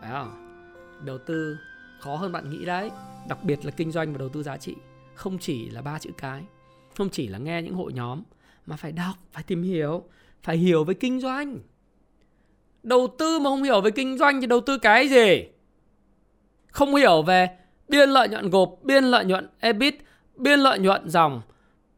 phải 0.00 0.10
không? 0.10 0.62
Đầu 1.04 1.18
tư 1.18 1.58
khó 2.00 2.16
hơn 2.16 2.32
bạn 2.32 2.50
nghĩ 2.50 2.64
đấy. 2.64 2.90
Đặc 3.28 3.44
biệt 3.44 3.64
là 3.64 3.70
kinh 3.70 3.90
doanh 3.90 4.12
và 4.12 4.18
đầu 4.18 4.28
tư 4.28 4.42
giá 4.42 4.56
trị. 4.56 4.74
Không 5.14 5.38
chỉ 5.38 5.70
là 5.70 5.82
ba 5.82 5.98
chữ 5.98 6.10
cái 6.18 6.44
không 7.00 7.10
chỉ 7.10 7.28
là 7.28 7.38
nghe 7.38 7.62
những 7.62 7.74
hội 7.74 7.92
nhóm 7.92 8.22
mà 8.66 8.76
phải 8.76 8.92
đọc 8.92 9.14
phải 9.32 9.42
tìm 9.42 9.62
hiểu 9.62 10.04
phải 10.42 10.56
hiểu 10.56 10.84
về 10.84 10.94
kinh 10.94 11.20
doanh. 11.20 11.58
Đầu 12.82 13.06
tư 13.18 13.38
mà 13.38 13.50
không 13.50 13.62
hiểu 13.62 13.80
về 13.80 13.90
kinh 13.90 14.18
doanh 14.18 14.40
thì 14.40 14.46
đầu 14.46 14.60
tư 14.60 14.78
cái 14.78 15.08
gì? 15.08 15.44
Không 16.66 16.94
hiểu 16.94 17.22
về 17.22 17.48
biên 17.88 18.08
lợi 18.08 18.28
nhuận 18.28 18.50
gộp 18.50 18.78
biên 18.82 19.04
lợi 19.04 19.24
nhuận 19.24 19.48
ebit 19.60 19.94
biên 20.36 20.60
lợi 20.60 20.78
nhuận 20.78 21.08
dòng 21.08 21.42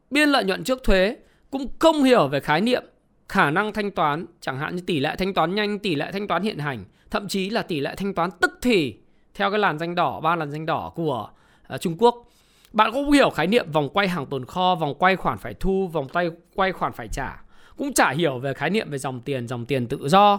biên 0.09 0.29
lợi 0.29 0.43
nhuận 0.43 0.63
trước 0.63 0.83
thuế 0.83 1.17
cũng 1.53 1.67
không 1.79 2.03
hiểu 2.03 2.27
về 2.27 2.39
khái 2.39 2.61
niệm 2.61 2.83
khả 3.29 3.51
năng 3.51 3.73
thanh 3.73 3.91
toán 3.91 4.25
chẳng 4.41 4.59
hạn 4.59 4.75
như 4.75 4.81
tỷ 4.87 4.99
lệ 4.99 5.15
thanh 5.19 5.33
toán 5.33 5.55
nhanh 5.55 5.79
tỷ 5.79 5.95
lệ 5.95 6.11
thanh 6.11 6.27
toán 6.27 6.43
hiện 6.43 6.57
hành 6.57 6.85
thậm 7.11 7.27
chí 7.27 7.49
là 7.49 7.61
tỷ 7.61 7.79
lệ 7.79 7.95
thanh 7.97 8.13
toán 8.13 8.29
tức 8.41 8.51
thì 8.61 8.95
theo 9.33 9.51
cái 9.51 9.59
làn 9.59 9.79
danh 9.79 9.95
đỏ 9.95 10.19
ba 10.19 10.35
làn 10.35 10.51
danh 10.51 10.65
đỏ 10.65 10.91
của 10.95 11.29
uh, 11.73 11.81
Trung 11.81 11.95
Quốc. 11.99 12.29
Bạn 12.73 12.91
cũng 12.93 13.11
hiểu 13.11 13.29
khái 13.29 13.47
niệm 13.47 13.71
vòng 13.71 13.89
quay 13.93 14.07
hàng 14.07 14.25
tồn 14.25 14.45
kho 14.45 14.75
vòng 14.75 14.95
quay 14.99 15.15
khoản 15.15 15.37
phải 15.37 15.53
thu 15.53 15.87
vòng 15.87 16.07
tay 16.13 16.29
quay 16.55 16.71
khoản 16.71 16.91
phải 16.91 17.07
trả 17.07 17.43
cũng 17.77 17.93
chả 17.93 18.09
hiểu 18.09 18.39
về 18.39 18.53
khái 18.53 18.69
niệm 18.69 18.89
về 18.89 18.97
dòng 18.97 19.21
tiền 19.21 19.47
dòng 19.47 19.65
tiền 19.65 19.87
tự 19.87 20.09
do 20.09 20.33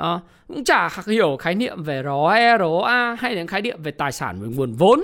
uh, 0.00 0.04
cũng 0.48 0.64
chả 0.64 0.88
hiểu 1.06 1.36
khái 1.36 1.54
niệm 1.54 1.82
về 1.82 2.02
ROE, 2.02 2.58
ROA 2.58 3.16
hay 3.20 3.34
những 3.34 3.46
khái 3.46 3.62
niệm 3.62 3.82
về 3.82 3.90
tài 3.90 4.12
sản 4.12 4.40
về 4.40 4.48
nguồn 4.48 4.72
vốn. 4.72 5.00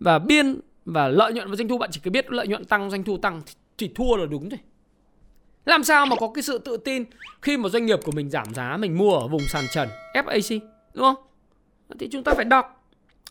Và 0.00 0.18
biên 0.18 0.60
và 0.84 1.08
lợi 1.08 1.32
nhuận 1.32 1.50
và 1.50 1.56
doanh 1.56 1.68
thu 1.68 1.78
bạn 1.78 1.90
chỉ 1.92 2.10
biết 2.10 2.30
lợi 2.30 2.48
nhuận 2.48 2.64
tăng 2.64 2.90
doanh 2.90 3.04
thu 3.04 3.18
tăng 3.18 3.42
thì, 3.46 3.54
thì 3.78 3.92
thua 3.94 4.16
là 4.16 4.26
đúng 4.26 4.48
rồi 4.48 4.58
làm 5.64 5.84
sao 5.84 6.06
mà 6.06 6.16
có 6.16 6.30
cái 6.34 6.42
sự 6.42 6.58
tự 6.58 6.76
tin 6.76 7.04
khi 7.42 7.56
mà 7.56 7.68
doanh 7.68 7.86
nghiệp 7.86 8.00
của 8.04 8.12
mình 8.12 8.30
giảm 8.30 8.54
giá 8.54 8.76
mình 8.76 8.98
mua 8.98 9.14
ở 9.18 9.28
vùng 9.28 9.42
sàn 9.48 9.64
trần 9.72 9.88
FAC 10.14 10.60
đúng 10.94 11.04
không 11.04 11.26
thì 11.98 12.08
chúng 12.12 12.24
ta 12.24 12.32
phải 12.34 12.44
đọc 12.44 12.90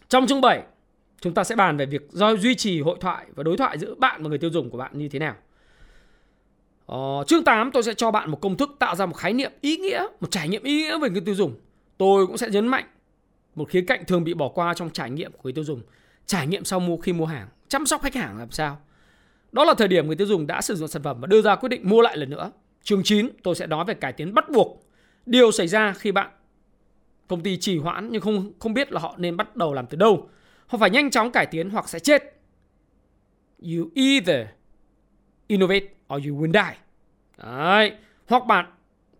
trong 0.10 0.28
chương 0.28 0.42
7 0.42 0.64
chúng 1.22 1.34
ta 1.34 1.44
sẽ 1.44 1.56
bàn 1.56 1.78
về 1.78 1.86
việc 1.86 2.08
do 2.12 2.36
duy 2.36 2.56
trì 2.56 2.82
hội 2.82 2.98
thoại 3.02 3.26
và 3.36 3.44
đối 3.44 3.58
thoại 3.58 3.78
giữa 3.78 3.96
bạn 3.96 4.24
và 4.24 4.30
người 4.30 4.38
tiêu 4.38 4.50
dùng 4.50 4.70
của 4.70 4.78
bạn 4.78 4.98
như 4.98 5.10
thế 5.10 5.20
nào 5.20 5.36
Ờ, 6.86 7.24
chương 7.28 7.44
8 7.44 7.72
tôi 7.72 7.84
sẽ 7.84 7.94
cho 7.94 8.12
bạn 8.12 8.32
một 8.32 8.42
công 8.42 8.58
thức 8.58 8.76
tạo 8.80 8.96
ra 8.96 9.06
một 9.06 9.14
khái 9.14 9.34
niệm 9.34 9.52
ý 9.62 9.78
nghĩa, 9.78 10.08
một 10.20 10.32
trải 10.32 10.50
nghiệm 10.50 10.64
ý 10.64 10.76
nghĩa 10.76 10.98
về 11.00 11.10
người 11.10 11.22
tiêu 11.22 11.36
dùng. 11.36 11.56
Tôi 11.98 12.28
cũng 12.28 12.38
sẽ 12.38 12.50
nhấn 12.50 12.68
mạnh 12.68 12.86
một 13.56 13.70
khía 13.70 13.82
cạnh 13.88 14.06
thường 14.06 14.24
bị 14.24 14.34
bỏ 14.34 14.50
qua 14.50 14.74
trong 14.74 14.90
trải 14.90 15.10
nghiệm 15.10 15.32
của 15.32 15.40
người 15.44 15.54
tiêu 15.54 15.64
dùng. 15.64 15.82
Trải 16.26 16.48
nghiệm 16.48 16.66
sau 16.66 16.80
mua 16.80 16.98
khi 16.98 17.14
mua 17.14 17.26
hàng, 17.26 17.48
chăm 17.68 17.86
sóc 17.86 18.02
khách 18.02 18.16
hàng 18.16 18.38
làm 18.38 18.52
sao. 18.52 18.82
Đó 19.54 19.66
là 19.66 19.74
thời 19.74 19.88
điểm 19.88 20.08
người 20.08 20.16
tiêu 20.16 20.28
dùng 20.28 20.48
đã 20.48 20.62
sử 20.62 20.76
dụng 20.76 20.88
sản 20.88 21.04
phẩm 21.04 21.22
và 21.22 21.28
đưa 21.28 21.42
ra 21.42 21.56
quyết 21.56 21.70
định 21.70 21.90
mua 21.90 22.02
lại 22.02 22.18
lần 22.18 22.30
nữa. 22.30 22.52
Chương 22.84 23.04
9 23.04 23.30
tôi 23.44 23.56
sẽ 23.56 23.68
nói 23.68 23.86
về 23.86 23.94
cải 23.94 24.14
tiến 24.14 24.34
bắt 24.34 24.50
buộc. 24.50 24.88
Điều 25.26 25.52
xảy 25.52 25.68
ra 25.68 25.94
khi 25.94 26.12
bạn 26.12 26.32
công 27.28 27.44
ty 27.44 27.58
trì 27.58 27.78
hoãn 27.78 28.10
nhưng 28.12 28.22
không 28.22 28.52
không 28.60 28.74
biết 28.74 28.92
là 28.92 29.00
họ 29.00 29.16
nên 29.18 29.38
bắt 29.38 29.56
đầu 29.56 29.74
làm 29.74 29.88
từ 29.88 29.98
đâu. 29.98 30.30
Họ 30.68 30.78
phải 30.78 30.90
nhanh 30.90 31.12
chóng 31.12 31.32
cải 31.32 31.46
tiến 31.46 31.70
hoặc 31.70 31.90
sẽ 31.90 32.00
chết. 32.00 32.24
You 33.60 33.90
either 33.96 34.48
innovate 35.48 35.86
or 36.16 36.28
you 36.28 36.42
will 36.42 36.52
die. 36.54 36.78
Đấy. 37.38 37.92
Hoặc 38.28 38.46
bạn 38.46 38.66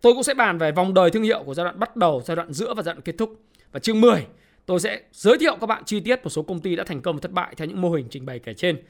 tôi 0.00 0.12
cũng 0.12 0.22
sẽ 0.22 0.34
bàn 0.34 0.58
về 0.58 0.72
vòng 0.72 0.94
đời 0.94 1.10
thương 1.10 1.22
hiệu 1.22 1.42
của 1.44 1.54
giai 1.54 1.64
đoạn 1.64 1.78
bắt 1.78 1.96
đầu, 1.96 2.22
giai 2.24 2.36
đoạn 2.36 2.52
giữa 2.52 2.74
và 2.74 2.82
giai 2.82 2.94
đoạn 2.94 3.02
kết 3.02 3.14
thúc. 3.18 3.40
Và 3.72 3.80
chương 3.80 4.00
10 4.00 4.26
tôi 4.66 4.80
sẽ 4.80 5.00
giới 5.12 5.38
thiệu 5.38 5.56
các 5.60 5.66
bạn 5.66 5.82
chi 5.84 6.00
tiết 6.00 6.24
một 6.24 6.30
số 6.30 6.42
công 6.42 6.60
ty 6.60 6.76
đã 6.76 6.84
thành 6.84 7.02
công 7.02 7.16
và 7.16 7.20
thất 7.20 7.32
bại 7.32 7.54
theo 7.56 7.68
những 7.68 7.80
mô 7.80 7.90
hình 7.90 8.06
trình 8.10 8.26
bày 8.26 8.38
kể 8.38 8.54
trên. 8.54 8.82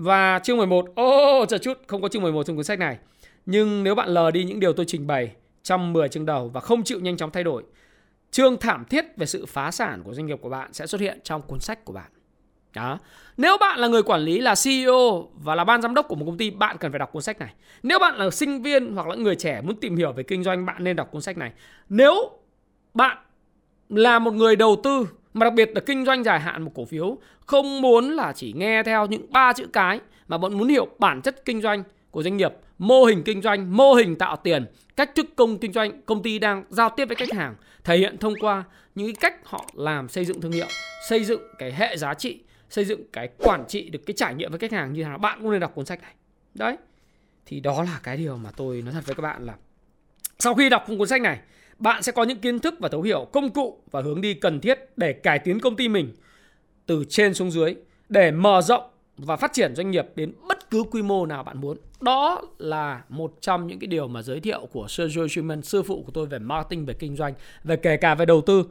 Và 0.00 0.38
chương 0.38 0.56
11, 0.56 0.86
ô 0.94 1.40
oh, 1.42 1.48
chờ 1.48 1.58
chút, 1.58 1.78
không 1.86 2.02
có 2.02 2.08
chương 2.08 2.22
11 2.22 2.42
trong 2.42 2.56
cuốn 2.56 2.64
sách 2.64 2.78
này. 2.78 2.98
Nhưng 3.46 3.84
nếu 3.84 3.94
bạn 3.94 4.08
lờ 4.08 4.30
đi 4.30 4.44
những 4.44 4.60
điều 4.60 4.72
tôi 4.72 4.86
trình 4.88 5.06
bày 5.06 5.32
trong 5.62 5.92
10 5.92 6.08
chương 6.08 6.26
đầu 6.26 6.48
và 6.48 6.60
không 6.60 6.84
chịu 6.84 7.00
nhanh 7.00 7.16
chóng 7.16 7.30
thay 7.30 7.44
đổi, 7.44 7.62
chương 8.30 8.56
thảm 8.56 8.84
thiết 8.84 9.04
về 9.16 9.26
sự 9.26 9.46
phá 9.46 9.70
sản 9.70 10.02
của 10.02 10.14
doanh 10.14 10.26
nghiệp 10.26 10.38
của 10.42 10.48
bạn 10.48 10.72
sẽ 10.72 10.86
xuất 10.86 11.00
hiện 11.00 11.20
trong 11.24 11.42
cuốn 11.42 11.60
sách 11.60 11.84
của 11.84 11.92
bạn. 11.92 12.10
Đó. 12.74 12.98
Nếu 13.36 13.56
bạn 13.60 13.78
là 13.78 13.88
người 13.88 14.02
quản 14.02 14.20
lý 14.20 14.40
là 14.40 14.54
CEO 14.64 15.28
và 15.34 15.54
là 15.54 15.64
ban 15.64 15.82
giám 15.82 15.94
đốc 15.94 16.08
của 16.08 16.16
một 16.16 16.26
công 16.26 16.38
ty, 16.38 16.50
bạn 16.50 16.76
cần 16.80 16.92
phải 16.92 16.98
đọc 16.98 17.12
cuốn 17.12 17.22
sách 17.22 17.38
này. 17.38 17.54
Nếu 17.82 17.98
bạn 17.98 18.16
là 18.16 18.30
sinh 18.30 18.62
viên 18.62 18.94
hoặc 18.94 19.08
là 19.08 19.14
người 19.14 19.36
trẻ 19.36 19.60
muốn 19.60 19.76
tìm 19.76 19.96
hiểu 19.96 20.12
về 20.12 20.22
kinh 20.22 20.44
doanh, 20.44 20.66
bạn 20.66 20.84
nên 20.84 20.96
đọc 20.96 21.10
cuốn 21.10 21.22
sách 21.22 21.38
này. 21.38 21.52
Nếu 21.88 22.30
bạn 22.94 23.18
là 23.88 24.18
một 24.18 24.34
người 24.34 24.56
đầu 24.56 24.76
tư 24.84 25.08
mà 25.34 25.44
đặc 25.44 25.54
biệt 25.54 25.70
là 25.74 25.80
kinh 25.80 26.04
doanh 26.04 26.24
dài 26.24 26.40
hạn 26.40 26.62
một 26.62 26.70
cổ 26.74 26.84
phiếu, 26.84 27.18
không 27.40 27.80
muốn 27.80 28.10
là 28.10 28.32
chỉ 28.32 28.52
nghe 28.56 28.82
theo 28.82 29.06
những 29.06 29.32
ba 29.32 29.52
chữ 29.52 29.66
cái 29.72 30.00
mà 30.28 30.38
bọn 30.38 30.58
muốn 30.58 30.68
hiểu 30.68 30.88
bản 30.98 31.22
chất 31.22 31.44
kinh 31.44 31.60
doanh 31.60 31.82
của 32.10 32.22
doanh 32.22 32.36
nghiệp, 32.36 32.52
mô 32.78 33.04
hình 33.04 33.22
kinh 33.24 33.42
doanh, 33.42 33.76
mô 33.76 33.94
hình 33.94 34.16
tạo 34.16 34.36
tiền, 34.36 34.66
cách 34.96 35.14
thức 35.14 35.26
công 35.36 35.58
kinh 35.58 35.72
doanh, 35.72 36.02
công 36.02 36.22
ty 36.22 36.38
đang 36.38 36.64
giao 36.68 36.88
tiếp 36.96 37.04
với 37.04 37.16
khách 37.16 37.32
hàng, 37.32 37.54
thể 37.84 37.98
hiện 37.98 38.18
thông 38.18 38.34
qua 38.40 38.64
những 38.94 39.14
cách 39.14 39.34
họ 39.44 39.66
làm 39.74 40.08
xây 40.08 40.24
dựng 40.24 40.40
thương 40.40 40.52
hiệu, 40.52 40.66
xây 41.08 41.24
dựng 41.24 41.40
cái 41.58 41.72
hệ 41.72 41.96
giá 41.96 42.14
trị 42.14 42.40
xây 42.70 42.84
dựng 42.84 43.00
cái 43.12 43.28
quản 43.38 43.64
trị 43.68 43.90
được 43.90 43.98
cái 44.06 44.14
trải 44.16 44.34
nghiệm 44.34 44.50
với 44.50 44.58
khách 44.58 44.72
hàng 44.72 44.92
như 44.92 45.02
thế 45.02 45.08
nào 45.08 45.18
bạn 45.18 45.38
cũng 45.42 45.50
nên 45.50 45.60
đọc 45.60 45.74
cuốn 45.74 45.86
sách 45.86 46.02
này. 46.02 46.14
Đấy 46.54 46.76
thì 47.46 47.60
đó 47.60 47.82
là 47.82 48.00
cái 48.02 48.16
điều 48.16 48.36
mà 48.36 48.50
tôi 48.56 48.82
nói 48.82 48.94
thật 48.94 49.06
với 49.06 49.14
các 49.14 49.22
bạn 49.22 49.46
là 49.46 49.54
sau 50.38 50.54
khi 50.54 50.68
đọc 50.68 50.84
cuốn 50.98 51.08
sách 51.08 51.22
này 51.22 51.38
bạn 51.78 52.02
sẽ 52.02 52.12
có 52.12 52.22
những 52.22 52.38
kiến 52.38 52.58
thức 52.58 52.74
và 52.80 52.88
thấu 52.88 53.02
hiểu 53.02 53.26
công 53.32 53.50
cụ 53.50 53.82
và 53.90 54.02
hướng 54.02 54.20
đi 54.20 54.34
cần 54.34 54.60
thiết 54.60 54.78
để 54.96 55.12
cải 55.12 55.38
tiến 55.38 55.60
công 55.60 55.76
ty 55.76 55.88
mình 55.88 56.12
từ 56.86 57.04
trên 57.08 57.34
xuống 57.34 57.50
dưới 57.50 57.74
để 58.08 58.30
mở 58.30 58.60
rộng 58.62 58.82
và 59.16 59.36
phát 59.36 59.52
triển 59.52 59.74
doanh 59.74 59.90
nghiệp 59.90 60.06
đến 60.14 60.32
bất 60.48 60.70
cứ 60.70 60.82
quy 60.90 61.02
mô 61.02 61.26
nào 61.26 61.44
bạn 61.44 61.60
muốn. 61.60 61.78
Đó 62.00 62.42
là 62.58 63.02
một 63.08 63.34
trong 63.40 63.66
những 63.66 63.78
cái 63.78 63.86
điều 63.86 64.08
mà 64.08 64.22
giới 64.22 64.40
thiệu 64.40 64.66
của 64.72 64.88
Sergio 64.88 65.26
Schumann, 65.28 65.62
sư 65.62 65.82
phụ 65.82 66.02
của 66.02 66.12
tôi 66.12 66.26
về 66.26 66.38
marketing, 66.38 66.86
về 66.86 66.94
kinh 66.94 67.16
doanh, 67.16 67.34
về 67.64 67.76
kể 67.76 67.96
cả 67.96 68.14
về 68.14 68.26
đầu 68.26 68.40
tư. 68.40 68.64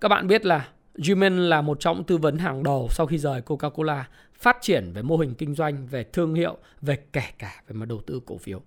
Các 0.00 0.08
bạn 0.08 0.26
biết 0.26 0.46
là 0.46 0.68
Juman 0.94 1.38
là 1.38 1.62
một 1.62 1.80
trong 1.80 2.04
tư 2.04 2.16
vấn 2.16 2.38
hàng 2.38 2.62
đầu 2.62 2.88
sau 2.90 3.06
khi 3.06 3.18
rời 3.18 3.40
Coca-Cola 3.40 4.02
phát 4.34 4.56
triển 4.60 4.92
về 4.92 5.02
mô 5.02 5.16
hình 5.16 5.34
kinh 5.34 5.54
doanh, 5.54 5.86
về 5.86 6.04
thương 6.04 6.34
hiệu, 6.34 6.56
về 6.80 6.96
kể 7.12 7.24
cả 7.38 7.62
về 7.68 7.74
mặt 7.74 7.88
đầu 7.88 8.00
tư 8.06 8.20
cổ 8.26 8.38
phiếu. 8.38 8.60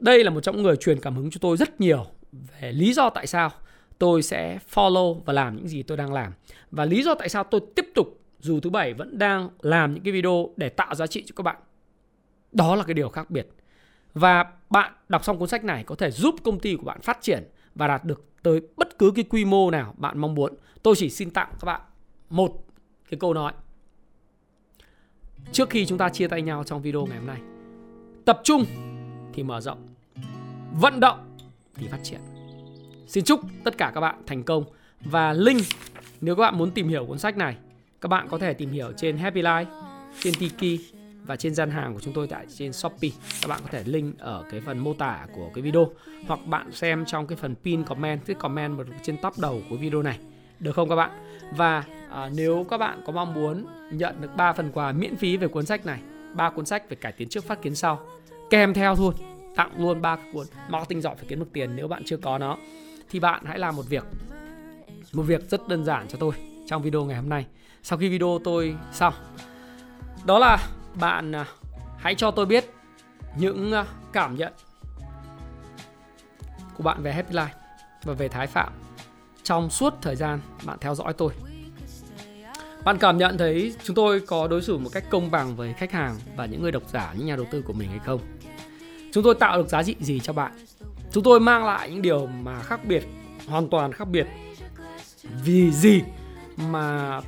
Đây 0.00 0.24
là 0.24 0.30
một 0.30 0.40
trong 0.40 0.62
người 0.62 0.76
truyền 0.76 1.00
cảm 1.00 1.16
hứng 1.16 1.30
cho 1.30 1.38
tôi 1.40 1.56
rất 1.56 1.80
nhiều 1.80 2.06
về 2.32 2.72
lý 2.72 2.92
do 2.92 3.10
tại 3.10 3.26
sao 3.26 3.50
tôi 3.98 4.22
sẽ 4.22 4.58
follow 4.74 5.14
và 5.14 5.32
làm 5.32 5.56
những 5.56 5.68
gì 5.68 5.82
tôi 5.82 5.96
đang 5.96 6.12
làm. 6.12 6.32
Và 6.70 6.84
lý 6.84 7.02
do 7.02 7.14
tại 7.14 7.28
sao 7.28 7.44
tôi 7.44 7.60
tiếp 7.76 7.86
tục 7.94 8.20
dù 8.40 8.60
thứ 8.60 8.70
bảy 8.70 8.94
vẫn 8.94 9.18
đang 9.18 9.48
làm 9.60 9.94
những 9.94 10.04
cái 10.04 10.12
video 10.12 10.48
để 10.56 10.68
tạo 10.68 10.94
giá 10.94 11.06
trị 11.06 11.24
cho 11.26 11.32
các 11.36 11.42
bạn. 11.42 11.56
Đó 12.52 12.74
là 12.74 12.84
cái 12.84 12.94
điều 12.94 13.08
khác 13.08 13.30
biệt. 13.30 13.48
Và 14.14 14.44
bạn 14.70 14.92
đọc 15.08 15.24
xong 15.24 15.38
cuốn 15.38 15.48
sách 15.48 15.64
này 15.64 15.84
có 15.84 15.94
thể 15.94 16.10
giúp 16.10 16.34
công 16.44 16.60
ty 16.60 16.76
của 16.76 16.84
bạn 16.84 17.00
phát 17.00 17.18
triển 17.20 17.44
và 17.74 17.86
đạt 17.86 18.04
được 18.04 18.24
tới 18.42 18.60
bất 18.76 18.98
cứ 18.98 19.10
cái 19.10 19.24
quy 19.24 19.44
mô 19.44 19.70
nào 19.70 19.94
bạn 19.96 20.18
mong 20.18 20.34
muốn. 20.34 20.54
Tôi 20.82 20.94
chỉ 20.96 21.10
xin 21.10 21.30
tặng 21.30 21.48
các 21.60 21.64
bạn 21.64 21.80
một 22.30 22.64
cái 23.10 23.20
câu 23.20 23.34
nói. 23.34 23.52
Trước 25.52 25.70
khi 25.70 25.86
chúng 25.86 25.98
ta 25.98 26.08
chia 26.08 26.28
tay 26.28 26.42
nhau 26.42 26.64
trong 26.64 26.82
video 26.82 27.06
ngày 27.06 27.18
hôm 27.18 27.26
nay, 27.26 27.40
tập 28.24 28.40
trung 28.44 28.64
thì 29.32 29.42
mở 29.42 29.60
rộng, 29.60 29.88
vận 30.80 31.00
động 31.00 31.29
thì 31.80 31.88
phát 31.88 32.00
triển. 32.02 32.20
Xin 33.06 33.24
chúc 33.24 33.40
tất 33.64 33.78
cả 33.78 33.92
các 33.94 34.00
bạn 34.00 34.22
thành 34.26 34.42
công 34.42 34.64
và 35.00 35.32
link 35.32 35.62
nếu 36.20 36.36
các 36.36 36.40
bạn 36.40 36.58
muốn 36.58 36.70
tìm 36.70 36.88
hiểu 36.88 37.06
cuốn 37.06 37.18
sách 37.18 37.36
này, 37.36 37.56
các 38.00 38.08
bạn 38.08 38.28
có 38.28 38.38
thể 38.38 38.54
tìm 38.54 38.70
hiểu 38.70 38.92
trên 38.96 39.16
Happy 39.16 39.42
Life, 39.42 39.64
trên 40.20 40.34
Tiki 40.34 40.80
và 41.26 41.36
trên 41.36 41.54
gian 41.54 41.70
hàng 41.70 41.94
của 41.94 42.00
chúng 42.00 42.14
tôi 42.14 42.26
tại 42.26 42.46
trên 42.56 42.72
Shopee. 42.72 43.10
Các 43.42 43.48
bạn 43.48 43.60
có 43.62 43.68
thể 43.70 43.82
link 43.86 44.18
ở 44.18 44.44
cái 44.50 44.60
phần 44.60 44.78
mô 44.78 44.94
tả 44.94 45.26
của 45.34 45.50
cái 45.54 45.62
video 45.62 45.90
hoặc 46.26 46.40
bạn 46.46 46.72
xem 46.72 47.04
trong 47.06 47.26
cái 47.26 47.36
phần 47.36 47.54
pin 47.64 47.84
comment, 47.84 48.20
cái 48.26 48.36
comment 48.38 48.78
trên 49.02 49.16
top 49.22 49.38
đầu 49.38 49.62
của 49.70 49.76
video 49.76 50.02
này. 50.02 50.18
Được 50.60 50.72
không 50.72 50.88
các 50.88 50.96
bạn? 50.96 51.10
Và 51.56 51.84
à, 52.10 52.30
nếu 52.34 52.66
các 52.70 52.78
bạn 52.78 53.02
có 53.06 53.12
mong 53.12 53.34
muốn 53.34 53.66
nhận 53.92 54.20
được 54.20 54.36
3 54.36 54.52
phần 54.52 54.70
quà 54.72 54.92
miễn 54.92 55.16
phí 55.16 55.36
về 55.36 55.48
cuốn 55.48 55.66
sách 55.66 55.86
này, 55.86 56.00
ba 56.34 56.50
cuốn 56.50 56.66
sách 56.66 56.90
về 56.90 56.96
cải 56.96 57.12
tiến 57.12 57.28
trước 57.28 57.44
phát 57.44 57.62
kiến 57.62 57.74
sau, 57.74 58.00
kèm 58.50 58.74
theo 58.74 58.96
thôi, 58.96 59.14
tặng 59.56 59.70
luôn 59.78 60.02
ba 60.02 60.16
cuốn 60.32 60.46
marketing 60.68 61.00
giỏi 61.00 61.14
phải 61.16 61.26
kiếm 61.28 61.38
được 61.38 61.48
tiền 61.52 61.76
nếu 61.76 61.88
bạn 61.88 62.02
chưa 62.06 62.16
có 62.16 62.38
nó 62.38 62.56
thì 63.10 63.20
bạn 63.20 63.44
hãy 63.44 63.58
làm 63.58 63.76
một 63.76 63.88
việc 63.88 64.04
một 65.12 65.22
việc 65.22 65.50
rất 65.50 65.68
đơn 65.68 65.84
giản 65.84 66.08
cho 66.08 66.18
tôi 66.20 66.32
trong 66.66 66.82
video 66.82 67.04
ngày 67.04 67.16
hôm 67.16 67.28
nay 67.28 67.46
sau 67.82 67.98
khi 67.98 68.08
video 68.08 68.38
tôi 68.44 68.76
xong 68.92 69.14
đó 70.24 70.38
là 70.38 70.68
bạn 71.00 71.32
à, 71.32 71.46
hãy 71.98 72.14
cho 72.14 72.30
tôi 72.30 72.46
biết 72.46 72.64
những 73.36 73.72
à, 73.72 73.86
cảm 74.12 74.36
nhận 74.36 74.52
của 76.76 76.82
bạn 76.82 77.02
về 77.02 77.12
Happy 77.12 77.34
Life 77.34 77.48
và 78.04 78.14
về 78.14 78.28
Thái 78.28 78.46
Phạm 78.46 78.72
trong 79.42 79.70
suốt 79.70 79.94
thời 80.02 80.16
gian 80.16 80.40
bạn 80.66 80.78
theo 80.80 80.94
dõi 80.94 81.12
tôi. 81.12 81.32
Bạn 82.84 82.98
cảm 82.98 83.18
nhận 83.18 83.38
thấy 83.38 83.74
chúng 83.84 83.96
tôi 83.96 84.20
có 84.20 84.48
đối 84.48 84.62
xử 84.62 84.78
một 84.78 84.90
cách 84.92 85.04
công 85.10 85.30
bằng 85.30 85.56
với 85.56 85.72
khách 85.72 85.92
hàng 85.92 86.16
và 86.36 86.46
những 86.46 86.62
người 86.62 86.72
độc 86.72 86.82
giả, 86.92 87.14
những 87.16 87.26
nhà 87.26 87.36
đầu 87.36 87.46
tư 87.50 87.62
của 87.62 87.72
mình 87.72 87.88
hay 87.88 87.98
không? 87.98 88.20
Chúng 89.12 89.24
tôi 89.24 89.34
tạo 89.34 89.58
được 89.58 89.68
giá 89.68 89.82
trị 89.82 89.96
gì 90.00 90.20
cho 90.20 90.32
bạn? 90.32 90.52
Chúng 91.12 91.24
tôi 91.24 91.40
mang 91.40 91.64
lại 91.64 91.90
những 91.90 92.02
điều 92.02 92.26
mà 92.26 92.62
khác 92.62 92.80
biệt, 92.84 93.04
hoàn 93.48 93.68
toàn 93.68 93.92
khác 93.92 94.08
biệt. 94.08 94.26
Vì 95.44 95.70
gì 95.70 96.02
mà 96.56 97.20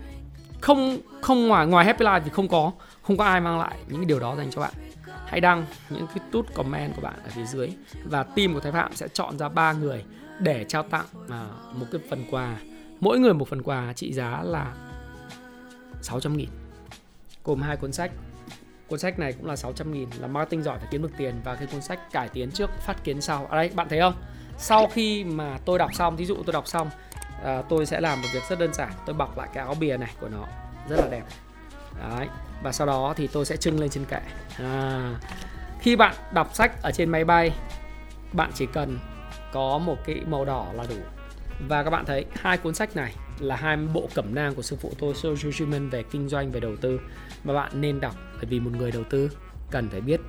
không 0.61 0.99
không 1.21 1.49
ngoài 1.49 1.67
ngoài 1.67 1.85
Happy 1.85 2.05
Life 2.05 2.21
thì 2.25 2.31
không 2.31 2.49
có 2.49 2.73
không 3.03 3.17
có 3.17 3.25
ai 3.25 3.41
mang 3.41 3.59
lại 3.59 3.77
những 3.89 4.07
điều 4.07 4.21
đó 4.21 4.37
dành 4.37 4.51
cho 4.51 4.61
bạn 4.61 4.73
hãy 5.27 5.41
đăng 5.41 5.67
những 5.91 6.07
cái 6.07 6.25
tút 6.33 6.55
comment 6.55 6.95
của 6.97 7.03
bạn 7.03 7.15
ở 7.25 7.31
phía 7.31 7.45
dưới 7.45 7.69
và 8.05 8.23
team 8.23 8.55
của 8.55 8.61
Thái 8.61 8.73
Phạm 8.73 8.95
sẽ 8.95 9.09
chọn 9.09 9.39
ra 9.39 9.49
ba 9.49 9.73
người 9.73 10.05
để 10.39 10.65
trao 10.69 10.83
tặng 10.83 11.05
à, 11.29 11.47
một 11.75 11.87
cái 11.93 12.01
phần 12.11 12.25
quà 12.31 12.57
mỗi 13.01 13.19
người 13.19 13.35
một 13.35 13.49
phần 13.49 13.63
quà 13.63 13.93
trị 13.93 14.13
giá 14.13 14.43
là 14.43 14.75
600 16.03 16.37
nghìn 16.37 16.49
gồm 17.45 17.63
hai 17.63 17.77
cuốn 17.77 17.93
sách 17.93 18.11
cuốn 18.93 18.99
sách 18.99 19.19
này 19.19 19.33
cũng 19.33 19.47
là 19.47 19.57
600 19.57 19.93
nghìn 19.93 20.09
là 20.19 20.27
marketing 20.27 20.63
giỏi 20.63 20.79
phải 20.79 20.89
kiếm 20.91 21.03
được 21.03 21.11
tiền 21.17 21.35
và 21.45 21.55
cái 21.55 21.67
cuốn 21.67 21.83
sách 21.83 22.13
cải 22.13 22.29
tiến 22.29 22.51
trước 22.51 22.71
phát 22.81 23.05
kiến 23.05 23.21
sau. 23.21 23.47
Ở 23.47 23.57
à 23.57 23.57
đây 23.57 23.71
bạn 23.75 23.89
thấy 23.89 24.01
không? 24.01 24.15
Sau 24.59 24.87
khi 24.87 25.25
mà 25.25 25.59
tôi 25.65 25.79
đọc 25.79 25.91
xong 25.95 26.17
ví 26.17 26.25
dụ 26.25 26.37
tôi 26.47 26.53
đọc 26.53 26.69
xong 26.69 26.91
à, 27.45 27.63
tôi 27.69 27.87
sẽ 27.87 28.01
làm 28.01 28.23
một 28.23 28.29
việc 28.33 28.43
rất 28.49 28.59
đơn 28.59 28.75
giản. 28.75 28.93
Tôi 29.07 29.15
bọc 29.15 29.39
lại 29.39 29.49
cái 29.55 29.65
áo 29.65 29.75
bìa 29.81 29.97
này 29.97 30.11
của 30.21 30.29
nó. 30.29 30.47
Rất 30.89 30.97
là 30.97 31.07
đẹp. 31.11 31.23
Đấy. 31.99 32.29
Và 32.63 32.73
sau 32.73 32.87
đó 32.87 33.15
thì 33.17 33.27
tôi 33.27 33.45
sẽ 33.45 33.57
trưng 33.57 33.81
lên 33.81 33.91
trên 33.91 34.05
kệ. 34.05 34.21
À, 34.59 35.15
khi 35.81 35.97
bạn 35.97 36.15
đọc 36.33 36.55
sách 36.55 36.83
ở 36.83 36.91
trên 36.95 37.11
máy 37.11 37.25
bay 37.25 37.51
bạn 38.33 38.51
chỉ 38.55 38.67
cần 38.67 38.99
có 39.53 39.79
một 39.79 39.97
cái 40.07 40.17
màu 40.27 40.45
đỏ 40.45 40.67
là 40.75 40.85
đủ 40.89 41.22
và 41.69 41.83
các 41.83 41.91
bạn 41.91 42.05
thấy, 42.07 42.25
hai 42.35 42.59
cuốn 42.59 42.75
sách 42.75 42.97
này 42.97 43.15
là 43.39 43.57
hai 43.57 43.77
bộ 43.77 44.09
cẩm 44.15 44.35
nang 44.35 44.55
của 44.55 44.63
sư 44.63 44.77
phụ 44.81 44.93
tôi 44.99 45.15
Social 45.15 45.89
về 45.91 46.03
kinh 46.03 46.29
doanh, 46.29 46.51
về 46.51 46.61
đầu 46.61 46.77
tư. 46.77 47.01
Mà 47.45 47.55
bạn 47.55 47.81
nên 47.81 48.01
đọc, 48.01 48.15
bởi 48.37 48.45
vì 48.45 48.61
một 48.61 48.71
người 48.79 48.91
đầu 48.91 49.05
tư 49.11 49.31
cần 49.71 49.89
phải 49.89 50.01
biết 50.01 50.21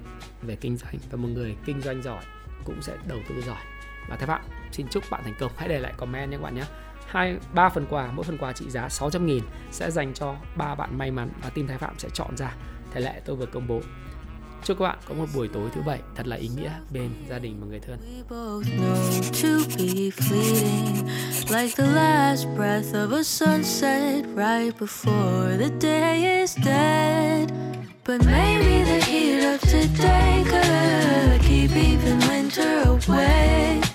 về 0.42 0.56
kinh 0.56 0.78
doanh, 0.78 0.96
và 1.12 1.18
một 1.18 1.28
người 1.28 1.56
kinh 1.66 1.82
doanh 1.82 2.02
giỏi 2.02 2.24
cũng 2.66 2.82
sẽ 2.82 2.98
đầu 3.08 3.20
tư 3.30 3.42
giỏi. 3.42 3.62
Và 4.10 4.16
thế 4.16 4.26
bạn, 4.26 4.42
xin 4.72 4.88
chúc 4.88 5.04
bạn 5.10 5.24
thành 5.24 5.36
công. 5.40 5.52
Hãy 5.58 5.70
để 5.70 5.80
lại 5.80 5.94
comment 5.98 6.32
nhé 6.32 6.38
các 6.38 6.44
bạn 6.44 6.56
nhé. 6.56 6.64
Hai, 7.08 7.38
ba 7.54 7.70
phần 7.70 7.86
quà, 7.90 8.12
mỗi 8.12 8.24
phần 8.24 8.38
quà 8.38 8.54
trị 8.54 8.70
giá 8.70 8.90
600 8.90 9.26
nghìn 9.26 9.44
sẽ 9.72 9.92
dành 9.92 10.14
cho 10.14 10.36
ba 10.56 10.76
bạn 10.76 10.98
may 10.98 11.12
mắn, 11.12 11.30
và 11.44 11.50
team 11.50 11.68
Thái 11.68 11.78
Phạm 11.78 12.00
sẽ 12.00 12.10
chọn 12.14 12.38
ra. 12.38 12.56
Thể 12.92 13.02
lệ 13.02 13.22
tôi 13.26 13.36
vừa 13.36 13.46
công 13.46 13.68
bố 13.68 13.82
chúc 14.66 14.80
các 14.80 14.84
bạn 14.84 14.98
có 15.06 15.16
một 15.16 15.26
buổi 15.36 15.48
tối 15.48 15.70
thứ 15.74 15.82
bảy 15.82 16.00
thật 16.16 16.28
là 16.28 16.36
ý 16.36 16.48
nghĩa 16.48 16.72
bên 16.90 17.10
gia 17.30 17.40
đình 17.40 17.60
và 17.60 17.68
người 17.68 17.80
thân 17.80 18.00
like 21.50 21.76
the 21.76 21.86
last 21.86 22.48
breath 22.56 22.94
of 22.94 23.12
a 23.12 23.24
sunset 23.24 24.26
right 24.36 24.72
before 24.80 25.58
the 25.58 25.70
day 25.80 26.42
is 26.42 26.58
dead. 26.66 27.52
But 28.06 28.26
maybe 28.26 28.84
the 28.84 29.00
heat 29.02 29.44
of 29.44 29.62
today 29.62 30.44
could 30.46 31.42
keep 31.42 31.72
even 31.76 32.20
winter 32.20 32.84
away. 32.86 33.93